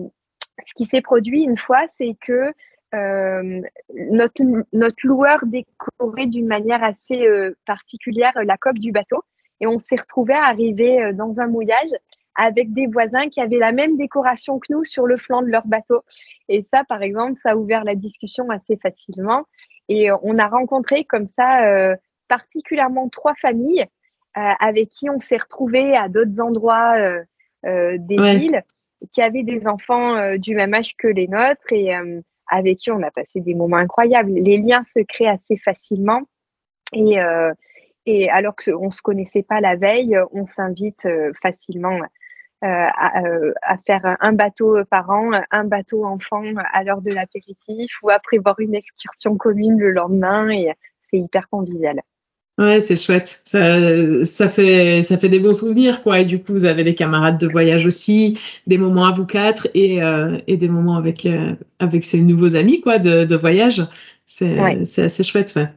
ce 0.66 0.74
qui 0.74 0.86
s'est 0.86 1.00
produit 1.00 1.42
une 1.42 1.58
fois, 1.58 1.82
c'est 1.98 2.16
que 2.20 2.52
notre, 2.92 4.42
notre 4.72 5.06
loueur 5.06 5.40
décorait 5.46 6.26
d'une 6.26 6.46
manière 6.46 6.82
assez 6.82 7.24
particulière 7.66 8.32
la 8.44 8.56
coque 8.56 8.78
du 8.78 8.92
bateau. 8.92 9.22
Et 9.60 9.66
on 9.66 9.78
s'est 9.78 9.96
retrouvé 9.96 10.34
à 10.34 10.46
arriver 10.46 11.12
dans 11.12 11.40
un 11.40 11.46
mouillage 11.46 11.90
avec 12.36 12.72
des 12.72 12.86
voisins 12.86 13.28
qui 13.28 13.40
avaient 13.40 13.58
la 13.58 13.72
même 13.72 13.96
décoration 13.96 14.58
que 14.58 14.72
nous 14.72 14.84
sur 14.84 15.06
le 15.06 15.16
flanc 15.16 15.42
de 15.42 15.48
leur 15.48 15.66
bateau. 15.66 16.02
Et 16.48 16.62
ça, 16.62 16.84
par 16.84 17.02
exemple, 17.02 17.34
ça 17.36 17.50
a 17.50 17.56
ouvert 17.56 17.84
la 17.84 17.94
discussion 17.94 18.48
assez 18.50 18.76
facilement. 18.76 19.44
Et 19.88 20.10
euh, 20.10 20.16
on 20.22 20.38
a 20.38 20.46
rencontré 20.46 21.04
comme 21.04 21.26
ça 21.26 21.66
euh, 21.66 21.96
particulièrement 22.28 23.08
trois 23.08 23.34
familles 23.34 23.84
euh, 24.38 24.52
avec 24.60 24.88
qui 24.88 25.10
on 25.10 25.18
s'est 25.18 25.36
retrouvé 25.36 25.96
à 25.96 26.08
d'autres 26.08 26.40
endroits 26.40 26.96
des 27.62 28.16
villes 28.16 28.62
qui 29.12 29.20
avaient 29.20 29.42
des 29.42 29.66
enfants 29.66 30.36
du 30.36 30.54
même 30.54 30.72
âge 30.72 30.94
que 30.96 31.08
les 31.08 31.28
nôtres 31.28 31.72
et 31.72 31.92
avec 32.50 32.78
qui 32.78 32.90
on 32.90 33.02
a 33.02 33.10
passé 33.10 33.40
des 33.40 33.54
moments 33.54 33.78
incroyables. 33.78 34.32
Les 34.32 34.58
liens 34.58 34.84
se 34.84 35.00
créent 35.00 35.28
assez 35.28 35.56
facilement 35.56 36.22
et, 36.92 37.16
et 38.06 38.30
alors 38.30 38.54
qu'on 38.56 38.86
ne 38.86 38.90
se 38.90 39.00
connaissait 39.00 39.42
pas 39.42 39.60
la 39.60 39.76
veille, 39.76 40.18
on 40.32 40.46
s'invite 40.46 41.08
facilement 41.42 42.00
euh, 42.62 42.66
euh, 42.66 43.54
à, 43.62 43.78
faire 43.86 44.18
un 44.20 44.32
bateau 44.34 44.84
par 44.90 45.08
an, 45.08 45.30
un 45.50 45.64
bateau 45.64 46.04
enfant 46.04 46.44
à 46.74 46.84
l'heure 46.84 47.00
de 47.00 47.10
l'apéritif 47.10 47.90
ou 48.02 48.10
à 48.10 48.18
prévoir 48.18 48.60
une 48.60 48.74
excursion 48.74 49.38
commune 49.38 49.78
le 49.78 49.92
lendemain 49.92 50.50
et 50.50 50.70
c'est 51.08 51.16
hyper 51.16 51.48
convivial. 51.48 52.02
Ouais, 52.60 52.80
c'est 52.80 52.96
chouette. 52.96 53.42
Ça, 53.44 54.24
ça, 54.24 54.48
fait, 54.48 55.02
ça 55.02 55.18
fait 55.18 55.28
des 55.28 55.40
bons 55.40 55.54
souvenirs, 55.54 56.02
quoi. 56.02 56.20
Et 56.20 56.24
du 56.24 56.40
coup, 56.40 56.52
vous 56.52 56.66
avez 56.66 56.84
des 56.84 56.94
camarades 56.94 57.40
de 57.40 57.48
voyage 57.48 57.86
aussi, 57.86 58.38
des 58.66 58.78
moments 58.78 59.06
à 59.06 59.12
vous 59.12 59.26
quatre 59.26 59.66
et, 59.74 60.02
euh, 60.02 60.38
et 60.46 60.56
des 60.56 60.68
moments 60.68 60.96
avec, 60.96 61.26
avec 61.78 62.04
ces 62.04 62.20
nouveaux 62.20 62.54
amis, 62.56 62.80
quoi, 62.80 62.98
de, 62.98 63.24
de 63.24 63.36
voyage. 63.36 63.82
C'est 64.26 64.58
assez 64.58 65.24
chouette, 65.24 65.54
ouais. 65.56 65.70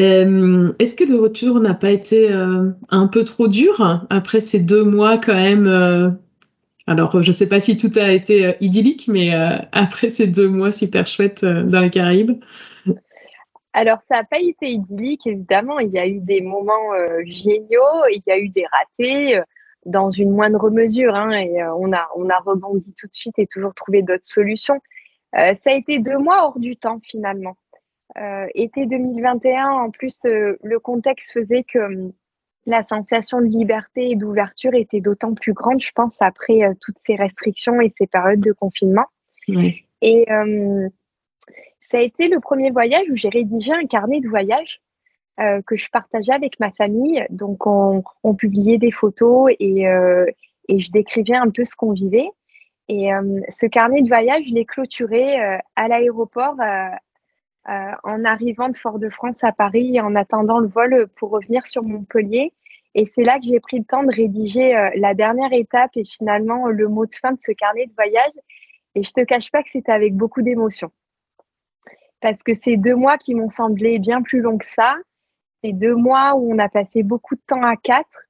Euh, 0.00 0.72
est-ce 0.80 0.96
que 0.96 1.04
le 1.04 1.20
retour 1.20 1.60
n'a 1.60 1.74
pas 1.74 1.90
été 1.90 2.32
euh, 2.32 2.70
un 2.90 3.06
peu 3.06 3.24
trop 3.24 3.46
dur 3.46 4.06
après 4.10 4.40
ces 4.40 4.58
deux 4.58 4.82
mois 4.82 5.18
quand 5.18 5.34
même 5.34 5.68
euh, 5.68 6.10
Alors, 6.88 7.22
je 7.22 7.28
ne 7.28 7.32
sais 7.32 7.46
pas 7.46 7.60
si 7.60 7.76
tout 7.76 7.92
a 7.96 8.10
été 8.10 8.56
idyllique, 8.60 9.06
mais 9.06 9.32
après 9.72 10.08
ces 10.08 10.26
deux 10.26 10.48
mois 10.48 10.72
super 10.72 11.06
chouettes 11.06 11.44
dans 11.44 11.80
les 11.80 11.90
Caraïbes 11.90 12.32
alors, 13.76 14.00
ça 14.02 14.16
n'a 14.16 14.24
pas 14.24 14.38
été 14.38 14.70
idyllique, 14.70 15.26
évidemment. 15.26 15.80
Il 15.80 15.90
y 15.90 15.98
a 15.98 16.06
eu 16.06 16.20
des 16.20 16.40
moments 16.40 16.92
géniaux, 17.24 18.06
il 18.12 18.22
y 18.26 18.30
a 18.30 18.38
eu 18.38 18.48
des 18.48 18.64
ratés 18.70 19.40
dans 19.84 20.10
une 20.10 20.30
moindre 20.30 20.70
mesure. 20.70 21.14
Hein, 21.14 21.32
et 21.32 21.62
on, 21.64 21.92
a, 21.92 22.08
on 22.14 22.30
a 22.30 22.38
rebondi 22.38 22.94
tout 22.96 23.08
de 23.08 23.12
suite 23.12 23.38
et 23.38 23.48
toujours 23.48 23.74
trouvé 23.74 24.02
d'autres 24.02 24.26
solutions. 24.26 24.80
ça 25.32 25.56
a 25.66 25.72
été 25.72 25.98
deux 25.98 26.18
mois 26.18 26.46
hors 26.46 26.60
du 26.60 26.76
temps, 26.76 27.00
finalement. 27.02 27.56
Euh, 28.16 28.46
été 28.54 28.86
2021, 28.86 29.68
en 29.70 29.90
plus, 29.90 30.20
euh, 30.24 30.56
le 30.62 30.78
contexte 30.78 31.32
faisait 31.32 31.64
que 31.64 31.78
hum, 31.78 32.12
la 32.66 32.82
sensation 32.82 33.40
de 33.40 33.46
liberté 33.46 34.10
et 34.10 34.16
d'ouverture 34.16 34.74
était 34.74 35.00
d'autant 35.00 35.34
plus 35.34 35.52
grande, 35.52 35.80
je 35.80 35.90
pense, 35.94 36.14
après 36.20 36.62
euh, 36.62 36.74
toutes 36.80 36.98
ces 37.04 37.16
restrictions 37.16 37.80
et 37.80 37.92
ces 37.98 38.06
périodes 38.06 38.40
de 38.40 38.52
confinement. 38.52 39.06
Et 40.00 40.26
hum, 40.30 40.88
ça 41.90 41.98
a 41.98 42.00
été 42.00 42.28
le 42.28 42.40
premier 42.40 42.70
voyage 42.70 43.06
où 43.10 43.16
j'ai 43.16 43.28
rédigé 43.28 43.72
un 43.72 43.86
carnet 43.86 44.20
de 44.20 44.28
voyage 44.28 44.80
que 45.66 45.76
je 45.76 45.86
partageais 45.90 46.32
avec 46.32 46.60
ma 46.60 46.70
famille. 46.70 47.26
Donc, 47.28 47.66
on, 47.66 48.34
publiait 48.38 48.78
des 48.78 48.92
photos 48.92 49.50
et, 49.58 49.82
et, 49.82 50.78
je 50.78 50.92
décrivais 50.92 51.34
un 51.34 51.50
peu 51.50 51.64
ce 51.64 51.74
qu'on 51.74 51.92
vivait. 51.92 52.30
Et 52.88 53.12
hum, 53.12 53.40
ce 53.48 53.66
carnet 53.66 54.02
de 54.02 54.08
voyage, 54.08 54.44
je 54.48 54.54
l'ai 54.54 54.64
clôturé 54.64 55.36
à 55.74 55.88
l'aéroport 55.88 56.54
euh, 57.66 57.92
en 58.02 58.24
arrivant 58.26 58.68
de 58.68 58.76
Fort-de-France 58.76 59.36
à 59.40 59.50
Paris 59.50 59.98
en 59.98 60.14
attendant 60.16 60.58
le 60.58 60.68
vol 60.68 61.06
pour 61.16 61.30
revenir 61.30 61.66
sur 61.66 61.82
Montpellier. 61.82 62.52
Et 62.94 63.06
c'est 63.06 63.24
là 63.24 63.38
que 63.38 63.46
j'ai 63.46 63.58
pris 63.58 63.78
le 63.78 63.86
temps 63.86 64.02
de 64.02 64.14
rédiger 64.14 64.76
euh, 64.76 64.90
la 64.96 65.14
dernière 65.14 65.50
étape 65.50 65.92
et 65.94 66.04
finalement 66.04 66.66
le 66.66 66.88
mot 66.88 67.06
de 67.06 67.14
fin 67.14 67.32
de 67.32 67.38
ce 67.40 67.52
carnet 67.52 67.86
de 67.86 67.94
voyage. 67.94 68.34
Et 68.94 69.02
je 69.02 69.10
te 69.12 69.24
cache 69.24 69.50
pas 69.50 69.62
que 69.62 69.70
c'était 69.70 69.92
avec 69.92 70.14
beaucoup 70.14 70.42
d'émotion. 70.42 70.90
Parce 72.24 72.42
que 72.42 72.54
c'est 72.54 72.78
deux 72.78 72.94
mois 72.94 73.18
qui 73.18 73.34
m'ont 73.34 73.50
semblé 73.50 73.98
bien 73.98 74.22
plus 74.22 74.40
longs 74.40 74.56
que 74.56 74.70
ça. 74.74 74.96
C'est 75.62 75.74
deux 75.74 75.94
mois 75.94 76.36
où 76.36 76.54
on 76.54 76.58
a 76.58 76.70
passé 76.70 77.02
beaucoup 77.02 77.34
de 77.34 77.42
temps 77.46 77.62
à 77.62 77.76
quatre 77.76 78.28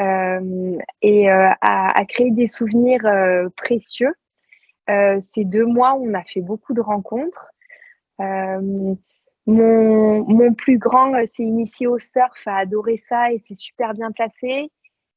euh, 0.00 0.76
et 1.00 1.30
euh, 1.30 1.50
à, 1.60 2.04
créer 2.06 2.32
des 2.32 2.48
souvenirs 2.48 3.06
euh, 3.06 3.48
précieux. 3.56 4.12
c'est 4.88 5.44
deux 5.44 5.64
mois 5.64 5.94
où 5.94 6.10
on 6.10 6.14
a 6.14 6.24
fait 6.24 6.40
beaucoup 6.40 6.74
de 6.74 6.80
rencontres. 6.80 7.52
Mon, 8.18 8.98
plus 10.58 10.78
grand 10.78 11.12
s'est 11.32 11.44
initié 11.44 11.86
au 11.86 12.00
surf, 12.00 12.42
a 12.46 12.56
adoré 12.56 12.96
ça 12.96 13.30
et 13.30 13.38
c'est 13.38 13.54
super 13.54 13.94
bien 13.94 14.10
placé. 14.10 14.72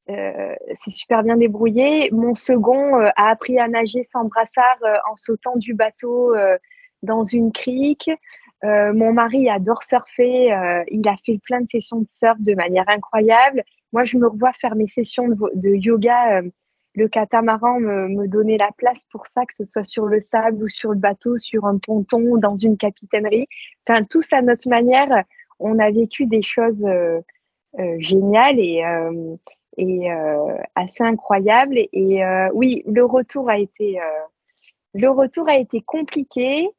c'est 0.06 0.92
super 0.92 1.24
bien 1.24 1.36
débrouillé. 1.36 2.12
Mon 2.12 2.36
second 2.36 3.00
a 3.00 3.30
appris 3.32 3.58
à 3.58 3.68
nager 3.68 4.04
sans 4.04 4.26
brassard 4.26 4.78
en 5.12 5.16
sautant 5.16 5.56
du 5.56 5.74
bateau 5.74 6.36
dans 7.04 7.24
une 7.24 7.52
crique. 7.52 8.10
Euh, 8.64 8.94
mon 8.94 9.14
mari 9.14 9.50
adore 9.50 9.84
surfer. 9.84 10.54
Euh, 10.54 10.84
il 10.90 11.08
a 11.08 11.16
fait 11.26 11.40
plein 11.44 11.62
de 11.62 11.70
sessions 11.70 12.02
de 12.02 12.10
surf 12.10 12.40
de 12.40 12.54
manière 12.56 12.88
incroyable. 12.88 13.64
Moi, 13.94 14.06
je 14.06 14.18
me 14.18 14.28
revois 14.28 14.54
faire 14.54 14.76
mes 14.76 14.88
sessions 14.88 15.28
de, 15.30 15.70
yoga. 15.70 16.40
Euh, 16.40 16.50
le 16.96 17.08
catamaran 17.08 17.80
me, 17.80 18.08
me, 18.08 18.28
donnait 18.28 18.58
la 18.58 18.72
place 18.76 19.06
pour 19.12 19.28
ça, 19.28 19.46
que 19.46 19.54
ce 19.54 19.66
soit 19.66 19.84
sur 19.84 20.08
le 20.08 20.20
sable 20.22 20.64
ou 20.64 20.68
sur 20.68 20.92
le 20.92 20.98
bateau, 20.98 21.38
sur 21.38 21.66
un 21.66 21.78
ponton, 21.78 22.38
dans 22.38 22.56
une 22.56 22.78
capitainerie. 22.78 23.48
Enfin, 23.88 24.04
tous 24.04 24.34
à 24.34 24.42
notre 24.42 24.68
manière, 24.68 25.24
on 25.60 25.80
a 25.80 25.92
vécu 25.92 26.26
des 26.26 26.42
choses 26.42 26.84
géniales 28.00 28.60
et, 28.60 28.84
et 29.78 30.12
assez 30.76 31.04
incroyables. 31.04 31.78
Et, 31.78 31.90
et 31.94 32.50
oui, 32.54 32.84
le 32.88 33.06
retour 33.06 33.50
a 33.50 33.60
été, 33.60 34.00
le 34.96 35.10
retour 35.10 35.48
a 35.48 35.58
été 35.58 35.82
compliqué 35.82 36.70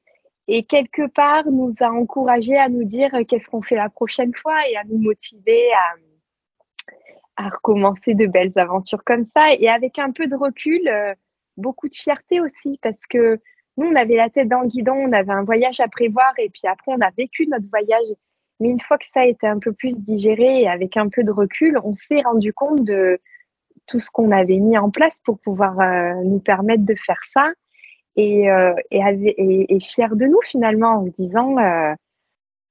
et 0.53 0.65
quelque 0.65 1.07
part 1.07 1.49
nous 1.49 1.73
a 1.79 1.91
encouragés 1.93 2.59
à 2.59 2.69
nous 2.69 2.83
dire 2.83 3.15
euh, 3.15 3.23
qu'est-ce 3.23 3.49
qu'on 3.49 3.63
fait 3.63 3.77
la 3.77 3.89
prochaine 3.89 4.33
fois 4.35 4.57
et 4.69 4.77
à 4.77 4.83
nous 4.83 4.99
motiver 4.99 5.63
à, 7.37 7.49
recommencer 7.49 8.15
de 8.15 8.27
belles 8.27 8.53
aventures 8.57 9.03
comme 9.03 9.25
ça 9.25 9.55
et 9.55 9.69
avec 9.69 9.99
un 9.99 10.11
peu 10.11 10.27
de 10.27 10.37
recul, 10.37 10.87
euh, 10.89 11.15
beaucoup 11.57 11.89
de 11.89 11.95
fierté 11.95 12.39
aussi 12.41 12.79
parce 12.83 13.07
que 13.09 13.39
nous 13.79 13.87
on 13.87 13.95
avait 13.95 14.17
la 14.17 14.29
tête 14.29 14.49
dans 14.49 14.61
le 14.61 14.67
guidon, 14.67 14.93
on 14.93 15.13
avait 15.13 15.33
un 15.33 15.45
voyage 15.45 15.81
à 15.81 15.89
prévoir 15.89 16.35
et 16.37 16.51
puis 16.51 16.69
après 16.69 16.93
on 16.93 17.01
a 17.01 17.11
vécu 17.17 17.47
notre 17.47 17.69
voyage. 17.71 18.09
Mais 18.59 18.69
une 18.69 18.81
fois 18.81 18.99
que 18.99 19.07
ça 19.07 19.21
a 19.21 19.25
été 19.25 19.47
un 19.47 19.59
peu 19.59 19.73
plus 19.73 19.95
digéré 19.97 20.63
et 20.63 20.69
avec 20.69 20.99
un 20.99 21.09
peu 21.09 21.23
de 21.23 21.31
recul, 21.31 21.79
on 21.83 21.95
s'est 21.95 22.21
rendu 22.23 22.53
compte 22.53 22.85
de 22.85 23.21
tout 23.87 24.01
ce 24.01 24.11
qu'on 24.11 24.33
avait 24.33 24.59
mis 24.59 24.77
en 24.77 24.91
place 24.91 25.19
pour 25.25 25.39
pouvoir 25.39 25.81
euh, 25.81 26.15
nous 26.25 26.41
permettre 26.41 26.85
de 26.85 26.95
faire 27.07 27.21
ça 27.33 27.53
et, 28.21 28.51
euh, 28.51 28.75
de 28.93 30.27
nous 30.27 30.41
finalement 30.43 30.99
en 30.99 31.07
se 31.07 31.11
disant 31.11 31.57
euh, 31.59 31.95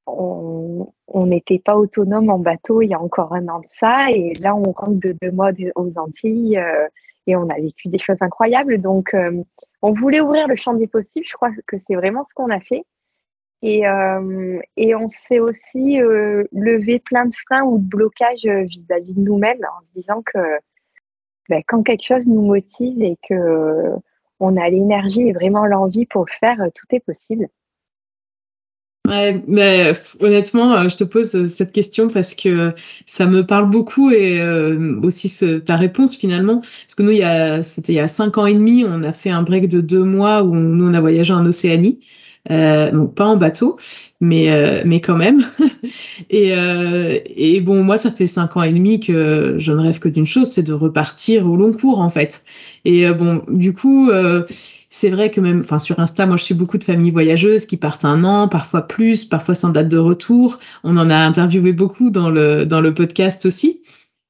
on 0.06 1.26
n'était 1.26 1.60
pas 1.60 1.76
autonome 1.76 2.30
en 2.30 2.40
bateau 2.40 2.82
il 2.82 2.90
y 2.90 2.94
a 2.94 3.02
encore 3.02 3.34
un 3.34 3.48
an 3.48 3.60
de 3.60 3.68
ça 3.80 4.10
et 4.12 4.34
là 4.36 4.56
on 4.56 4.72
rentre 4.72 5.00
de 5.00 5.16
deux 5.22 5.32
mois 5.32 5.52
aux 5.76 5.98
Antilles 5.98 6.58
euh, 6.58 6.88
et 7.28 7.36
on 7.36 7.48
a 7.50 7.56
vécu 7.56 7.90
des 7.90 8.00
choses 8.00 8.18
incroyables. 8.22 8.80
Donc 8.80 9.16
on 9.84 9.94
voulait 9.94 10.20
ouvrir 10.20 10.48
le 10.48 10.56
champ 10.56 10.74
des 10.74 10.88
possibles. 10.88 11.28
Je 11.30 11.34
crois 11.34 11.52
que 11.68 11.78
c'est 11.78 11.94
vraiment 11.94 12.26
ce 12.28 12.34
qu'on 12.34 12.50
a 12.50 12.60
fait. 12.60 12.84
Et, 13.62 13.84
et 14.78 14.96
on 14.96 15.10
s'est 15.10 15.40
aussi 15.40 16.00
levé 16.00 16.98
plein 16.98 17.26
de 17.28 17.36
freins 17.46 17.62
ou 17.66 17.78
de 17.78 17.88
blocages 17.88 18.46
vis-à-vis 18.46 19.14
de 19.14 19.20
nous-mêmes 19.20 19.60
en 19.64 19.86
se 19.86 19.92
disant 19.94 20.24
que 20.24 20.40
ben, 21.50 21.62
quand 21.68 21.84
quelque 21.84 22.06
chose 22.06 22.26
nous 22.26 22.42
motive 22.42 23.04
et 23.04 23.18
que 23.28 23.94
on 24.40 24.58
a 24.58 24.70
l'énergie 24.70 25.28
et 25.28 25.34
vraiment 25.34 25.66
l'envie 25.66 26.06
pour 26.06 26.26
faire, 26.40 26.62
euh, 26.62 26.70
tout 26.74 26.86
est 26.96 27.00
possible. 27.00 27.48
Mais 29.48 29.94
honnêtement, 30.20 30.74
euh, 30.74 30.88
je 30.88 30.96
te 30.96 31.04
pose 31.04 31.34
euh, 31.34 31.48
cette 31.48 31.72
question 31.72 32.10
parce 32.10 32.36
que 32.36 32.76
ça 33.08 33.26
me 33.26 33.44
parle 33.44 33.68
beaucoup 33.68 34.12
et 34.12 34.40
aussi 35.02 35.64
ta 35.66 35.78
réponse 35.78 36.16
finalement. 36.16 36.60
Parce 36.60 36.96
que 36.96 37.04
nous, 37.04 37.64
c'était 37.64 37.94
il 37.94 37.96
y 37.96 38.00
a 38.00 38.08
cinq 38.08 38.38
ans 38.38 38.46
et 38.46 38.54
demi, 38.54 38.86
on 38.86 39.02
a 39.02 39.12
fait 39.12 39.32
un 39.32 39.42
break 39.42 39.68
de 39.68 39.82
deux 39.82 40.04
mois 40.04 40.44
où 40.44 40.54
nous 40.54 40.88
on 40.88 40.94
a 40.94 41.02
voyagé 41.02 41.34
en 41.34 41.46
Océanie. 41.46 42.02
Euh, 42.52 42.92
donc 42.92 43.16
pas 43.16 43.26
en 43.26 43.36
bateau, 43.36 43.78
mais 44.22 44.50
euh, 44.52 44.82
mais 44.86 45.02
quand 45.02 45.18
même. 45.18 45.46
et, 46.30 46.54
euh, 46.54 47.20
et 47.26 47.62
bon, 47.62 47.84
moi, 47.84 47.98
ça 47.98 48.12
fait 48.12 48.28
cinq 48.28 48.58
ans 48.58 48.64
et 48.64 48.74
demi 48.74 49.00
que 49.00 49.56
je 49.58 49.72
ne 49.72 49.80
rêve 49.80 50.00
que 50.00 50.10
d'une 50.10 50.26
chose, 50.26 50.50
c'est 50.50 50.64
de 50.64 50.74
repartir 50.74 51.46
au 51.46 51.56
long 51.56 51.74
cours 51.74 52.00
en 52.00 52.10
fait. 52.10 52.46
Et 52.86 53.08
euh, 53.08 53.14
bon, 53.14 53.44
du 53.50 53.74
coup. 53.74 54.10
c'est 54.92 55.10
vrai 55.10 55.30
que 55.30 55.40
même, 55.40 55.60
enfin 55.60 55.78
sur 55.78 56.00
Insta, 56.00 56.26
moi 56.26 56.38
je 56.38 56.44
suis 56.44 56.56
beaucoup 56.56 56.80
de 56.80 56.84
familles 56.84 57.12
voyageuses 57.12 57.68
qui 57.68 57.78
partent 57.78 58.06
un 58.06 58.24
an, 58.24 58.48
parfois 58.48 58.82
plus, 58.88 59.26
parfois 59.26 59.54
sans 59.54 59.70
date 59.70 59.88
de 59.88 59.98
retour. 60.00 60.58
On 60.84 60.98
en 60.98 61.10
a 61.12 61.18
interviewé 61.18 61.74
beaucoup 61.74 62.10
dans 62.10 62.30
le 62.30 62.66
dans 62.66 62.82
le 62.82 62.94
podcast 62.94 63.46
aussi. 63.46 63.82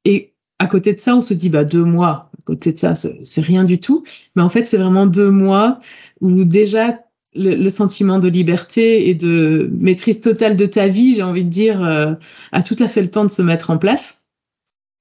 Et 0.05 0.33
à 0.59 0.67
côté 0.67 0.93
de 0.93 0.99
ça, 0.99 1.15
on 1.15 1.21
se 1.21 1.33
dit 1.33 1.49
bah 1.49 1.63
deux 1.63 1.85
mois. 1.85 2.29
À 2.37 2.41
côté 2.43 2.73
de 2.73 2.77
ça, 2.77 2.93
c'est 2.95 3.41
rien 3.41 3.63
du 3.63 3.79
tout. 3.79 4.03
Mais 4.35 4.41
en 4.41 4.49
fait, 4.49 4.65
c'est 4.65 4.77
vraiment 4.77 5.05
deux 5.05 5.29
mois 5.31 5.79
où 6.19 6.43
déjà 6.43 6.99
le, 7.39 7.69
sentiment 7.69 8.19
de 8.19 8.27
liberté 8.27 9.09
et 9.09 9.15
de 9.15 9.69
maîtrise 9.79 10.21
totale 10.21 10.55
de 10.55 10.65
ta 10.65 10.87
vie, 10.87 11.15
j'ai 11.15 11.23
envie 11.23 11.45
de 11.45 11.49
dire, 11.49 11.83
euh, 11.83 12.13
a 12.51 12.61
tout 12.61 12.75
à 12.79 12.87
fait 12.87 13.01
le 13.01 13.09
temps 13.09 13.23
de 13.23 13.29
se 13.29 13.41
mettre 13.41 13.69
en 13.69 13.77
place. 13.77 14.25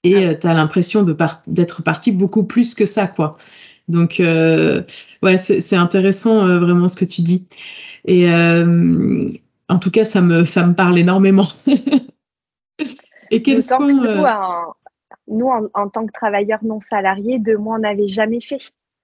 Et 0.04 0.14
ah. 0.16 0.30
euh, 0.30 0.34
tu 0.40 0.46
as 0.46 0.54
l'impression 0.54 1.04
d'être 1.46 1.82
parti 1.82 2.12
beaucoup 2.12 2.44
plus 2.44 2.74
que 2.74 2.86
ça, 2.86 3.06
quoi. 3.06 3.36
Donc, 3.88 4.20
euh, 4.20 4.82
ouais, 5.22 5.36
c'est 5.38 5.76
intéressant 5.76 6.58
vraiment 6.58 6.88
ce 6.88 6.96
que 6.96 7.06
tu 7.06 7.22
dis. 7.22 7.46
Et 8.04 8.30
en 8.30 9.78
tout 9.78 9.90
cas, 9.90 10.04
ça 10.04 10.20
me, 10.20 10.44
ça 10.44 10.66
me 10.66 10.74
parle 10.74 10.98
énormément. 10.98 11.46
et 13.30 13.42
quels 13.42 13.62
sont. 13.62 13.86
nous, 13.88 14.04
en, 14.04 14.74
nous 15.26 15.46
en, 15.46 15.68
en, 15.74 15.88
tant 15.88 16.06
que 16.06 16.12
travailleurs 16.12 16.62
non 16.62 16.80
salariés, 16.80 17.38
deux 17.38 17.56
mois, 17.56 17.76
on 17.76 17.80
n'avait 17.80 18.08
jamais 18.08 18.40
fait. 18.40 18.60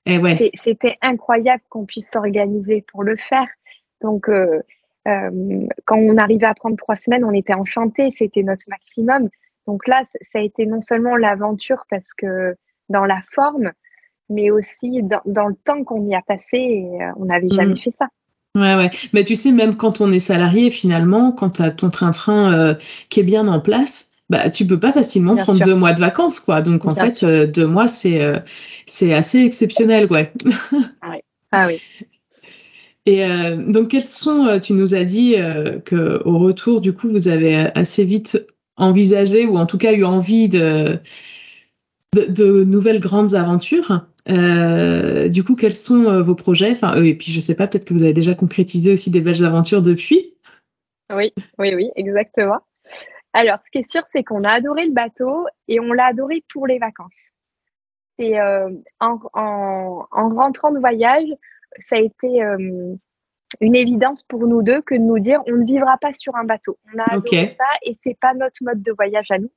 Eh 0.06 0.52
c'était 0.60 0.96
incroyable 1.00 1.62
qu'on 1.70 1.86
puisse 1.86 2.10
s'organiser 2.10 2.84
pour 2.92 3.02
le 3.02 3.16
faire. 3.16 3.48
Donc, 4.02 4.28
euh, 4.28 4.60
euh, 5.08 5.66
quand 5.86 5.96
on 5.96 6.16
arrivait 6.18 6.46
à 6.46 6.54
prendre 6.54 6.76
trois 6.76 6.96
semaines, 6.96 7.24
on 7.24 7.32
était 7.32 7.54
enchantés, 7.54 8.10
c'était 8.16 8.42
notre 8.42 8.64
maximum. 8.68 9.28
Donc 9.66 9.86
là, 9.88 10.02
ça 10.32 10.40
a 10.40 10.42
été 10.42 10.66
non 10.66 10.82
seulement 10.82 11.16
l'aventure 11.16 11.84
parce 11.88 12.12
que 12.18 12.54
dans 12.90 13.06
la 13.06 13.20
forme, 13.34 13.72
mais 14.28 14.50
aussi 14.50 15.02
dans, 15.24 15.48
le 15.48 15.54
temps 15.64 15.84
qu'on 15.84 16.06
y 16.06 16.14
a 16.14 16.20
passé, 16.20 16.58
et, 16.58 17.02
euh, 17.02 17.12
on 17.16 17.26
n'avait 17.26 17.48
jamais 17.48 17.74
mm. 17.74 17.78
fait 17.78 17.90
ça. 17.90 18.08
Ouais, 18.54 18.76
ouais. 18.76 18.90
Mais 19.14 19.24
tu 19.24 19.36
sais, 19.36 19.52
même 19.52 19.76
quand 19.76 20.00
on 20.00 20.12
est 20.12 20.20
salarié, 20.20 20.70
finalement, 20.70 21.32
quand 21.32 21.50
tu 21.50 21.62
as 21.62 21.70
ton 21.70 21.90
train-train 21.90 22.76
qui 23.08 23.18
est 23.18 23.24
bien 23.24 23.48
en 23.48 23.60
place, 23.60 24.13
bah, 24.30 24.48
tu 24.48 24.66
peux 24.66 24.80
pas 24.80 24.92
facilement 24.92 25.36
prendre 25.36 25.62
deux 25.64 25.74
mois 25.74 25.92
de 25.92 26.00
vacances, 26.00 26.40
quoi. 26.40 26.62
Donc, 26.62 26.86
en 26.86 26.94
fait, 26.94 27.22
euh, 27.22 27.46
deux 27.46 27.66
mois, 27.66 27.86
c'est 27.86 28.22
euh, 28.22 28.38
c'est 28.86 29.12
assez 29.12 29.40
exceptionnel, 29.40 30.08
ouais. 30.14 30.32
ah 31.02 31.10
oui. 31.10 31.18
Ah 31.52 31.66
oui. 31.66 31.80
Et 33.06 33.24
euh, 33.24 33.70
donc, 33.70 33.88
quels 33.88 34.04
sont, 34.04 34.58
tu 34.60 34.72
nous 34.72 34.94
as 34.94 35.04
dit 35.04 35.34
que 35.84 36.22
au 36.24 36.38
retour, 36.38 36.80
du 36.80 36.94
coup, 36.94 37.08
vous 37.08 37.28
avez 37.28 37.54
assez 37.74 38.04
vite 38.04 38.46
envisagé, 38.76 39.46
ou 39.46 39.58
en 39.58 39.66
tout 39.66 39.78
cas 39.78 39.92
eu 39.92 40.04
envie 40.04 40.48
de, 40.48 40.98
de, 42.14 42.64
nouvelles 42.64 43.00
grandes 43.00 43.34
aventures. 43.34 44.06
du 44.26 45.44
coup, 45.44 45.54
quels 45.54 45.74
sont 45.74 46.22
vos 46.22 46.34
projets? 46.34 46.72
Enfin, 46.72 46.94
Et 47.02 47.14
puis, 47.14 47.30
je 47.30 47.40
sais 47.40 47.54
pas, 47.54 47.66
peut-être 47.66 47.84
que 47.84 47.92
vous 47.92 48.04
avez 48.04 48.14
déjà 48.14 48.34
concrétisé 48.34 48.90
aussi 48.90 49.10
des 49.10 49.20
belles 49.20 49.44
aventures 49.44 49.82
depuis. 49.82 50.32
Oui, 51.14 51.34
oui, 51.58 51.74
oui, 51.74 51.90
exactement. 51.94 52.62
Alors, 53.36 53.58
ce 53.64 53.70
qui 53.70 53.78
est 53.78 53.90
sûr, 53.90 54.02
c'est 54.12 54.22
qu'on 54.22 54.44
a 54.44 54.50
adoré 54.50 54.86
le 54.86 54.92
bateau 54.92 55.46
et 55.66 55.80
on 55.80 55.92
l'a 55.92 56.06
adoré 56.06 56.44
pour 56.52 56.68
les 56.68 56.78
vacances. 56.78 57.10
C'est 58.16 58.38
euh, 58.38 58.70
en, 59.00 60.06
rentrant 60.12 60.70
de 60.70 60.78
voyage, 60.78 61.28
ça 61.80 61.96
a 61.96 61.98
été 61.98 62.44
euh, 62.44 62.94
une 63.60 63.74
évidence 63.74 64.22
pour 64.22 64.46
nous 64.46 64.62
deux 64.62 64.80
que 64.82 64.94
de 64.94 65.00
nous 65.00 65.18
dire 65.18 65.42
on 65.48 65.56
ne 65.56 65.64
vivra 65.64 65.98
pas 65.98 66.14
sur 66.14 66.36
un 66.36 66.44
bateau. 66.44 66.78
On 66.94 66.98
a 67.00 67.14
adoré 67.14 67.56
ça 67.58 67.66
et 67.82 67.94
c'est 68.00 68.16
pas 68.20 68.34
notre 68.34 68.62
mode 68.62 68.82
de 68.82 68.92
voyage 68.92 69.32
à 69.32 69.38
nous. 69.38 69.50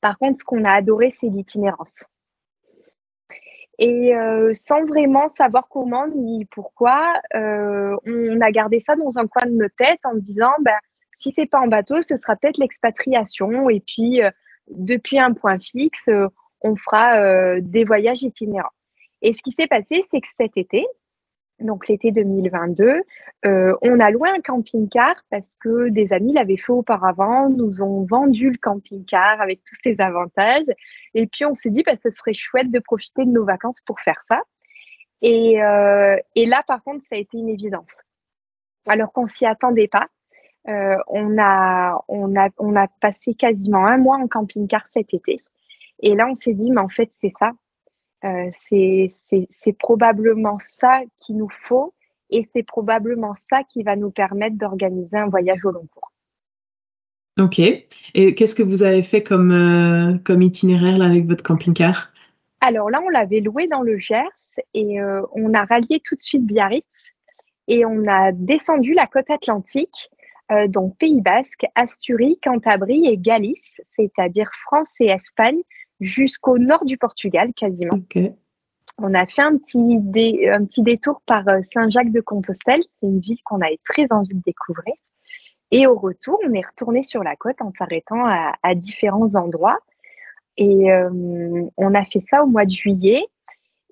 Par 0.00 0.16
contre, 0.16 0.38
ce 0.38 0.44
qu'on 0.44 0.64
a 0.64 0.72
adoré, 0.72 1.10
c'est 1.10 1.28
l'itinérance. 1.28 1.92
Et 3.78 4.16
euh, 4.16 4.52
sans 4.54 4.82
vraiment 4.86 5.28
savoir 5.28 5.68
comment 5.68 6.06
ni 6.08 6.46
pourquoi, 6.46 7.20
on 7.34 8.40
a 8.40 8.50
gardé 8.50 8.80
ça 8.80 8.96
dans 8.96 9.18
un 9.18 9.26
coin 9.26 9.44
de 9.44 9.56
nos 9.56 9.68
têtes 9.68 10.00
en 10.04 10.14
disant 10.14 10.52
ben, 10.60 10.78
si 11.16 11.32
c'est 11.32 11.46
pas 11.46 11.60
en 11.60 11.66
bateau, 11.66 12.02
ce 12.02 12.16
sera 12.16 12.36
peut-être 12.36 12.58
l'expatriation. 12.58 13.68
Et 13.70 13.80
puis, 13.80 14.22
euh, 14.22 14.30
depuis 14.68 15.18
un 15.18 15.32
point 15.32 15.58
fixe, 15.58 16.08
euh, 16.08 16.28
on 16.60 16.76
fera 16.76 17.18
euh, 17.18 17.60
des 17.62 17.84
voyages 17.84 18.22
itinérants. 18.22 18.68
Et 19.22 19.32
ce 19.32 19.42
qui 19.42 19.50
s'est 19.50 19.66
passé, 19.66 20.04
c'est 20.10 20.20
que 20.20 20.28
cet 20.38 20.56
été, 20.56 20.86
donc 21.58 21.88
l'été 21.88 22.12
2022, 22.12 23.02
on 23.44 24.00
a 24.00 24.10
loué 24.10 24.28
un 24.28 24.40
camping-car 24.42 25.14
parce 25.30 25.48
que 25.60 25.88
des 25.88 26.12
amis 26.12 26.34
l'avaient 26.34 26.58
fait 26.58 26.72
auparavant, 26.72 27.48
nous 27.48 27.80
ont 27.80 28.04
vendu 28.04 28.50
le 28.50 28.58
camping-car 28.58 29.40
avec 29.40 29.62
tous 29.64 29.76
ses 29.82 29.98
avantages. 30.00 30.66
Et 31.14 31.26
puis 31.26 31.46
on 31.46 31.54
s'est 31.54 31.70
dit, 31.70 31.82
bah, 31.82 31.96
ce 31.96 32.10
serait 32.10 32.34
chouette 32.34 32.70
de 32.70 32.78
profiter 32.78 33.24
de 33.24 33.30
nos 33.30 33.44
vacances 33.44 33.80
pour 33.86 34.00
faire 34.00 34.22
ça. 34.24 34.42
Et, 35.22 35.54
et 36.34 36.46
là, 36.46 36.62
par 36.66 36.82
contre, 36.82 37.06
ça 37.08 37.16
a 37.16 37.18
été 37.18 37.38
une 37.38 37.48
évidence 37.48 38.02
alors 38.86 39.12
qu'on 39.12 39.26
s'y 39.26 39.46
attendait 39.46 39.88
pas. 39.88 40.08
On, 40.66 41.38
a, 41.38 42.04
on, 42.08 42.36
a, 42.36 42.48
on 42.58 42.76
a 42.76 42.88
passé 43.00 43.34
quasiment 43.34 43.86
un 43.86 43.98
mois 43.98 44.16
en 44.16 44.26
camping-car 44.26 44.86
cet 44.92 45.14
été. 45.14 45.38
Et 46.00 46.14
là, 46.14 46.26
on 46.28 46.34
s'est 46.34 46.54
dit, 46.54 46.70
mais 46.70 46.80
en 46.80 46.88
fait, 46.88 47.10
c'est 47.12 47.32
ça. 47.38 47.52
c'est 48.68 49.72
probablement 49.78 50.58
ça 50.80 51.00
qu'il 51.20 51.36
nous 51.36 51.50
faut 51.68 51.94
et 52.30 52.48
c'est 52.52 52.62
probablement 52.62 53.34
ça 53.50 53.62
qui 53.64 53.82
va 53.82 53.96
nous 53.96 54.10
permettre 54.10 54.56
d'organiser 54.56 55.16
un 55.16 55.28
voyage 55.28 55.64
au 55.64 55.70
long 55.70 55.86
cours. 55.94 56.12
Ok. 57.38 57.58
Et 57.58 58.34
qu'est-ce 58.34 58.54
que 58.54 58.62
vous 58.62 58.82
avez 58.82 59.02
fait 59.02 59.22
comme, 59.22 59.52
euh, 59.52 60.16
comme 60.24 60.42
itinéraire 60.42 60.98
là, 60.98 61.06
avec 61.06 61.26
votre 61.26 61.44
camping-car? 61.44 62.10
Alors 62.60 62.90
là, 62.90 63.00
on 63.04 63.10
l'avait 63.10 63.40
loué 63.40 63.68
dans 63.68 63.82
le 63.82 63.98
Gers 63.98 64.24
et 64.72 65.00
euh, 65.00 65.20
on 65.32 65.52
a 65.52 65.64
rallié 65.64 66.00
tout 66.02 66.16
de 66.16 66.22
suite 66.22 66.46
Biarritz 66.46 66.84
et 67.68 67.84
on 67.84 68.06
a 68.08 68.32
descendu 68.32 68.94
la 68.94 69.06
côte 69.06 69.28
atlantique, 69.28 70.08
euh, 70.52 70.68
donc 70.68 70.96
Pays 70.98 71.20
Basque, 71.20 71.66
Asturie, 71.74 72.38
Cantabrie 72.42 73.06
et 73.06 73.18
Galice, 73.18 73.80
c'est-à-dire 73.96 74.50
France 74.66 74.90
et 75.00 75.06
Espagne, 75.06 75.60
jusqu'au 76.00 76.58
nord 76.58 76.84
du 76.84 76.98
Portugal 76.98 77.52
quasiment. 77.54 77.96
Ok 77.96 78.32
on 78.98 79.14
a 79.14 79.26
fait 79.26 79.42
un 79.42 79.58
petit, 79.58 80.48
un 80.48 80.64
petit 80.64 80.82
détour 80.82 81.20
par 81.26 81.46
euh, 81.48 81.60
Saint-Jacques-de-Compostelle. 81.62 82.82
C'est 82.96 83.06
une 83.06 83.20
ville 83.20 83.38
qu'on 83.44 83.60
avait 83.60 83.80
très 83.84 84.06
envie 84.10 84.34
de 84.34 84.42
découvrir. 84.44 84.94
Et 85.70 85.86
au 85.86 85.96
retour, 85.96 86.38
on 86.46 86.52
est 86.54 86.64
retourné 86.64 87.02
sur 87.02 87.22
la 87.22 87.36
côte 87.36 87.60
en 87.60 87.72
s'arrêtant 87.76 88.24
à, 88.24 88.74
différents 88.74 89.34
endroits. 89.34 89.78
Et 90.56 90.92
euh, 90.92 91.10
on 91.76 91.94
a 91.94 92.04
fait 92.04 92.20
ça 92.20 92.42
au 92.42 92.46
mois 92.46 92.64
de 92.64 92.70
juillet. 92.70 93.26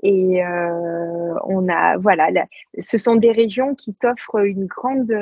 Et 0.03 0.45
euh, 0.45 1.34
on 1.45 1.68
a, 1.68 1.97
voilà, 1.97 2.28
ce 2.78 2.99
sont 2.99 3.16
des 3.16 3.32
régions 3.32 3.74
qui 3.74 3.95
t'offrent 3.95 4.45
une 4.45 4.66
grande 4.66 5.12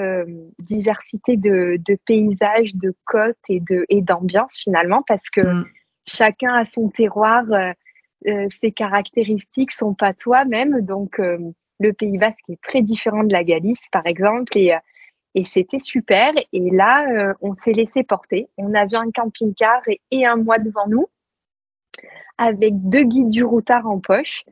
diversité 0.58 1.36
de, 1.36 1.78
paysages, 2.04 2.74
de 2.74 2.94
côtes 3.04 3.36
et 3.48 3.60
de 3.60 3.86
et 3.88 4.00
d'ambiance 4.00 4.56
finalement, 4.58 5.02
parce 5.06 5.30
que 5.30 5.40
mm. 5.40 5.66
chacun 6.06 6.54
a 6.54 6.64
son 6.64 6.88
terroir 6.88 7.44
euh, 8.28 8.48
ces 8.60 8.72
caractéristiques 8.72 9.72
sont 9.72 9.94
pas 9.94 10.14
toi-même. 10.14 10.80
Donc, 10.82 11.18
euh, 11.18 11.38
le 11.80 11.92
Pays 11.92 12.18
Basque 12.18 12.48
est 12.48 12.60
très 12.62 12.82
différent 12.82 13.24
de 13.24 13.32
la 13.32 13.44
Galice, 13.44 13.82
par 13.90 14.06
exemple, 14.06 14.56
et, 14.56 14.74
euh, 14.74 14.78
et 15.34 15.44
c'était 15.44 15.78
super. 15.78 16.32
Et 16.52 16.70
là, 16.70 17.34
on 17.40 17.54
s'est 17.54 17.72
laissé 17.72 18.04
porter. 18.04 18.48
On 18.58 18.74
avait 18.74 18.96
un 18.96 19.10
camping-car 19.10 19.80
et, 20.10 20.26
un 20.26 20.36
mois 20.36 20.58
devant 20.58 20.86
nous, 20.86 21.06
avec 22.38 22.74
deux 22.88 23.04
guides 23.04 23.30
du 23.30 23.44
routard 23.44 23.86
en 23.86 24.00
poche. 24.00 24.44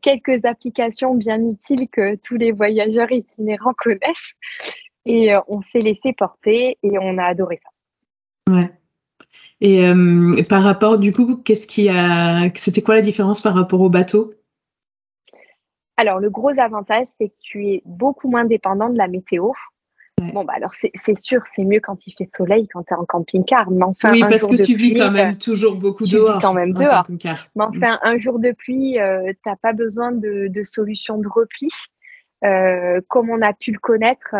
quelques 0.00 0.44
applications 0.44 1.14
bien 1.14 1.40
utiles 1.42 1.88
que 1.88 2.16
tous 2.16 2.36
les 2.36 2.52
voyageurs 2.52 3.10
itinérants 3.10 3.74
connaissent. 3.76 4.34
Et 5.04 5.32
on 5.48 5.62
s'est 5.62 5.80
laissé 5.80 6.12
porter 6.12 6.78
et 6.82 6.98
on 6.98 7.18
a 7.18 7.24
adoré 7.24 7.58
ça. 7.62 8.52
Ouais. 8.52 8.70
Et 9.62 9.86
euh, 9.86 10.42
par 10.48 10.64
rapport, 10.64 10.98
du 10.98 11.12
coup, 11.12 11.36
qu'est-ce 11.36 11.68
qui 11.68 11.88
a, 11.88 12.50
c'était 12.56 12.82
quoi 12.82 12.96
la 12.96 13.00
différence 13.00 13.40
par 13.40 13.54
rapport 13.54 13.80
au 13.80 13.88
bateau? 13.88 14.30
Alors, 15.96 16.18
le 16.18 16.30
gros 16.30 16.58
avantage, 16.58 17.06
c'est 17.06 17.28
que 17.28 17.34
tu 17.40 17.68
es 17.68 17.82
beaucoup 17.86 18.28
moins 18.28 18.44
dépendant 18.44 18.90
de 18.90 18.98
la 18.98 19.06
météo. 19.06 19.52
Bon, 20.32 20.44
bah 20.44 20.54
alors 20.56 20.72
c'est 20.74 21.18
sûr, 21.18 21.42
c'est 21.46 21.64
mieux 21.64 21.80
quand 21.80 22.06
il 22.06 22.12
fait 22.12 22.28
soleil, 22.36 22.68
quand 22.68 22.82
tu 22.84 22.94
es 22.94 22.96
en 22.96 23.04
camping-car. 23.04 23.70
Mais 23.70 23.84
enfin, 23.84 24.10
oui, 24.12 24.20
parce 24.20 24.46
que 24.46 24.62
tu 24.62 24.74
vis 24.74 24.94
quand 24.94 25.10
même 25.10 25.34
euh, 25.34 25.38
toujours 25.38 25.76
beaucoup 25.76 26.06
dehors. 26.06 26.40
quand 26.40 26.54
même 26.54 26.72
dehors. 26.72 27.06
Mais 27.08 27.64
enfin, 27.64 27.98
un 28.02 28.18
jour 28.18 28.38
de 28.38 28.52
pluie, 28.52 29.00
euh, 29.00 29.32
tu 29.32 29.48
n'as 29.48 29.56
pas 29.56 29.72
besoin 29.72 30.12
de, 30.12 30.48
de 30.48 30.62
solution 30.62 31.18
de 31.18 31.28
repli. 31.28 31.68
comme 33.08 33.30
on 33.30 33.42
a 33.42 33.52
pu 33.52 33.72
le 33.72 33.78
connaître, 33.78 34.30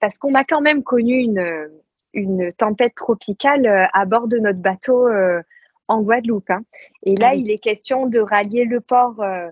parce 0.00 0.18
qu'on 0.18 0.34
a 0.34 0.44
quand 0.44 0.60
même 0.60 0.82
connu 0.82 1.14
une, 1.14 1.68
une 2.14 2.52
tempête 2.52 2.94
tropicale 2.94 3.66
euh, 3.66 3.84
à 3.92 4.04
bord 4.04 4.28
de 4.28 4.38
notre 4.38 4.58
bateau 4.58 5.08
euh, 5.08 5.42
en 5.88 6.02
Guadeloupe. 6.02 6.50
Hein. 6.50 6.62
Et 7.04 7.16
là, 7.16 7.30
ah 7.30 7.34
il 7.34 7.50
est 7.50 7.58
question 7.58 8.06
de 8.06 8.20
rallier 8.20 8.64
le 8.64 8.80
port 8.80 9.20
euh, 9.20 9.48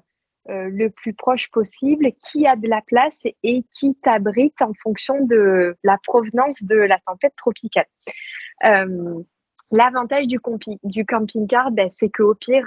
le 0.49 0.88
plus 0.88 1.14
proche 1.14 1.51
possible, 1.51 2.11
qui 2.20 2.46
a 2.46 2.57
de 2.57 2.68
la 2.68 2.80
place 2.80 3.22
et 3.42 3.64
qui 3.72 3.94
t'abrite 4.03 4.61
en 4.62 4.72
fonction 4.82 5.24
de 5.24 5.76
la 5.84 5.99
provenance 6.03 6.62
de 6.62 6.76
la 6.76 6.99
tempête 7.07 7.34
tropicale. 7.36 7.86
L'avantage 9.70 10.26
du, 10.26 10.38
du 10.84 11.05
camping-car, 11.05 11.70
ben, 11.70 11.90
c'est 11.92 12.09
qu'au 12.09 12.34
pire, 12.34 12.66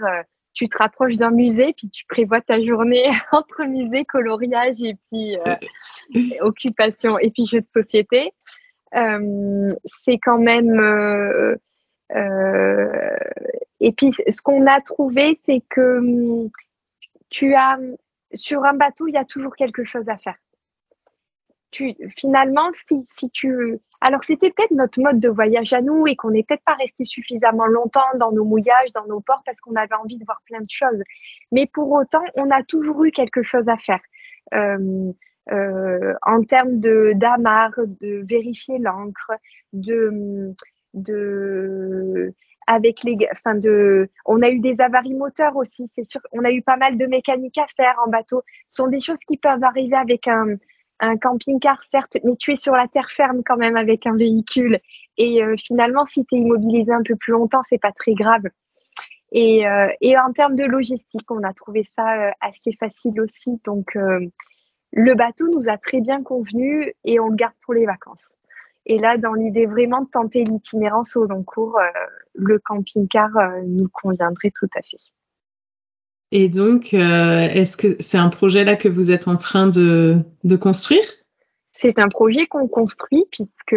tu 0.54 0.70
te 0.70 0.78
rapproches 0.78 1.18
d'un 1.18 1.32
musée, 1.32 1.74
puis 1.76 1.90
tu 1.90 2.06
prévois 2.06 2.42
ta 2.42 2.64
journée 2.64 3.10
entre 3.32 3.64
musée, 3.64 4.06
coloriage 4.06 4.82
et 4.82 4.96
puis 5.10 5.38
occupation 6.42 7.18
et 7.18 7.32
puis 7.32 7.48
jeux 7.48 7.62
de 7.62 7.68
société. 7.68 8.34
Euh, 8.96 9.70
c'est 9.86 10.18
quand 10.18 10.38
même 10.38 10.80
euh, 10.80 11.56
euh, 12.16 13.18
et 13.80 13.92
puis, 13.94 14.12
ce 14.12 14.42
qu'on 14.42 14.68
a 14.68 14.82
trouvé, 14.82 15.34
c'est 15.42 15.62
que 15.70 15.98
hum, 16.00 16.50
tu 17.32 17.56
as 17.56 17.80
sur 18.34 18.64
un 18.64 18.74
bateau, 18.74 19.08
il 19.08 19.14
y 19.14 19.18
a 19.18 19.26
toujours 19.26 19.56
quelque 19.56 19.84
chose 19.84 20.08
à 20.08 20.18
faire. 20.18 20.38
Tu, 21.72 21.96
finalement, 22.18 22.70
si, 22.74 23.30
tu. 23.32 23.80
Alors, 24.02 24.24
c'était 24.24 24.52
peut-être 24.52 24.72
notre 24.72 25.02
mode 25.02 25.20
de 25.20 25.30
voyage 25.30 25.72
à 25.74 25.82
nous 25.82 26.06
et 26.06 26.16
qu'on 26.16 26.32
n'est 26.32 26.44
peut-être 26.44 26.66
pas 26.66 26.74
resté 26.74 27.06
suffisamment 27.06 27.66
longtemps 27.66 28.02
dans 28.20 28.32
nos 28.32 28.44
mouillages, 28.44 28.92
dans 28.94 29.06
nos 29.06 29.22
ports, 29.22 29.42
parce 29.46 29.62
qu'on 29.62 29.76
avait 29.76 29.96
envie 29.96 30.18
de 30.18 30.26
voir 30.26 30.42
plein 30.46 30.60
de 30.60 30.70
choses. 30.70 31.02
Mais 31.52 31.68
pour 31.68 31.92
autant, 31.92 32.24
on 32.36 32.52
a 32.52 32.64
toujours 32.64 33.06
eu 33.06 33.12
quelque 33.12 33.42
chose 33.42 33.68
à 33.70 33.78
faire. 33.78 34.02
Euh, 34.54 35.14
euh, 35.52 36.14
en 36.24 36.44
termes 36.44 36.80
de 36.80 37.14
d'amarre, 37.16 37.74
de 38.02 38.24
vérifier 38.28 38.78
l'encre, 38.78 39.32
de 39.72 40.54
avec 42.68 43.04
les, 43.04 43.18
enfin 43.32 43.56
de, 43.56 44.10
on 44.26 44.42
a 44.42 44.50
eu 44.50 44.60
des 44.60 44.82
avaries 44.82 45.14
moteurs 45.14 45.56
aussi, 45.56 45.88
c'est 45.94 46.04
sûr. 46.04 46.22
On 46.32 46.44
a 46.44 46.52
eu 46.52 46.62
pas 46.62 46.78
mal 46.78 46.98
de 46.98 47.06
mécanique 47.06 47.58
à 47.58 47.66
faire 47.76 47.96
en 48.06 48.10
bateau. 48.10 48.44
Ce 48.68 48.78
sont 48.78 48.88
des 48.88 49.00
choses 49.00 49.20
qui 49.28 49.38
peuvent 49.38 49.64
arriver 49.64 49.96
avec 49.96 50.28
un, 50.28 50.58
camping-car, 51.20 51.82
certes, 51.84 52.18
mais 52.24 52.36
tu 52.36 52.52
es 52.52 52.56
sur 52.56 52.76
la 52.76 52.88
terre 52.88 53.10
ferme 53.10 53.42
quand 53.44 53.58
même 53.58 53.76
avec 53.76 54.06
un 54.06 54.16
véhicule. 54.16 54.80
Et 55.18 55.44
euh, 55.44 55.56
finalement, 55.58 56.06
si 56.06 56.24
tu 56.26 56.36
es 56.36 56.40
immobilisé 56.40 56.92
un 56.92 57.02
peu 57.04 57.16
plus 57.16 57.32
longtemps, 57.32 57.64
c'est 57.64 57.82
pas 57.82 57.92
très 57.92 58.14
grave. 58.14 58.44
Et, 59.32 59.68
euh, 59.68 59.88
et, 60.02 60.16
en 60.20 60.32
termes 60.32 60.56
de 60.56 60.66
logistique, 60.66 61.32
on 61.32 61.42
a 61.42 61.54
trouvé 61.54 61.84
ça 61.84 62.32
assez 62.40 62.74
facile 62.74 63.20
aussi. 63.20 63.60
Donc, 63.66 63.98
le 64.94 65.16
bateau 65.16 65.48
nous 65.48 65.70
a 65.70 65.78
très 65.78 66.02
bien 66.02 66.22
convenu 66.22 66.94
et 67.04 67.20
on 67.20 67.30
le 67.30 67.36
garde 67.36 67.56
pour 67.64 67.74
les 67.74 67.86
vacances. 67.86 68.38
Et 68.86 68.98
là, 68.98 69.18
dans 69.18 69.34
l'idée 69.34 69.66
vraiment 69.66 70.02
de 70.02 70.10
tenter 70.10 70.44
l'itinérance 70.44 71.16
au 71.16 71.26
long 71.26 71.44
cours, 71.44 71.78
euh, 71.78 71.88
le 72.34 72.60
camping-car 72.60 73.30
euh, 73.38 73.62
nous 73.66 73.90
conviendrait 73.90 74.52
tout 74.56 74.70
à 74.76 74.82
fait. 74.82 74.98
Et 76.32 76.50
donc, 76.50 76.94
euh, 76.94 77.42
est-ce 77.42 77.78
que 77.78 78.02
c'est 78.02 78.18
un 78.18 78.30
projet 78.30 78.64
là 78.64 78.76
que 78.76 78.88
vous 78.88 79.12
êtes 79.12 79.28
en 79.28 79.36
train 79.36 79.68
de, 79.68 80.24
construire? 80.60 81.04
C'est 81.74 82.00
un 82.00 82.08
projet 82.08 82.48
qu'on 82.48 82.68
construit 82.68 83.26
puisque 83.32 83.76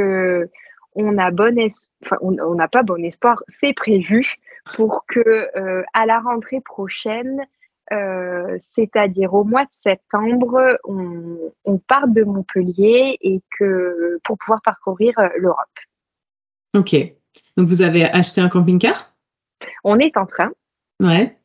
on 0.95 1.19
a 1.19 1.31
bon 1.33 1.59
enfin, 2.05 2.17
on 2.21 2.55
n'a 2.55 2.69
pas 2.69 2.85
bon 2.85 3.03
espoir, 3.05 3.43
c'est 3.49 3.73
prévu 3.73 4.37
pour 4.75 5.05
que 5.09 5.49
à 5.95 6.07
la 6.07 6.21
rentrée 6.21 6.61
prochaine, 6.61 7.45
euh, 7.93 8.59
c'est-à-dire 8.75 9.35
au 9.35 9.45
mois 9.45 9.65
de 9.65 9.73
septembre, 9.73 10.79
on, 10.85 11.53
on, 11.65 11.79
part 11.79 12.09
de 12.09 12.23
Montpellier 12.23 13.19
et 13.21 13.43
que 13.59 14.19
pour 14.25 14.39
pouvoir 14.39 14.63
parcourir 14.63 15.19
euh, 15.19 15.29
l'Europe. 15.37 15.59
Ok. 16.75 16.97
Donc 17.57 17.69
vous 17.69 17.83
avez 17.83 18.05
acheté 18.05 18.41
un 18.41 18.49
camping-car? 18.49 19.15
On 19.83 19.99
est 19.99 20.17
en 20.17 20.25
train. 20.25 20.53
Ouais. 21.01 21.37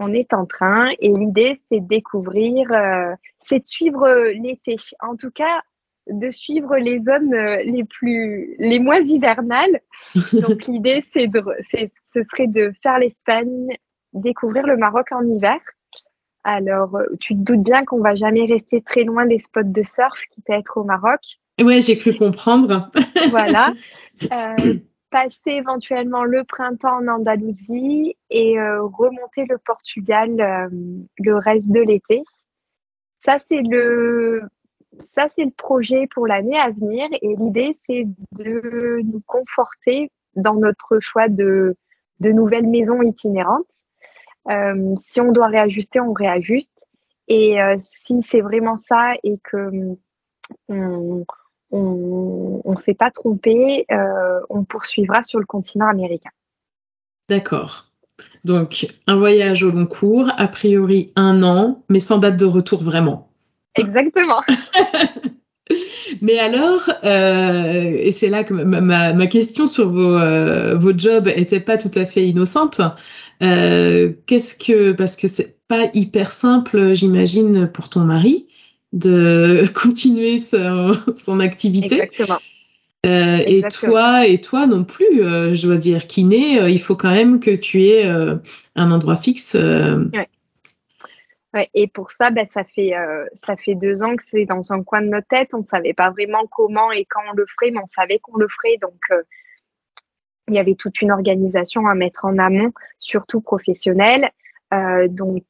On 0.00 0.12
est 0.12 0.32
en 0.32 0.46
train 0.46 0.90
et 0.98 1.08
l'idée 1.08 1.60
c'est 1.68 1.80
de 1.80 1.86
découvrir, 1.86 2.72
euh, 2.72 3.14
c'est 3.44 3.60
de 3.60 3.66
suivre 3.66 4.08
l'été. 4.32 4.76
En 5.00 5.16
tout 5.16 5.30
cas, 5.30 5.62
de 6.08 6.30
suivre 6.30 6.76
les 6.76 7.02
zones 7.02 7.34
les 7.64 7.84
plus, 7.84 8.56
les 8.58 8.80
moins 8.80 9.00
hivernales. 9.00 9.80
Donc 10.32 10.66
l'idée 10.66 11.00
c'est 11.02 11.28
de, 11.28 11.44
ce 11.62 12.22
serait 12.24 12.48
de 12.48 12.72
faire 12.82 12.98
l'Espagne, 12.98 13.76
découvrir 14.12 14.66
le 14.66 14.76
Maroc 14.76 15.12
en 15.12 15.22
hiver. 15.22 15.58
Alors, 16.44 16.96
euh, 16.96 17.04
tu 17.20 17.34
te 17.34 17.40
doutes 17.40 17.62
bien 17.62 17.84
qu'on 17.84 18.00
va 18.00 18.14
jamais 18.14 18.46
rester 18.46 18.80
très 18.80 19.04
loin 19.04 19.26
des 19.26 19.38
spots 19.38 19.62
de 19.64 19.82
surf, 19.82 20.20
quitte 20.30 20.48
à 20.50 20.58
être 20.58 20.76
au 20.76 20.84
Maroc. 20.84 21.20
Oui, 21.60 21.82
j'ai 21.82 21.98
cru 21.98 22.16
comprendre. 22.16 22.90
voilà. 23.30 23.72
Euh, 24.32 24.74
passer 25.10 25.52
éventuellement 25.52 26.24
le 26.24 26.44
printemps 26.44 26.98
en 26.98 27.08
Andalousie 27.08 28.16
et 28.30 28.58
euh, 28.58 28.82
remonter 28.82 29.46
le 29.48 29.58
Portugal 29.58 30.70
le 31.18 31.36
reste 31.36 31.68
de 31.68 31.80
l'été. 31.80 32.22
Ça, 33.18 33.38
c'est 33.40 33.62
le, 33.62 34.42
ça, 35.14 35.28
c'est 35.28 35.44
le 35.44 35.50
projet 35.50 36.06
pour 36.14 36.26
l'année 36.26 36.58
à 36.58 36.70
venir. 36.70 37.08
Et 37.22 37.34
l'idée, 37.36 37.72
c'est 37.86 38.06
de 38.32 39.00
nous 39.02 39.22
conforter 39.26 40.10
dans 40.36 40.54
notre 40.54 41.00
choix 41.00 41.28
de, 41.28 41.76
de 42.20 42.30
nouvelles 42.30 42.66
maisons 42.66 43.02
itinérantes. 43.02 43.66
Euh, 44.50 44.94
si 45.04 45.20
on 45.20 45.32
doit 45.32 45.48
réajuster, 45.48 46.00
on 46.00 46.12
réajuste. 46.12 46.72
Et 47.28 47.60
euh, 47.60 47.76
si 47.96 48.22
c'est 48.22 48.40
vraiment 48.40 48.78
ça 48.88 49.14
et 49.22 49.38
que 49.44 49.96
on 50.70 51.24
ne 52.64 52.76
s'est 52.76 52.94
pas 52.94 53.10
trompé, 53.10 53.84
on 54.48 54.64
poursuivra 54.64 55.22
sur 55.22 55.38
le 55.38 55.44
continent 55.44 55.86
américain. 55.86 56.30
D'accord. 57.28 57.88
Donc, 58.44 58.86
un 59.06 59.18
voyage 59.18 59.62
au 59.62 59.70
long 59.70 59.86
cours, 59.86 60.30
a 60.38 60.48
priori 60.48 61.12
un 61.16 61.42
an, 61.42 61.84
mais 61.88 62.00
sans 62.00 62.18
date 62.18 62.36
de 62.36 62.46
retour 62.46 62.82
vraiment. 62.82 63.30
Exactement. 63.74 64.40
mais 66.22 66.38
alors, 66.38 66.90
euh, 67.04 67.96
et 67.98 68.12
c'est 68.12 68.28
là 68.28 68.44
que 68.44 68.54
ma, 68.54 69.26
question 69.26 69.66
sur 69.66 69.90
vos, 69.90 70.14
euh, 70.14 70.76
vos 70.76 70.96
jobs 70.96 71.28
était 71.28 71.60
pas 71.60 71.78
tout 71.78 71.90
à 71.94 72.06
fait 72.06 72.26
innocente. 72.26 72.80
Euh, 73.42 74.12
qu'est-ce 74.26 74.54
que, 74.54 74.92
parce 74.92 75.16
que 75.16 75.28
c'est 75.28 75.58
pas 75.68 75.90
hyper 75.94 76.32
simple, 76.32 76.94
j'imagine, 76.94 77.68
pour 77.72 77.88
ton 77.88 78.00
mari 78.00 78.46
de 78.92 79.64
continuer 79.74 80.38
son, 80.38 80.96
son 81.16 81.40
activité. 81.40 81.96
Exactement. 81.96 82.38
Euh, 83.06 83.42
et 83.46 83.62
toi, 83.62 84.26
et 84.26 84.40
toi 84.40 84.66
non 84.66 84.82
plus, 84.82 85.22
euh, 85.22 85.54
je 85.54 85.68
dois 85.68 85.76
dire, 85.76 86.06
kiné, 86.06 86.60
euh, 86.60 86.68
il 86.68 86.80
faut 86.80 86.96
quand 86.96 87.12
même 87.12 87.38
que 87.38 87.52
tu 87.52 87.84
aies 87.84 88.04
un 88.74 88.90
endroit 88.90 89.16
fixe. 89.16 89.54
Ouais. 89.54 90.28
Et 91.74 91.86
pour 91.88 92.10
ça, 92.10 92.30
ben, 92.30 92.46
ça, 92.46 92.64
fait, 92.64 92.92
ça 93.32 93.56
fait 93.56 93.74
deux 93.74 94.02
ans 94.02 94.16
que 94.16 94.22
c'est 94.22 94.44
dans 94.44 94.72
un 94.72 94.82
coin 94.82 95.00
de 95.00 95.06
notre 95.06 95.28
tête. 95.28 95.54
On 95.54 95.60
ne 95.60 95.66
savait 95.66 95.94
pas 95.94 96.10
vraiment 96.10 96.46
comment 96.50 96.92
et 96.92 97.04
quand 97.06 97.22
on 97.30 97.32
le 97.32 97.46
ferait, 97.46 97.70
mais 97.70 97.80
on 97.82 97.86
savait 97.86 98.18
qu'on 98.18 98.36
le 98.36 98.48
ferait. 98.48 98.76
Donc, 98.76 99.24
il 100.48 100.54
y 100.54 100.58
avait 100.58 100.74
toute 100.74 101.00
une 101.00 101.10
organisation 101.10 101.86
à 101.86 101.94
mettre 101.94 102.26
en 102.26 102.36
amont, 102.38 102.72
surtout 102.98 103.40
professionnelle. 103.40 104.30
donc 104.70 105.44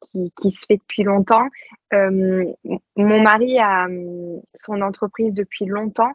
qui, 0.00 0.32
qui, 0.40 0.50
se 0.52 0.64
fait 0.66 0.76
depuis 0.76 1.02
longtemps. 1.02 1.48
mon 1.92 2.54
mari 2.96 3.58
a 3.58 3.86
hum, 3.86 4.40
son 4.54 4.80
entreprise 4.80 5.34
depuis 5.34 5.66
longtemps, 5.66 6.12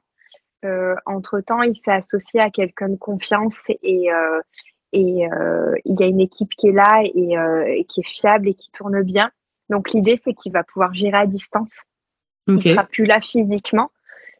euh, 0.63 0.95
entre-temps, 1.05 1.61
il 1.63 1.75
s'est 1.75 1.91
associé 1.91 2.39
à 2.39 2.51
quelqu'un 2.51 2.89
de 2.89 2.95
confiance 2.95 3.63
et, 3.81 4.11
euh, 4.11 4.41
et 4.93 5.27
euh, 5.31 5.75
il 5.85 5.99
y 5.99 6.03
a 6.03 6.07
une 6.07 6.19
équipe 6.19 6.49
qui 6.55 6.67
est 6.67 6.73
là 6.73 7.01
et, 7.03 7.85
qui 7.85 8.01
est 8.01 8.07
fiable 8.07 8.49
et 8.49 8.53
qui 8.53 8.71
tourne 8.71 9.01
bien. 9.03 9.31
Donc 9.69 9.91
l'idée, 9.91 10.19
c'est 10.21 10.33
qu'il 10.33 10.51
va 10.51 10.63
pouvoir 10.63 10.93
gérer 10.93 11.17
à 11.17 11.25
distance. 11.25 11.83
Il 12.47 12.55
ne 12.55 12.59
sera 12.59 12.83
plus 12.83 13.05
là 13.05 13.21
physiquement, 13.21 13.91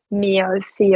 mais 0.10 0.40
c'est 0.60 0.92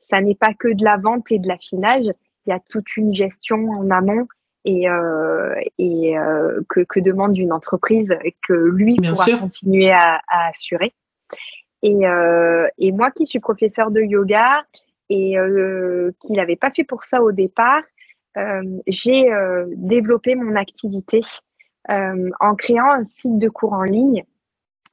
ça 0.00 0.20
n'est 0.20 0.34
pas 0.34 0.52
que 0.52 0.68
de 0.68 0.84
la 0.84 0.96
vente 0.98 1.30
et 1.30 1.38
de 1.38 1.48
l'affinage. 1.48 2.04
Il 2.46 2.50
y 2.50 2.52
a 2.52 2.60
toute 2.68 2.96
une 2.96 3.14
gestion 3.14 3.70
en 3.70 3.88
amont 3.90 4.26
et, 4.64 4.86
et 5.78 6.14
que, 6.68 6.80
que, 6.80 7.00
demande 7.00 7.38
une 7.38 7.52
entreprise 7.52 8.14
que 8.46 8.52
lui 8.52 8.96
pourra 8.96 9.38
continuer 9.38 9.92
à, 9.92 10.20
à 10.28 10.48
assurer. 10.48 10.92
Et, 11.82 12.06
euh, 12.06 12.68
et 12.78 12.92
moi 12.92 13.10
qui 13.10 13.26
suis 13.26 13.40
professeur 13.40 13.90
de 13.90 14.00
yoga 14.00 14.64
et 15.08 15.38
euh, 15.38 16.12
qui 16.20 16.34
l'avais 16.34 16.56
pas 16.56 16.70
fait 16.70 16.84
pour 16.84 17.04
ça 17.04 17.22
au 17.22 17.32
départ, 17.32 17.82
euh, 17.82 17.82
j'ai 18.86 19.32
euh, 19.32 19.66
développé 19.76 20.34
mon 20.34 20.56
activité 20.56 21.22
euh, 21.90 22.30
en 22.40 22.54
créant 22.54 22.92
un 22.92 23.04
site 23.04 23.38
de 23.38 23.48
cours 23.48 23.72
en 23.72 23.84
ligne 23.84 24.24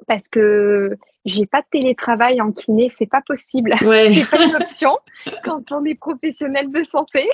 parce 0.08 0.28
que 0.30 0.96
j'ai 1.26 1.46
pas 1.46 1.62
de 1.62 1.68
télétravail 1.72 2.40
en 2.40 2.52
kiné, 2.52 2.90
c'est 2.90 3.08
pas 3.08 3.22
possible. 3.22 3.74
Ouais. 3.82 4.14
c'est 4.14 4.30
pas 4.30 4.44
une 4.44 4.56
option 4.56 4.98
quand 5.44 5.72
on 5.72 5.84
est 5.86 5.96
professionnel 5.96 6.72
de 6.72 6.84
santé. 6.84 7.28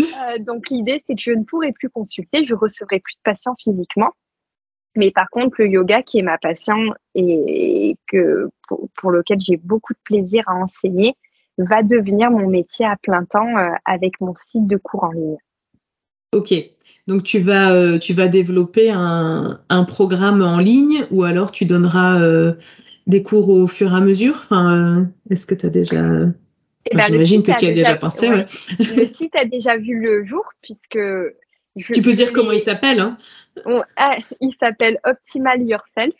Euh, 0.00 0.38
donc 0.38 0.68
l'idée 0.70 1.00
c'est 1.04 1.14
que 1.14 1.22
je 1.22 1.32
ne 1.32 1.44
pourrai 1.44 1.72
plus 1.72 1.90
consulter, 1.90 2.44
je 2.44 2.54
recevrai 2.54 3.00
plus 3.00 3.14
de 3.14 3.22
patients 3.24 3.56
physiquement. 3.58 4.12
Mais 4.96 5.10
par 5.10 5.30
contre, 5.30 5.56
le 5.58 5.68
yoga, 5.68 6.02
qui 6.02 6.18
est 6.18 6.22
ma 6.22 6.38
passion 6.38 6.92
et 7.14 7.96
que 8.08 8.48
pour, 8.96 9.10
lequel 9.12 9.38
j'ai 9.40 9.56
beaucoup 9.56 9.92
de 9.92 10.00
plaisir 10.02 10.42
à 10.48 10.54
enseigner, 10.54 11.14
va 11.58 11.82
devenir 11.82 12.30
mon 12.30 12.48
métier 12.48 12.86
à 12.86 12.96
plein 12.96 13.24
temps 13.24 13.56
euh, 13.56 13.70
avec 13.84 14.20
mon 14.20 14.34
site 14.34 14.66
de 14.66 14.76
cours 14.76 15.04
en 15.04 15.12
ligne. 15.12 15.36
Ok, 16.32 16.54
donc 17.08 17.24
tu 17.24 17.40
vas, 17.40 17.72
euh, 17.72 17.98
tu 17.98 18.12
vas 18.12 18.28
développer 18.28 18.90
un, 18.90 19.60
un, 19.68 19.84
programme 19.84 20.42
en 20.42 20.58
ligne 20.58 21.04
ou 21.10 21.24
alors 21.24 21.50
tu 21.50 21.64
donneras 21.64 22.20
euh, 22.20 22.52
des 23.08 23.24
cours 23.24 23.48
au 23.48 23.66
fur 23.66 23.92
et 23.92 23.96
à 23.96 24.00
mesure? 24.00 24.36
Enfin, 24.36 25.08
Est-ce 25.28 25.46
que 25.46 25.56
tu 25.56 25.66
as 25.66 25.70
déjà... 25.70 26.04
Eh 26.86 26.96
ben, 26.96 27.04
J'imagine 27.08 27.42
que 27.42 27.52
tu 27.58 27.66
as 27.66 27.72
déjà, 27.72 27.96
pensé. 27.96 28.28
Ouais. 28.28 28.46
le 28.96 29.06
site 29.08 29.34
a 29.34 29.44
déjà 29.44 29.76
vu 29.76 30.00
le 30.00 30.24
jour 30.24 30.44
puisque 30.62 30.98
tu 31.92 32.02
peux 32.02 32.12
dire 32.12 32.32
comment 32.32 32.52
il 32.52 32.60
s'appelle. 32.60 33.00
Hein? 33.00 33.16
Ah, 33.96 34.16
il 34.40 34.52
s'appelle 34.52 34.98
Optimal 35.04 35.62
Yourself. 35.62 36.14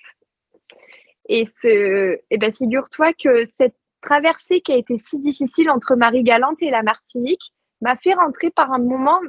Et, 1.28 1.46
ce, 1.54 1.68
et 2.14 2.22
eh 2.30 2.38
ben, 2.38 2.52
figure-toi 2.52 3.12
que 3.12 3.44
cette 3.44 3.76
traversée 4.02 4.60
qui 4.60 4.72
a 4.72 4.76
été 4.76 4.96
si 4.98 5.20
difficile 5.20 5.70
entre 5.70 5.94
Marie-Galante 5.94 6.60
et 6.60 6.70
la 6.70 6.82
Martinique 6.82 7.52
m'a 7.80 7.96
fait 7.96 8.14
rentrer 8.14 8.50
par 8.50 8.72
un 8.72 8.78
moment 8.78 9.20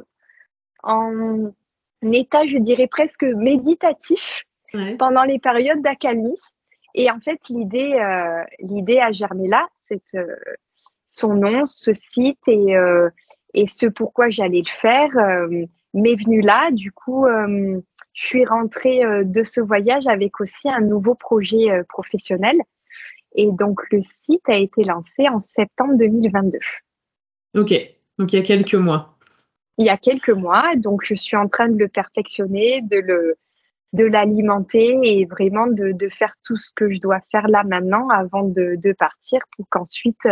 en 0.83 1.51
état, 2.03 2.45
je 2.45 2.57
dirais 2.57 2.87
presque 2.87 3.23
méditatif 3.23 4.43
pendant 4.97 5.23
les 5.23 5.39
périodes 5.39 5.81
d'accalmie. 5.81 6.39
Et 6.93 7.09
en 7.09 7.19
fait, 7.19 7.39
l'idée, 7.49 7.93
euh, 7.93 8.43
l'idée 8.59 8.99
a 8.99 9.11
germé 9.11 9.47
là, 9.47 9.67
c'est 9.87 10.01
euh, 10.15 10.35
son 11.07 11.35
nom, 11.35 11.65
ce 11.65 11.93
site 11.93 12.47
et, 12.47 12.75
euh, 12.75 13.09
et 13.53 13.67
ce 13.67 13.85
pourquoi 13.85 14.29
j'allais 14.29 14.63
le 14.65 14.79
faire 14.81 15.11
m'est 15.93 16.15
venu 16.15 16.41
là. 16.41 16.69
Du 16.71 16.91
coup, 16.91 17.25
euh, 17.25 17.81
je 18.13 18.25
suis 18.25 18.45
rentrée 18.45 19.03
euh, 19.03 19.23
de 19.23 19.43
ce 19.43 19.61
voyage 19.61 20.07
avec 20.07 20.39
aussi 20.39 20.69
un 20.69 20.81
nouveau 20.81 21.15
projet 21.15 21.71
euh, 21.71 21.83
professionnel. 21.87 22.57
Et 23.35 23.49
donc, 23.51 23.79
le 23.91 24.01
site 24.21 24.47
a 24.47 24.57
été 24.57 24.83
lancé 24.83 25.29
en 25.29 25.39
septembre 25.39 25.95
2022. 25.97 26.59
Ok, 27.55 27.73
donc 28.17 28.33
il 28.33 28.35
y 28.35 28.39
a 28.39 28.43
quelques 28.43 28.75
mois. 28.75 29.17
Il 29.81 29.85
y 29.85 29.89
a 29.89 29.97
quelques 29.97 30.29
mois, 30.29 30.75
donc 30.75 31.01
je 31.03 31.15
suis 31.15 31.35
en 31.35 31.47
train 31.47 31.67
de 31.67 31.77
le 31.77 31.87
perfectionner, 31.87 32.81
de 32.81 33.35
de 33.93 34.05
l'alimenter 34.05 34.99
et 35.03 35.25
vraiment 35.25 35.67
de, 35.67 35.91
de, 35.91 36.07
faire 36.07 36.33
tout 36.45 36.55
ce 36.55 36.69
que 36.73 36.93
je 36.93 36.99
dois 37.01 37.19
faire 37.29 37.49
là 37.49 37.63
maintenant 37.65 38.07
avant 38.07 38.43
de, 38.43 38.77
de 38.81 38.93
partir 38.93 39.41
pour 39.57 39.65
qu'ensuite 39.69 40.25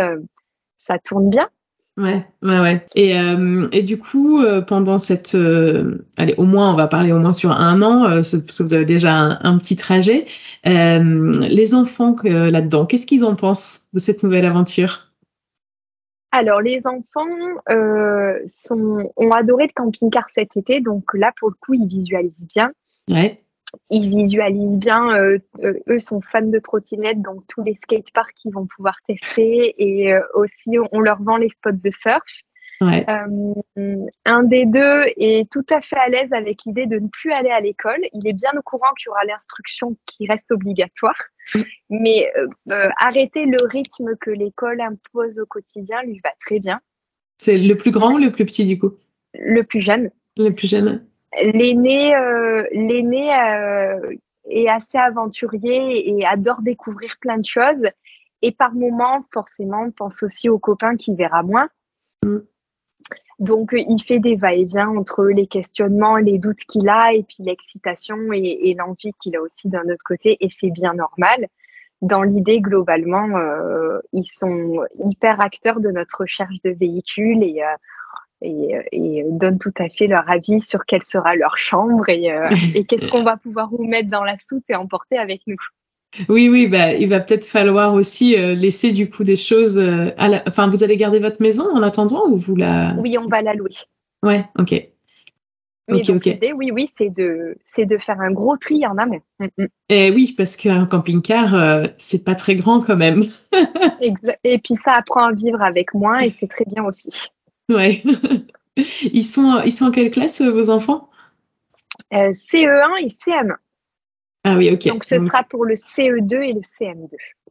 ça 0.78 0.98
tourne 0.98 1.28
bien. 1.28 1.48
Ouais, 1.96 2.24
ouais, 2.42 2.60
ouais. 2.60 2.80
Et, 2.94 3.18
euh, 3.18 3.68
et 3.72 3.82
du 3.82 3.98
coup, 3.98 4.40
euh, 4.40 4.62
pendant 4.62 4.96
cette, 4.96 5.34
euh, 5.34 6.06
allez, 6.16 6.34
au 6.38 6.44
moins, 6.44 6.72
on 6.72 6.76
va 6.76 6.86
parler 6.86 7.12
au 7.12 7.18
moins 7.18 7.32
sur 7.32 7.50
un 7.50 7.82
an, 7.82 8.04
parce 8.04 8.30
que 8.32 8.62
vous 8.62 8.74
avez 8.74 8.86
déjà 8.86 9.12
un, 9.42 9.58
petit 9.58 9.76
trajet. 9.76 10.26
les 10.64 11.74
enfants 11.74 12.16
là-dedans, 12.24 12.86
qu'est-ce 12.86 13.06
qu'ils 13.06 13.24
en 13.24 13.34
pensent 13.34 13.82
de 13.92 13.98
cette 13.98 14.22
nouvelle 14.22 14.46
aventure? 14.46 15.09
Alors, 16.32 16.60
les 16.60 16.82
enfants 16.86 17.26
sont, 18.46 19.12
ont 19.16 19.30
adoré 19.32 19.64
le 19.66 19.72
camping-car 19.74 20.28
cet 20.30 20.56
été, 20.56 20.80
donc 20.80 21.12
là, 21.14 21.32
pour 21.38 21.50
le 21.50 21.56
coup, 21.60 21.74
ils 21.74 21.88
visualisent 21.88 22.46
bien. 22.46 22.72
Ouais 23.08 23.40
ils 23.90 24.08
visualisent 24.08 24.78
bien, 24.78 25.14
euh, 25.16 25.38
euh, 25.62 25.74
eux 25.88 26.00
sont 26.00 26.20
fans 26.20 26.42
de 26.42 26.58
trottinettes, 26.58 27.22
donc 27.22 27.42
tous 27.48 27.62
les 27.62 27.74
skateparks 27.74 28.34
qu'ils 28.34 28.52
vont 28.52 28.66
pouvoir 28.66 28.96
tester 29.06 29.74
et 29.78 30.12
euh, 30.12 30.20
aussi 30.34 30.76
on 30.92 31.00
leur 31.00 31.22
vend 31.22 31.36
les 31.36 31.48
spots 31.48 31.72
de 31.72 31.90
surf. 31.90 32.22
Un 32.80 34.42
des 34.42 34.66
deux 34.66 35.04
est 35.16 35.50
tout 35.50 35.64
à 35.70 35.80
fait 35.80 35.96
à 35.96 36.08
l'aise 36.08 36.32
avec 36.32 36.60
l'idée 36.64 36.86
de 36.86 36.98
ne 36.98 37.08
plus 37.08 37.32
aller 37.32 37.50
à 37.50 37.60
l'école. 37.60 38.00
Il 38.12 38.26
est 38.26 38.32
bien 38.32 38.50
au 38.56 38.62
courant 38.62 38.92
qu'il 38.98 39.08
y 39.08 39.10
aura 39.10 39.24
l'instruction 39.24 39.96
qui 40.06 40.26
reste 40.26 40.50
obligatoire, 40.50 41.20
mais 41.90 42.32
arrêter 42.96 43.44
le 43.44 43.58
rythme 43.66 44.16
que 44.16 44.30
l'école 44.30 44.80
impose 44.80 45.40
au 45.40 45.46
quotidien 45.46 46.02
lui 46.02 46.20
va 46.24 46.30
très 46.40 46.58
bien. 46.58 46.80
C'est 47.38 47.58
le 47.58 47.76
plus 47.76 47.90
grand 47.90 48.14
ou 48.14 48.18
le 48.18 48.32
plus 48.32 48.44
petit 48.44 48.66
du 48.66 48.78
coup? 48.78 48.92
Le 49.34 49.62
plus 49.62 49.82
jeune. 49.82 50.10
Le 50.36 50.50
plus 50.50 50.68
jeune 50.68 51.04
l'aîné 51.42 52.14
euh, 52.14 52.64
l'aîné 52.72 53.34
euh, 53.34 54.14
est 54.48 54.68
assez 54.68 54.98
aventurier 54.98 56.10
et 56.10 56.26
adore 56.26 56.62
découvrir 56.62 57.16
plein 57.20 57.38
de 57.38 57.44
choses 57.44 57.84
et 58.42 58.52
par 58.52 58.74
moments 58.74 59.24
forcément 59.32 59.90
pense 59.90 60.22
aussi 60.22 60.48
aux 60.48 60.58
copains 60.58 60.96
qu'il 60.96 61.16
verra 61.16 61.42
moins 61.42 61.68
mm. 62.24 62.38
Donc 63.40 63.70
il 63.72 64.02
fait 64.02 64.18
des 64.18 64.36
va-et-vient 64.36 64.88
entre 64.88 65.24
les 65.24 65.46
questionnements 65.46 66.16
les 66.16 66.38
doutes 66.38 66.64
qu'il 66.68 66.88
a 66.88 67.12
et 67.12 67.22
puis 67.22 67.38
l'excitation 67.40 68.16
et, 68.32 68.74
l'envie 68.78 69.12
qu'il 69.20 69.36
a 69.36 69.40
aussi 69.40 69.68
d'un 69.68 69.84
autre 69.84 70.04
côté 70.04 70.36
et 70.40 70.48
c'est 70.50 70.70
bien 70.70 70.94
normal 70.94 71.46
dans 72.02 72.22
l'idée 72.22 72.60
globalement 72.60 73.36
euh, 73.36 73.98
ils 74.12 74.26
sont 74.26 74.84
hyper 75.04 75.40
acteurs 75.40 75.80
de 75.80 75.90
notre 75.90 76.20
recherche 76.20 76.60
de 76.62 76.70
véhicules 76.70 77.42
et 77.42 77.62
et, 78.42 78.76
et, 78.92 79.24
donnent 79.28 79.58
tout 79.58 79.74
à 79.78 79.88
fait 79.88 80.06
leur 80.06 80.28
avis 80.28 80.60
sur 80.60 80.84
quelle 80.86 81.02
sera 81.02 81.34
leur 81.34 81.58
chambre 81.58 82.08
et, 82.08 82.32
euh, 82.32 82.48
et 82.74 82.84
qu'est-ce 82.84 83.08
qu'on 83.08 83.22
va 83.22 83.36
pouvoir 83.36 83.70
vous 83.70 83.84
mettre 83.84 84.08
dans 84.08 84.24
la 84.24 84.36
soute 84.36 84.64
et 84.68 84.74
emporter 84.74 85.18
avec 85.18 85.42
nous. 85.46 85.56
Oui, 86.28 86.48
oui, 86.48 86.66
bah, 86.66 86.92
il 86.92 87.08
va 87.08 87.20
peut-être 87.20 87.44
falloir 87.44 87.94
aussi 87.94 88.36
euh, 88.36 88.54
laisser 88.54 88.92
du 88.92 89.08
coup 89.08 89.22
des 89.22 89.36
choses. 89.36 89.78
Euh, 89.78 90.10
à 90.18 90.28
la... 90.28 90.42
Enfin, 90.48 90.68
vous 90.68 90.82
allez 90.82 90.96
garder 90.96 91.20
votre 91.20 91.40
maison 91.40 91.70
en 91.72 91.82
attendant 91.82 92.26
ou 92.26 92.36
vous 92.36 92.56
la. 92.56 92.94
Oui, 92.98 93.16
on 93.16 93.26
va 93.26 93.42
la 93.42 93.54
louer. 93.54 93.74
Ouais, 94.22 94.44
ok. 94.58 94.88
Mais 95.88 96.02
donc 96.02 96.24
l'idée, 96.24 96.52
oui, 96.52 96.70
oui, 96.72 96.88
c'est 96.94 97.10
de, 97.10 97.56
c'est 97.64 97.86
de 97.86 97.98
faire 97.98 98.20
un 98.20 98.30
gros 98.30 98.56
tri 98.56 98.86
en 98.86 98.96
amont. 98.96 99.22
Mm, 99.40 99.46
mm. 99.58 99.66
Et 99.88 100.10
oui, 100.10 100.34
parce 100.36 100.56
qu'un 100.56 100.86
camping-car, 100.86 101.54
euh, 101.54 101.84
c'est 101.98 102.24
pas 102.24 102.34
très 102.34 102.54
grand 102.54 102.80
quand 102.80 102.96
même. 102.96 103.24
et 104.44 104.58
puis 104.58 104.76
ça 104.76 104.92
apprend 104.92 105.24
à 105.24 105.32
vivre 105.32 105.62
avec 105.62 105.94
moins 105.94 106.20
et 106.20 106.30
c'est 106.30 106.46
très 106.46 106.64
bien 106.64 106.84
aussi. 106.84 107.10
Ouais. 107.68 108.02
ils 108.76 109.24
sont, 109.24 109.60
ils 109.64 109.72
sont 109.72 109.86
en 109.86 109.90
quelle 109.90 110.10
classe 110.10 110.40
vos 110.42 110.70
enfants? 110.70 111.08
CE1 112.12 113.04
et 113.04 113.08
CM1. 113.08 113.56
Ah 114.44 114.56
oui, 114.56 114.70
ok. 114.72 114.86
Donc 114.88 115.04
ce 115.04 115.18
sera 115.18 115.42
pour 115.44 115.64
le 115.64 115.74
CE2 115.74 116.42
et 116.42 116.52
le 116.54 116.60
CM2. 116.60 117.10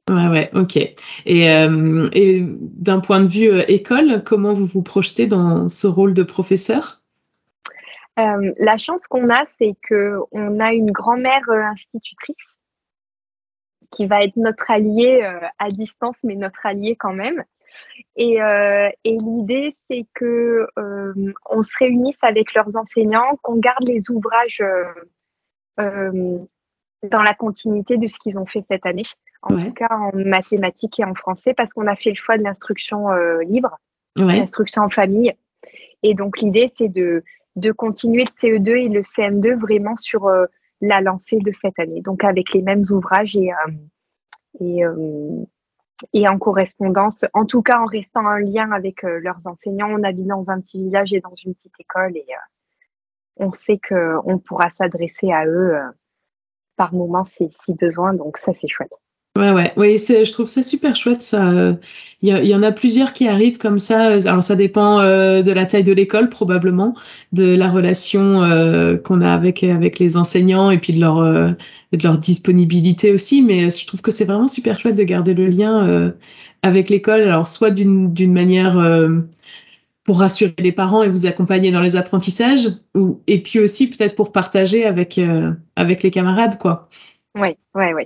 Ouais, 0.09 0.27
ouais, 0.27 0.49
ok. 0.55 0.77
Et, 1.25 1.51
euh, 1.51 2.07
et 2.13 2.41
d'un 2.41 2.99
point 2.99 3.19
de 3.19 3.27
vue 3.27 3.47
euh, 3.51 3.63
école, 3.67 4.23
comment 4.23 4.53
vous 4.53 4.65
vous 4.65 4.81
projetez 4.81 5.27
dans 5.27 5.69
ce 5.69 5.85
rôle 5.85 6.15
de 6.15 6.23
professeur? 6.23 7.01
Euh, 8.17 8.53
La 8.57 8.77
chance 8.77 9.05
qu'on 9.07 9.29
a, 9.29 9.45
c'est 9.59 9.75
qu'on 9.87 10.59
a 10.59 10.73
une 10.73 10.91
grand-mère 10.91 11.47
institutrice 11.49 12.43
qui 13.91 14.07
va 14.07 14.23
être 14.23 14.35
notre 14.35 14.69
alliée 14.69 15.21
à 15.57 15.69
distance, 15.69 16.23
mais 16.23 16.35
notre 16.35 16.65
alliée 16.65 16.95
quand 16.95 17.13
même. 17.13 17.43
Et, 18.15 18.37
et 18.37 19.17
l'idée, 19.17 19.73
c'est 19.89 20.05
que 20.13 20.67
on 21.49 21.63
se 21.63 21.75
réunisse 21.79 22.19
avec 22.21 22.53
leurs 22.53 22.77
enseignants, 22.77 23.35
qu'on 23.41 23.57
garde 23.57 23.87
les 23.87 24.11
ouvrages 24.11 24.61
dans 27.03 27.21
la 27.21 27.33
continuité 27.33 27.97
de 27.97 28.07
ce 28.07 28.19
qu'ils 28.19 28.37
ont 28.39 28.45
fait 28.45 28.61
cette 28.61 28.85
année 28.85 29.05
en 29.41 29.57
tout 29.57 29.73
cas 29.73 29.87
en 29.89 30.11
mathématiques 30.13 30.99
et 30.99 31.05
en 31.05 31.15
français, 31.15 31.53
parce 31.53 31.73
qu'on 31.73 31.87
a 31.87 31.95
fait 31.95 32.09
le 32.09 32.15
choix 32.15 32.37
de 32.37 32.43
l'instruction 32.43 33.11
euh, 33.11 33.41
libre, 33.43 33.77
l'instruction 34.15 34.83
en 34.83 34.89
famille. 34.89 35.33
Et 36.03 36.13
donc 36.13 36.39
l'idée, 36.39 36.67
c'est 36.75 36.89
de, 36.89 37.23
de 37.55 37.71
continuer 37.71 38.25
le 38.25 38.31
CE2 38.31 38.69
et 38.69 38.89
le 38.89 39.01
CM2 39.01 39.57
vraiment 39.59 39.95
sur 39.95 40.27
euh, 40.27 40.45
la 40.81 41.01
lancée 41.01 41.37
de 41.37 41.51
cette 41.51 41.79
année, 41.79 42.01
donc 42.01 42.23
avec 42.23 42.53
les 42.53 42.61
mêmes 42.61 42.83
ouvrages 42.89 43.35
et, 43.35 43.51
euh, 43.51 43.71
et, 44.61 44.83
et 46.13 46.27
en 46.27 46.37
correspondance, 46.37 47.25
en 47.33 47.45
tout 47.45 47.61
cas 47.61 47.79
en 47.79 47.85
restant 47.85 48.25
en 48.25 48.37
lien 48.37 48.71
avec 48.71 49.03
leurs 49.03 49.45
enseignants. 49.45 49.89
On 49.89 50.03
habite 50.03 50.27
dans 50.27 50.49
un 50.49 50.61
petit 50.61 50.77
village 50.77 51.13
et 51.13 51.19
dans 51.19 51.35
une 51.45 51.53
petite 51.53 51.79
école 51.79 52.15
et 52.15 52.25
on 53.35 53.51
sait 53.51 53.79
qu'on 53.87 54.39
pourra 54.39 54.69
s'adresser 54.69 55.31
à 55.31 55.45
eux 55.45 55.77
par 56.79 56.93
moment 56.93 57.25
si, 57.25 57.49
si 57.59 57.73
besoin, 57.73 58.13
donc 58.13 58.37
ça 58.37 58.53
c'est 58.59 58.69
chouette. 58.69 58.93
Ouais, 59.37 59.51
ouais, 59.51 59.73
oui, 59.77 59.97
je 59.97 60.31
trouve 60.31 60.47
ça 60.47 60.63
super 60.63 60.95
chouette. 60.95 61.21
Ça, 61.21 61.77
il 62.21 62.29
y, 62.29 62.55
en 62.55 62.63
a 62.63 62.71
plusieurs 62.71 63.13
qui 63.13 63.27
arrivent 63.27 63.57
comme 63.57 63.79
ça. 63.79 64.17
Alors 64.27 64.43
ça 64.43 64.55
dépend 64.55 64.99
euh, 64.99 65.41
de 65.41 65.51
la 65.51 65.65
taille 65.65 65.83
de 65.83 65.93
l'école 65.93 66.29
probablement, 66.29 66.95
de 67.31 67.55
la 67.55 67.69
relation 67.69 68.43
euh, 68.43 68.97
qu'on 68.97 69.21
a 69.21 69.31
avec 69.31 69.63
avec 69.63 69.99
les 69.99 70.17
enseignants 70.17 70.71
et 70.71 70.77
puis 70.77 70.93
de 70.93 70.99
leur 70.99 71.19
euh, 71.19 71.51
de 71.93 72.03
leur 72.03 72.17
disponibilité 72.17 73.11
aussi. 73.11 73.41
Mais 73.41 73.69
je 73.69 73.85
trouve 73.85 74.01
que 74.01 74.11
c'est 74.11 74.25
vraiment 74.25 74.47
super 74.47 74.79
chouette 74.79 74.95
de 74.95 75.03
garder 75.03 75.33
le 75.33 75.47
lien 75.47 76.13
avec 76.63 76.89
l'école. 76.89 77.21
Alors 77.21 77.47
soit 77.47 77.71
d'une 77.71 78.13
d'une 78.13 78.33
manière 78.33 78.77
pour 80.09 80.17
rassurer 80.17 80.55
les 80.57 80.71
parents 80.71 81.03
et 81.03 81.07
vous 81.07 81.27
accompagner 81.27 81.69
dans 81.69 81.81
les 81.81 81.95
apprentissages, 81.95 82.67
ou 82.95 83.21
et 83.27 83.43
puis 83.43 83.59
aussi 83.59 83.87
peut-être 83.87 84.15
pour 84.15 84.31
partager 84.31 84.83
avec 84.83 85.21
avec 85.75 86.01
les 86.01 86.09
camarades, 86.09 86.57
quoi. 86.57 86.89
Oui, 87.35 87.49
oui, 87.75 87.85
oui. 87.95 88.05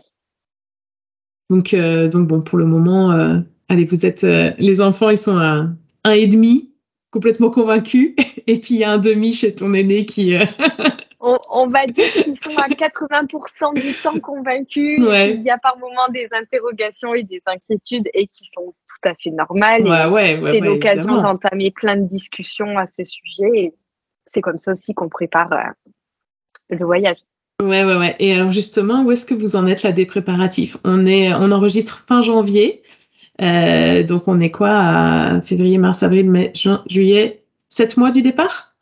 Donc, 1.50 1.74
euh, 1.74 2.10
donc 2.10 2.28
bon, 2.28 2.42
pour 2.42 2.58
le 2.58 2.66
moment, 2.66 3.14
euh, 3.14 3.40
allez, 3.70 3.86
vous 3.86 4.06
êtes 4.06 4.26
euh, 4.26 4.52
les 4.58 4.82
enfants, 4.82 5.12
ils 5.12 5.18
sont 5.18 5.38
à 5.38 5.70
un 6.04 6.12
et 6.12 6.28
demi, 6.28 6.74
complètement 7.10 7.50
convaincus, 7.50 8.16
et 8.48 8.60
puis 8.60 8.76
il 8.76 8.80
y 8.80 8.84
a 8.84 8.92
un 8.92 8.98
demi 8.98 9.32
chez 9.32 9.56
ton 9.56 9.74
aîné 9.74 10.06
qui. 10.06 10.36
On, 11.26 11.68
va 11.68 11.88
dire 11.88 12.12
qu'ils 12.12 12.36
sont 12.36 12.58
à 12.58 12.68
80% 12.68 13.80
du 13.80 13.94
temps 13.94 14.20
convaincus. 14.20 15.00
Il 15.00 15.42
y 15.42 15.50
a 15.50 15.58
par 15.58 15.78
moments 15.78 16.10
des 16.10 16.28
interrogations 16.32 17.14
et 17.16 17.24
des 17.24 17.42
inquiétudes 17.46 18.10
et 18.14 18.28
qui 18.28 18.46
sont 18.54 18.74
tout 18.88 19.10
à 19.10 19.14
fait 19.16 19.32
normales. 19.32 19.84
Ouais, 20.12 20.38
c'est 20.52 20.60
l'occasion 20.60 21.22
d'entamer 21.22 21.72
plein 21.72 21.96
de 21.96 22.06
discussions 22.06 22.78
à 22.78 22.88
ce 22.88 23.04
sujet. 23.06 23.50
Et 23.54 23.74
c'est 24.26 24.42
comme 24.42 24.58
ça 24.58 24.74
aussi 24.74 24.94
qu'on 24.94 25.08
prépare 25.08 25.74
le 26.70 26.86
voyage. 26.86 27.18
Ouais, 27.62 27.86
ouais, 27.86 27.96
ouais. 27.96 28.16
Et 28.20 28.34
alors 28.34 28.52
justement, 28.52 29.04
où 29.04 29.12
est-ce 29.12 29.26
que 29.26 29.34
vous 29.34 29.56
en 29.56 29.68
êtes 29.68 29.84
là 29.84 29.92
des 29.92 30.06
préparatifs? 30.06 30.78
On 30.84 31.06
est, 31.06 31.34
on 31.34 31.52
enregistre 31.52 32.04
fin 32.06 32.22
janvier, 32.22 32.84
euh, 33.42 34.04
donc 34.04 34.28
on 34.28 34.40
est 34.42 34.52
quoi? 34.52 34.72
À 34.72 35.42
février, 35.42 35.78
mars, 35.78 36.04
avril, 36.04 36.30
mai, 36.30 36.52
juin, 36.56 36.84
juillet, 36.90 37.46
sept 37.70 37.96
mois 37.98 38.12
du 38.12 38.22
départ? 38.22 38.73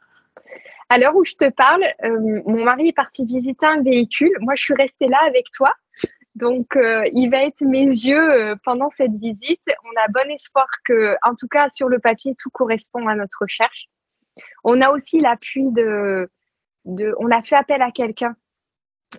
À 0.92 0.98
l'heure 0.98 1.16
où 1.16 1.24
je 1.24 1.36
te 1.36 1.50
parle, 1.50 1.86
euh, 2.04 2.42
mon 2.46 2.66
mari 2.66 2.90
est 2.90 2.96
parti 2.96 3.26
visiter 3.26 3.66
un 3.66 3.82
véhicule. 3.82 4.36
Moi, 4.42 4.56
je 4.56 4.64
suis 4.64 4.74
restée 4.74 5.08
là 5.08 5.20
avec 5.26 5.46
toi. 5.56 5.74
Donc, 6.36 6.76
euh, 6.76 7.04
il 7.14 7.30
va 7.30 7.44
être 7.44 7.62
mes 7.62 7.86
yeux 7.86 8.56
pendant 8.66 8.90
cette 8.90 9.16
visite. 9.18 9.64
On 9.86 10.02
a 10.04 10.08
bon 10.10 10.30
espoir 10.32 10.68
que, 10.86 11.16
en 11.24 11.36
tout 11.36 11.48
cas, 11.48 11.70
sur 11.70 11.88
le 11.88 12.00
papier, 12.00 12.36
tout 12.38 12.50
correspond 12.50 13.08
à 13.08 13.16
notre 13.16 13.38
recherche. 13.42 13.88
On 14.64 14.82
a 14.82 14.92
aussi 14.92 15.22
l'appui 15.22 15.72
de, 15.72 16.30
on 16.86 17.32
a 17.32 17.42
fait 17.42 17.56
appel 17.56 17.82
à 17.82 17.92
quelqu'un 17.92 18.36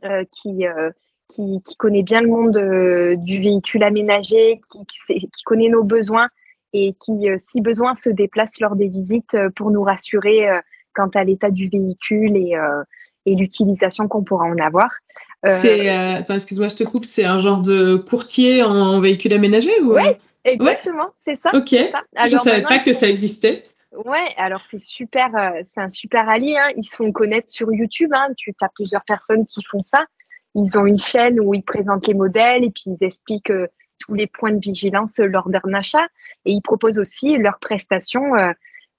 euh, 0.05 0.25
qui, 0.33 0.67
euh, 0.67 0.91
qui, 1.33 1.61
connaît 1.79 2.03
bien 2.03 2.21
le 2.21 2.29
monde 2.29 2.57
euh, 2.57 3.17
du 3.17 3.41
véhicule 3.41 3.83
aménagé, 3.83 4.61
qui, 4.71 5.43
connaît 5.45 5.69
nos 5.69 5.85
besoins 5.85 6.29
et 6.73 6.95
qui, 6.95 7.27
si 7.37 7.61
besoin, 7.61 7.95
se 7.95 8.09
déplace 8.09 8.59
lors 8.61 8.77
des 8.77 8.89
visites 8.89 9.37
pour 9.57 9.71
nous 9.71 9.83
rassurer 9.83 10.49
quant 10.95 11.11
à 11.15 11.25
l'état 11.25 11.51
du 11.51 11.69
véhicule 11.69 12.37
et, 12.37 12.55
et 13.27 13.35
l'utilisation 13.35 14.09
qu'on 14.09 14.25
pourra 14.25 14.45
en 14.45 14.59
avoir. 14.59 14.91
C'est, 15.49 15.87
excuse-moi, 16.29 16.69
je 16.69 16.77
te 16.77 16.85
coupe, 16.85 17.05
c'est 17.05 17.25
un 17.25 17.39
genre 17.39 17.61
de 17.61 17.97
courtier 17.97 18.63
en, 18.63 19.01
véhicule 19.01 19.35
aménagé 19.35 19.71
ou? 19.81 19.95
Oui, 19.95 20.03
exactement, 20.45 21.11
c'est 21.21 21.35
ça. 21.35 21.51
Ok. 21.55 21.71
je 21.71 22.35
ne 22.35 22.41
savais 22.41 22.63
pas 22.63 22.79
que 22.79 22.93
ça 22.93 23.09
existait. 23.09 23.65
Ouais, 23.93 24.35
alors 24.39 24.63
c'est 24.69 24.81
super, 24.81 25.37
euh, 25.37 25.61
c'est 25.65 25.81
un 25.81 25.91
super 25.91 26.29
allié. 26.29 26.57
Hein. 26.57 26.73
Ils 26.77 26.85
se 26.85 26.97
font 26.97 27.13
connaître 27.13 27.51
sur 27.51 27.73
YouTube. 27.73 28.11
Hein. 28.15 28.29
Tu 28.37 28.55
as 28.63 28.71
plusieurs 28.71 29.05
personnes 29.05 29.47
qui 29.47 29.63
font 29.71 29.83
ça. 29.83 30.07
Ils 30.55 30.79
ont 30.79 30.87
une 30.87 30.99
chaîne 30.99 31.39
où 31.41 31.53
ils 31.55 31.63
présentent 31.63 32.07
les 32.07 32.15
modèles 32.15 32.65
et 32.65 32.71
puis 32.71 32.85
ils 32.87 33.05
expliquent 33.05 33.51
euh, 33.51 33.67
tous 33.99 34.15
les 34.15 34.27
points 34.27 34.53
de 34.53 34.61
vigilance 34.61 35.19
lors 35.19 35.49
d'un 35.51 35.75
achat. 35.75 36.07
Et 36.47 36.53
ils 36.53 36.63
proposent 36.63 36.99
aussi 36.99 37.37
leurs 37.37 37.59
prestations 37.59 38.35
euh, 38.35 38.53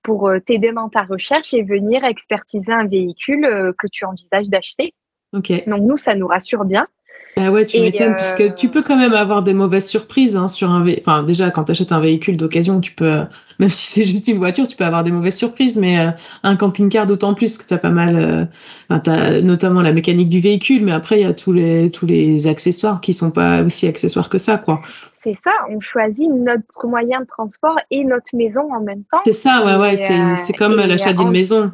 pour 0.03 0.29
t'aider 0.45 0.71
dans 0.73 0.89
ta 0.89 1.03
recherche 1.03 1.53
et 1.53 1.63
venir 1.63 2.03
expertiser 2.03 2.71
un 2.71 2.87
véhicule 2.87 3.73
que 3.77 3.87
tu 3.91 4.05
envisages 4.05 4.49
d'acheter. 4.49 4.93
Okay. 5.33 5.63
Donc 5.65 5.81
nous, 5.81 5.97
ça 5.97 6.13
nous 6.15 6.27
rassure 6.27 6.65
bien. 6.65 6.87
Ah 7.35 7.51
ouais, 7.51 7.65
tu 7.65 7.79
m'étonnes, 7.81 8.15
puisque 8.15 8.53
tu 8.55 8.69
peux 8.69 8.83
quand 8.83 8.95
même 8.95 9.13
avoir 9.13 9.41
des 9.41 9.53
mauvaises 9.53 9.87
surprises 9.87 10.35
hein, 10.35 10.47
sur 10.47 10.69
un 10.69 10.83
véhicule. 10.83 11.03
Enfin, 11.05 11.23
déjà, 11.23 11.49
quand 11.49 11.63
tu 11.63 11.71
achètes 11.71 11.91
un 11.91 11.99
véhicule 11.99 12.37
d'occasion, 12.37 12.79
tu 12.79 12.93
peux, 12.93 13.21
même 13.59 13.69
si 13.69 13.91
c'est 13.91 14.03
juste 14.03 14.27
une 14.27 14.37
voiture, 14.37 14.67
tu 14.67 14.75
peux 14.75 14.83
avoir 14.83 15.03
des 15.03 15.11
mauvaises 15.11 15.37
surprises, 15.37 15.77
mais 15.77 15.99
euh, 15.99 16.11
un 16.43 16.55
camping-car 16.55 17.07
d'autant 17.07 17.33
plus 17.33 17.57
que 17.57 17.67
tu 17.67 17.73
as 17.73 17.79
pas 17.79 17.89
mal, 17.89 18.15
euh... 18.15 18.45
as 18.89 19.41
notamment 19.41 19.81
la 19.81 19.93
mécanique 19.93 20.29
du 20.29 20.41
véhicule, 20.41 20.83
mais 20.83 20.91
après, 20.91 21.19
il 21.19 21.23
y 21.23 21.29
a 21.29 21.33
tous 21.33 21.53
les, 21.53 21.89
tous 21.89 22.05
les 22.05 22.45
accessoires 22.47 23.01
qui 23.01 23.13
sont 23.13 23.31
pas 23.31 23.61
aussi 23.61 23.87
accessoires 23.87 24.29
que 24.29 24.37
ça, 24.37 24.57
quoi. 24.57 24.81
C'est 25.23 25.35
ça, 25.35 25.51
on 25.69 25.79
choisit 25.79 26.29
notre 26.29 26.85
moyen 26.85 27.21
de 27.21 27.25
transport 27.25 27.79
et 27.89 28.03
notre 28.03 28.35
maison 28.35 28.71
en 28.73 28.81
même 28.81 29.03
temps. 29.11 29.19
C'est 29.23 29.33
ça, 29.33 29.63
ouais, 29.65 29.77
ouais, 29.77 29.95
c'est 29.97 30.53
comme 30.53 30.75
l'achat 30.75 31.13
d'une 31.13 31.31
maison. 31.31 31.71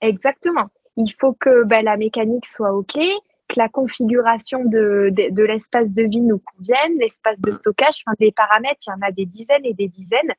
Exactement. 0.00 0.68
Il 0.96 1.12
faut 1.20 1.34
que 1.38 1.64
ben, 1.64 1.84
la 1.84 1.96
mécanique 1.96 2.46
soit 2.46 2.72
OK, 2.72 2.94
que 2.94 3.10
la 3.54 3.68
configuration 3.68 4.64
de, 4.64 5.10
de, 5.12 5.44
l'espace 5.44 5.92
de 5.92 6.02
vie 6.02 6.20
nous 6.20 6.38
convienne, 6.38 6.98
l'espace 6.98 7.38
de 7.38 7.52
stockage, 7.52 8.02
enfin, 8.04 8.16
des 8.18 8.32
paramètres, 8.32 8.80
il 8.86 8.90
y 8.90 8.92
en 8.92 9.06
a 9.06 9.12
des 9.12 9.26
dizaines 9.26 9.64
et 9.64 9.74
des 9.74 9.88
dizaines. 9.88 10.32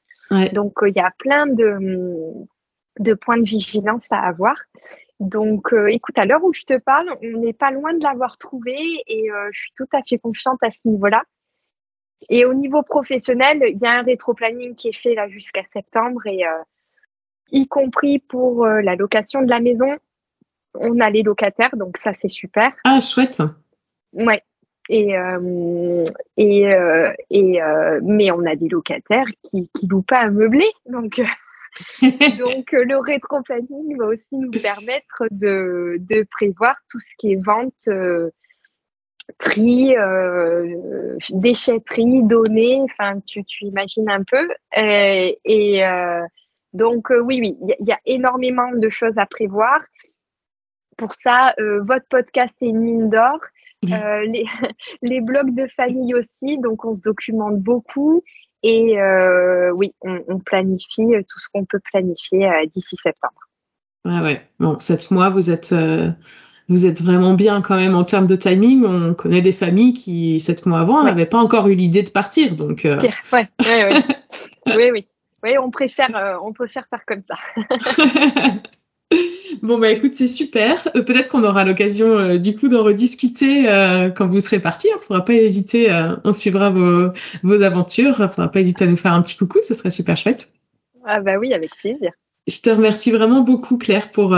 Donc, 0.54 0.84
euh, 0.84 0.90
il 0.90 0.96
y 0.96 1.00
a 1.00 1.12
plein 1.18 1.48
de, 1.48 1.78
de 3.00 3.14
points 3.14 3.38
de 3.38 3.48
vigilance 3.48 4.06
à 4.10 4.20
avoir. 4.20 4.58
Donc, 5.20 5.74
euh, 5.74 5.88
écoute, 5.88 6.18
à 6.18 6.26
l'heure 6.26 6.44
où 6.44 6.54
je 6.54 6.64
te 6.64 6.78
parle, 6.78 7.10
on 7.24 7.40
n'est 7.40 7.54
pas 7.54 7.72
loin 7.72 7.94
de 7.94 8.04
l'avoir 8.04 8.38
trouvé 8.38 8.76
et 9.08 9.32
euh, 9.32 9.50
je 9.52 9.60
suis 9.60 9.72
tout 9.76 9.88
à 9.94 10.02
fait 10.08 10.18
confiante 10.18 10.62
à 10.62 10.70
ce 10.70 10.80
niveau-là. 10.86 11.24
Et 12.30 12.46
au 12.46 12.54
niveau 12.54 12.84
professionnel, 12.84 13.62
il 13.64 13.78
y 13.80 13.86
a 13.86 13.92
un 13.92 14.02
rétro-planning 14.02 14.76
qui 14.76 14.90
est 14.90 15.02
fait 15.02 15.14
là 15.14 15.30
jusqu'à 15.30 15.64
septembre 15.66 16.26
et 16.26 16.44
y 17.52 17.68
compris 17.68 18.18
pour 18.18 18.66
la 18.66 18.96
location 18.96 19.44
de 19.44 19.50
la 19.50 19.60
maison, 19.60 19.96
on 20.80 21.00
a 21.00 21.10
les 21.10 21.24
locataires, 21.24 21.76
donc 21.76 21.98
ça 21.98 22.12
c'est 22.20 22.30
super. 22.30 22.72
Ah, 22.84 23.00
chouette. 23.00 23.42
Ouais. 24.14 24.42
Et, 24.90 25.18
euh, 25.18 26.04
et, 26.38 26.74
euh, 26.74 27.12
et 27.30 27.62
euh, 27.62 28.00
mais 28.04 28.32
on 28.32 28.46
a 28.46 28.56
des 28.56 28.70
locataires 28.70 29.28
qui 29.44 29.70
qui 29.74 29.88
louent 29.88 30.02
pas 30.02 30.22
un 30.22 30.32
meublé, 30.32 30.66
donc 30.86 31.20
donc 32.02 32.72
le 32.72 32.98
rétro-planning 32.98 33.98
va 33.98 34.06
aussi 34.06 34.38
nous 34.38 34.52
permettre 34.52 35.26
de, 35.30 35.98
de 36.00 36.26
prévoir 36.32 36.76
tout 36.90 37.00
ce 37.00 37.14
qui 37.18 37.34
est 37.34 37.44
vente, 37.44 37.90
tri, 39.38 39.94
déchetterie, 41.30 42.24
données. 42.24 42.82
Enfin, 42.84 43.20
tu, 43.28 43.44
tu 43.44 43.66
imagines 43.66 44.10
un 44.10 44.24
peu. 44.24 44.48
Et, 44.76 45.38
et 45.44 45.84
donc 46.74 47.10
oui, 47.10 47.40
oui, 47.42 47.58
il 47.80 47.88
y, 47.88 47.92
a 47.92 48.00
énormément 48.06 48.72
de 48.74 48.90
choses 48.90 49.18
à 49.18 49.26
prévoir 49.26 49.82
pour 50.98 51.14
ça, 51.14 51.54
votre 51.82 52.06
podcast 52.10 52.56
est 52.62 52.68
une 52.68 52.80
mine 52.80 53.10
d'or. 53.10 53.40
les, 53.84 54.46
les 55.02 55.22
blogs 55.22 55.56
de 55.56 55.68
famille 55.76 56.14
aussi, 56.16 56.58
donc 56.58 56.86
on 56.86 56.96
se 56.96 57.02
documente 57.02 57.60
beaucoup. 57.60 58.24
Et 58.64 58.98
oui, 59.74 59.94
on, 60.02 60.40
planifie 60.40 61.06
tout 61.30 61.40
ce 61.40 61.48
qu'on 61.54 61.66
peut 61.66 61.80
planifier 61.92 62.50
d'ici 62.74 62.96
septembre. 63.02 63.40
Ouais, 64.04 64.20
ouais. 64.22 64.42
Bon, 64.60 64.78
sept 64.80 65.12
mois, 65.12 65.30
vous 65.30 65.52
êtes, 65.52 65.74
vous 66.70 66.86
êtes 66.86 67.02
vraiment 67.02 67.34
bien 67.34 67.62
quand 67.62 67.78
même 67.78 67.96
en 67.96 68.04
termes 68.04 68.28
de 68.28 68.36
timing. 68.36 68.84
On 68.86 69.14
connaît 69.14 69.42
des 69.42 69.54
familles 69.54 69.94
qui, 69.94 70.40
sept 70.40 70.66
mois 70.66 70.80
avant, 70.80 71.04
n'avaient 71.04 71.26
pas 71.26 71.38
encore 71.38 71.68
eu 71.68 71.76
l'idée 71.76 72.04
de 72.04 72.10
partir. 72.10 72.56
Donc, 72.56 72.86
euh... 72.86 72.98
ouais, 73.32 73.48
ouais, 73.62 73.86
ouais. 73.86 74.04
oui, 74.76 74.92
oui. 74.92 75.08
Oui, 75.44 75.58
on 75.58 75.70
préfère, 75.70 76.16
euh, 76.16 76.36
on 76.42 76.52
préfère 76.52 76.88
faire 76.90 77.06
comme 77.06 77.22
ça. 77.28 77.36
bon, 79.62 79.78
bah 79.78 79.90
écoute, 79.90 80.14
c'est 80.16 80.28
super. 80.28 80.88
Euh, 80.96 81.04
peut-être 81.04 81.30
qu'on 81.30 81.44
aura 81.44 81.64
l'occasion 81.64 82.18
euh, 82.18 82.38
du 82.38 82.56
coup 82.56 82.68
d'en 82.68 82.84
rediscuter 82.84 83.64
quand 84.16 84.28
vous 84.28 84.40
serez 84.40 84.60
parti. 84.60 84.88
Il 84.90 84.96
ne 84.96 85.00
faudra 85.00 85.24
pas 85.24 85.34
hésiter, 85.34 85.90
on 86.24 86.34
suivra 86.34 86.70
vos, 86.70 87.10
vos 87.44 87.62
aventures. 87.62 88.16
Il 88.20 88.24
ne 88.24 88.28
faudra 88.28 88.52
pas 88.52 88.60
hésiter 88.60 88.86
à 88.86 88.88
nous 88.88 88.98
faire 88.98 89.14
un 89.14 89.22
petit 89.22 89.38
coucou, 89.38 89.60
ce 89.62 89.74
serait 89.74 89.92
super 89.92 90.18
chouette. 90.18 90.52
Ah 91.06 91.22
bah 91.22 91.38
oui, 91.40 91.54
avec 91.54 91.72
plaisir. 91.82 92.12
Je 92.48 92.60
te 92.62 92.70
remercie 92.70 93.12
vraiment 93.12 93.42
beaucoup, 93.42 93.78
Claire, 93.78 94.12
pour, 94.12 94.36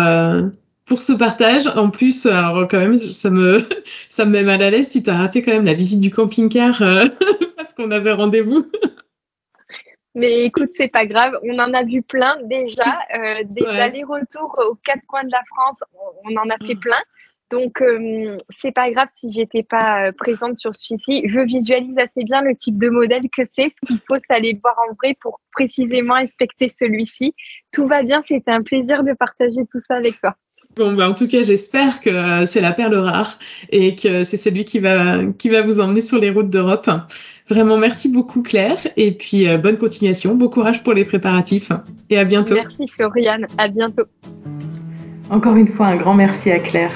pour 0.89 1.01
ce 1.01 1.13
partage. 1.13 1.67
En 1.67 1.91
plus, 1.91 2.25
alors 2.25 2.67
quand 2.67 2.79
même, 2.79 2.97
ça 2.97 3.29
me, 3.29 3.63
ça 4.09 4.25
me 4.25 4.31
met 4.31 4.43
mal 4.43 4.61
à 4.61 4.69
l'aise 4.71 4.89
si 4.89 5.03
tu 5.03 5.09
as 5.09 5.17
raté 5.17 5.41
quand 5.41 5.51
même 5.51 5.65
la 5.65 5.75
visite 5.75 6.01
du 6.01 6.09
camping-car 6.09 6.81
euh, 6.81 7.05
parce 7.55 7.73
qu'on 7.73 7.91
avait 7.91 8.11
rendez-vous. 8.11 8.65
Mais 10.15 10.45
écoute, 10.45 10.71
c'est 10.75 10.91
pas 10.91 11.05
grave. 11.05 11.37
On 11.43 11.57
en 11.59 11.73
a 11.73 11.83
vu 11.83 12.01
plein 12.01 12.37
déjà. 12.43 12.99
Euh, 13.15 13.43
des 13.45 13.65
allers-retours 13.65 14.57
aux 14.67 14.75
quatre 14.75 15.05
coins 15.07 15.23
de 15.23 15.31
la 15.31 15.41
France, 15.53 15.83
on 16.25 16.35
en 16.35 16.49
a 16.49 16.57
fait 16.65 16.75
mm. 16.75 16.79
plein. 16.79 17.01
Donc, 17.51 17.81
euh, 17.81 18.37
c'est 18.49 18.71
pas 18.71 18.91
grave 18.91 19.07
si 19.13 19.31
j'étais 19.31 19.63
pas 19.63 20.11
présente 20.11 20.59
sur 20.59 20.75
celui-ci. 20.75 21.23
Je 21.25 21.39
visualise 21.41 21.97
assez 21.97 22.23
bien 22.23 22.41
le 22.41 22.55
type 22.55 22.77
de 22.77 22.89
modèle 22.89 23.23
que 23.35 23.43
c'est. 23.43 23.69
Ce 23.69 23.85
qu'il 23.87 23.99
faut, 24.07 24.17
c'est 24.17 24.35
aller 24.35 24.53
le 24.53 24.59
voir 24.61 24.75
en 24.87 24.93
vrai 24.93 25.15
pour 25.19 25.39
précisément 25.51 26.15
inspecter 26.15 26.69
celui-ci. 26.69 27.33
Tout 27.71 27.87
va 27.87 28.03
bien. 28.03 28.21
C'était 28.23 28.51
un 28.51 28.61
plaisir 28.61 29.03
de 29.03 29.13
partager 29.13 29.65
tout 29.71 29.79
ça 29.87 29.95
avec 29.95 30.19
toi. 30.19 30.35
Bon, 30.75 30.93
bah, 30.93 31.09
en 31.09 31.13
tout 31.13 31.27
cas, 31.27 31.41
j'espère 31.41 31.99
que 31.99 32.09
euh, 32.09 32.45
c'est 32.45 32.61
la 32.61 32.71
perle 32.71 32.95
rare 32.95 33.39
et 33.69 33.95
que 33.95 34.23
c'est 34.23 34.37
celui 34.37 34.65
qui 34.65 34.79
va, 34.79 35.25
qui 35.37 35.49
va 35.49 35.61
vous 35.61 35.79
emmener 35.79 36.01
sur 36.01 36.19
les 36.19 36.29
routes 36.29 36.49
d'Europe. 36.49 36.89
Vraiment, 37.49 37.77
merci 37.77 38.09
beaucoup, 38.09 38.41
Claire. 38.41 38.77
Et 38.95 39.11
puis, 39.11 39.47
euh, 39.47 39.57
bonne 39.57 39.77
continuation. 39.77 40.35
Bon 40.35 40.47
courage 40.49 40.83
pour 40.83 40.93
les 40.93 41.05
préparatifs. 41.05 41.71
Et 42.09 42.17
à 42.17 42.23
bientôt. 42.23 42.53
Merci, 42.53 42.87
Floriane. 42.95 43.47
À 43.57 43.67
bientôt. 43.67 44.03
Encore 45.29 45.55
une 45.55 45.67
fois, 45.67 45.87
un 45.87 45.95
grand 45.95 46.13
merci 46.13 46.51
à 46.51 46.59
Claire 46.59 46.91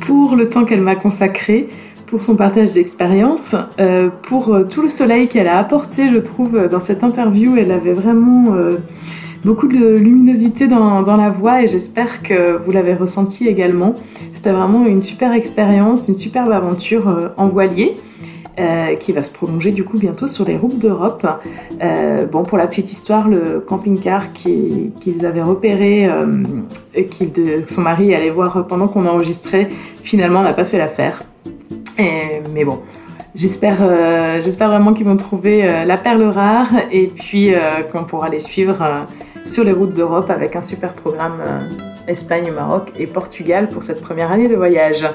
pour 0.00 0.36
le 0.36 0.48
temps 0.48 0.64
qu'elle 0.64 0.80
m'a 0.80 0.96
consacré, 0.96 1.68
pour 2.06 2.22
son 2.22 2.36
partage 2.36 2.72
d'expérience, 2.72 3.54
euh, 3.78 4.08
pour 4.22 4.56
tout 4.70 4.82
le 4.82 4.88
soleil 4.88 5.28
qu'elle 5.28 5.48
a 5.48 5.58
apporté, 5.58 6.08
je 6.10 6.18
trouve, 6.18 6.68
dans 6.68 6.80
cette 6.80 7.04
interview. 7.04 7.56
Elle 7.56 7.72
avait 7.72 7.92
vraiment 7.92 8.54
beaucoup 9.44 9.68
de 9.68 9.96
luminosité 9.96 10.66
dans, 10.66 11.16
la 11.16 11.30
voix 11.30 11.62
et 11.62 11.66
j'espère 11.66 12.22
que 12.22 12.56
vous 12.56 12.70
l'avez 12.70 12.94
ressenti 12.94 13.48
également. 13.48 13.94
C'était 14.34 14.52
vraiment 14.52 14.84
une 14.86 15.02
super 15.02 15.32
expérience, 15.32 16.08
une 16.08 16.16
superbe 16.16 16.52
aventure 16.52 17.08
euh, 17.08 17.28
en 17.36 17.48
voilier. 17.48 17.94
Euh, 18.58 18.96
qui 18.96 19.12
va 19.12 19.22
se 19.22 19.32
prolonger 19.32 19.70
du 19.70 19.84
coup 19.84 19.98
bientôt 19.98 20.26
sur 20.26 20.44
les 20.44 20.56
routes 20.56 20.78
d'Europe. 20.78 21.26
Euh, 21.80 22.26
bon, 22.26 22.42
pour 22.42 22.58
la 22.58 22.66
petite 22.66 22.90
histoire, 22.90 23.28
le 23.28 23.60
camping-car 23.60 24.32
qu'ils 24.32 25.26
avaient 25.26 25.42
repéré 25.42 26.08
et 26.94 27.06
que 27.06 27.62
son 27.66 27.82
mari 27.82 28.14
allait 28.14 28.30
voir 28.30 28.66
pendant 28.66 28.88
qu'on 28.88 29.06
enregistrait, 29.06 29.68
finalement 30.02 30.42
n'a 30.42 30.54
pas 30.54 30.64
fait 30.64 30.78
l'affaire. 30.78 31.22
Mais 31.98 32.64
bon, 32.64 32.80
j'espère 33.34 33.78
j'espère 34.40 34.68
vraiment 34.68 34.92
qu'ils 34.92 35.06
vont 35.06 35.16
trouver 35.16 35.84
la 35.84 35.96
perle 35.96 36.22
rare 36.24 36.72
et 36.90 37.06
puis 37.06 37.52
qu'on 37.92 38.04
pourra 38.04 38.28
les 38.28 38.40
suivre 38.40 39.06
sur 39.48 39.64
les 39.64 39.72
routes 39.72 39.94
d'Europe 39.94 40.30
avec 40.30 40.56
un 40.56 40.62
super 40.62 40.92
programme 40.92 41.40
euh, 41.40 41.60
Espagne, 42.06 42.52
Maroc 42.52 42.92
et 42.96 43.06
Portugal 43.06 43.68
pour 43.68 43.82
cette 43.82 44.00
première 44.00 44.30
année 44.30 44.48
de 44.48 44.54
voyage. 44.54 45.06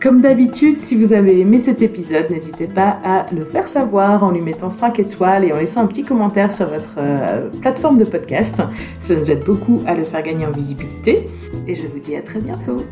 Comme 0.00 0.20
d'habitude, 0.20 0.78
si 0.78 0.96
vous 0.96 1.12
avez 1.12 1.40
aimé 1.40 1.60
cet 1.60 1.82
épisode, 1.82 2.30
n'hésitez 2.30 2.66
pas 2.66 2.98
à 3.04 3.26
le 3.32 3.44
faire 3.44 3.66
savoir 3.66 4.22
en 4.22 4.30
lui 4.30 4.40
mettant 4.40 4.70
5 4.70 4.98
étoiles 5.00 5.44
et 5.44 5.52
en 5.52 5.58
laissant 5.58 5.82
un 5.82 5.86
petit 5.86 6.04
commentaire 6.04 6.52
sur 6.52 6.68
votre 6.68 6.96
euh, 6.98 7.48
plateforme 7.60 7.98
de 7.98 8.04
podcast. 8.04 8.62
Ça 9.00 9.14
nous 9.14 9.30
aide 9.30 9.44
beaucoup 9.44 9.82
à 9.86 9.94
le 9.94 10.04
faire 10.04 10.22
gagner 10.22 10.46
en 10.46 10.52
visibilité. 10.52 11.26
Et 11.66 11.74
je 11.74 11.82
vous 11.86 11.98
dis 11.98 12.14
à 12.16 12.22
très 12.22 12.40
bientôt. 12.40 12.84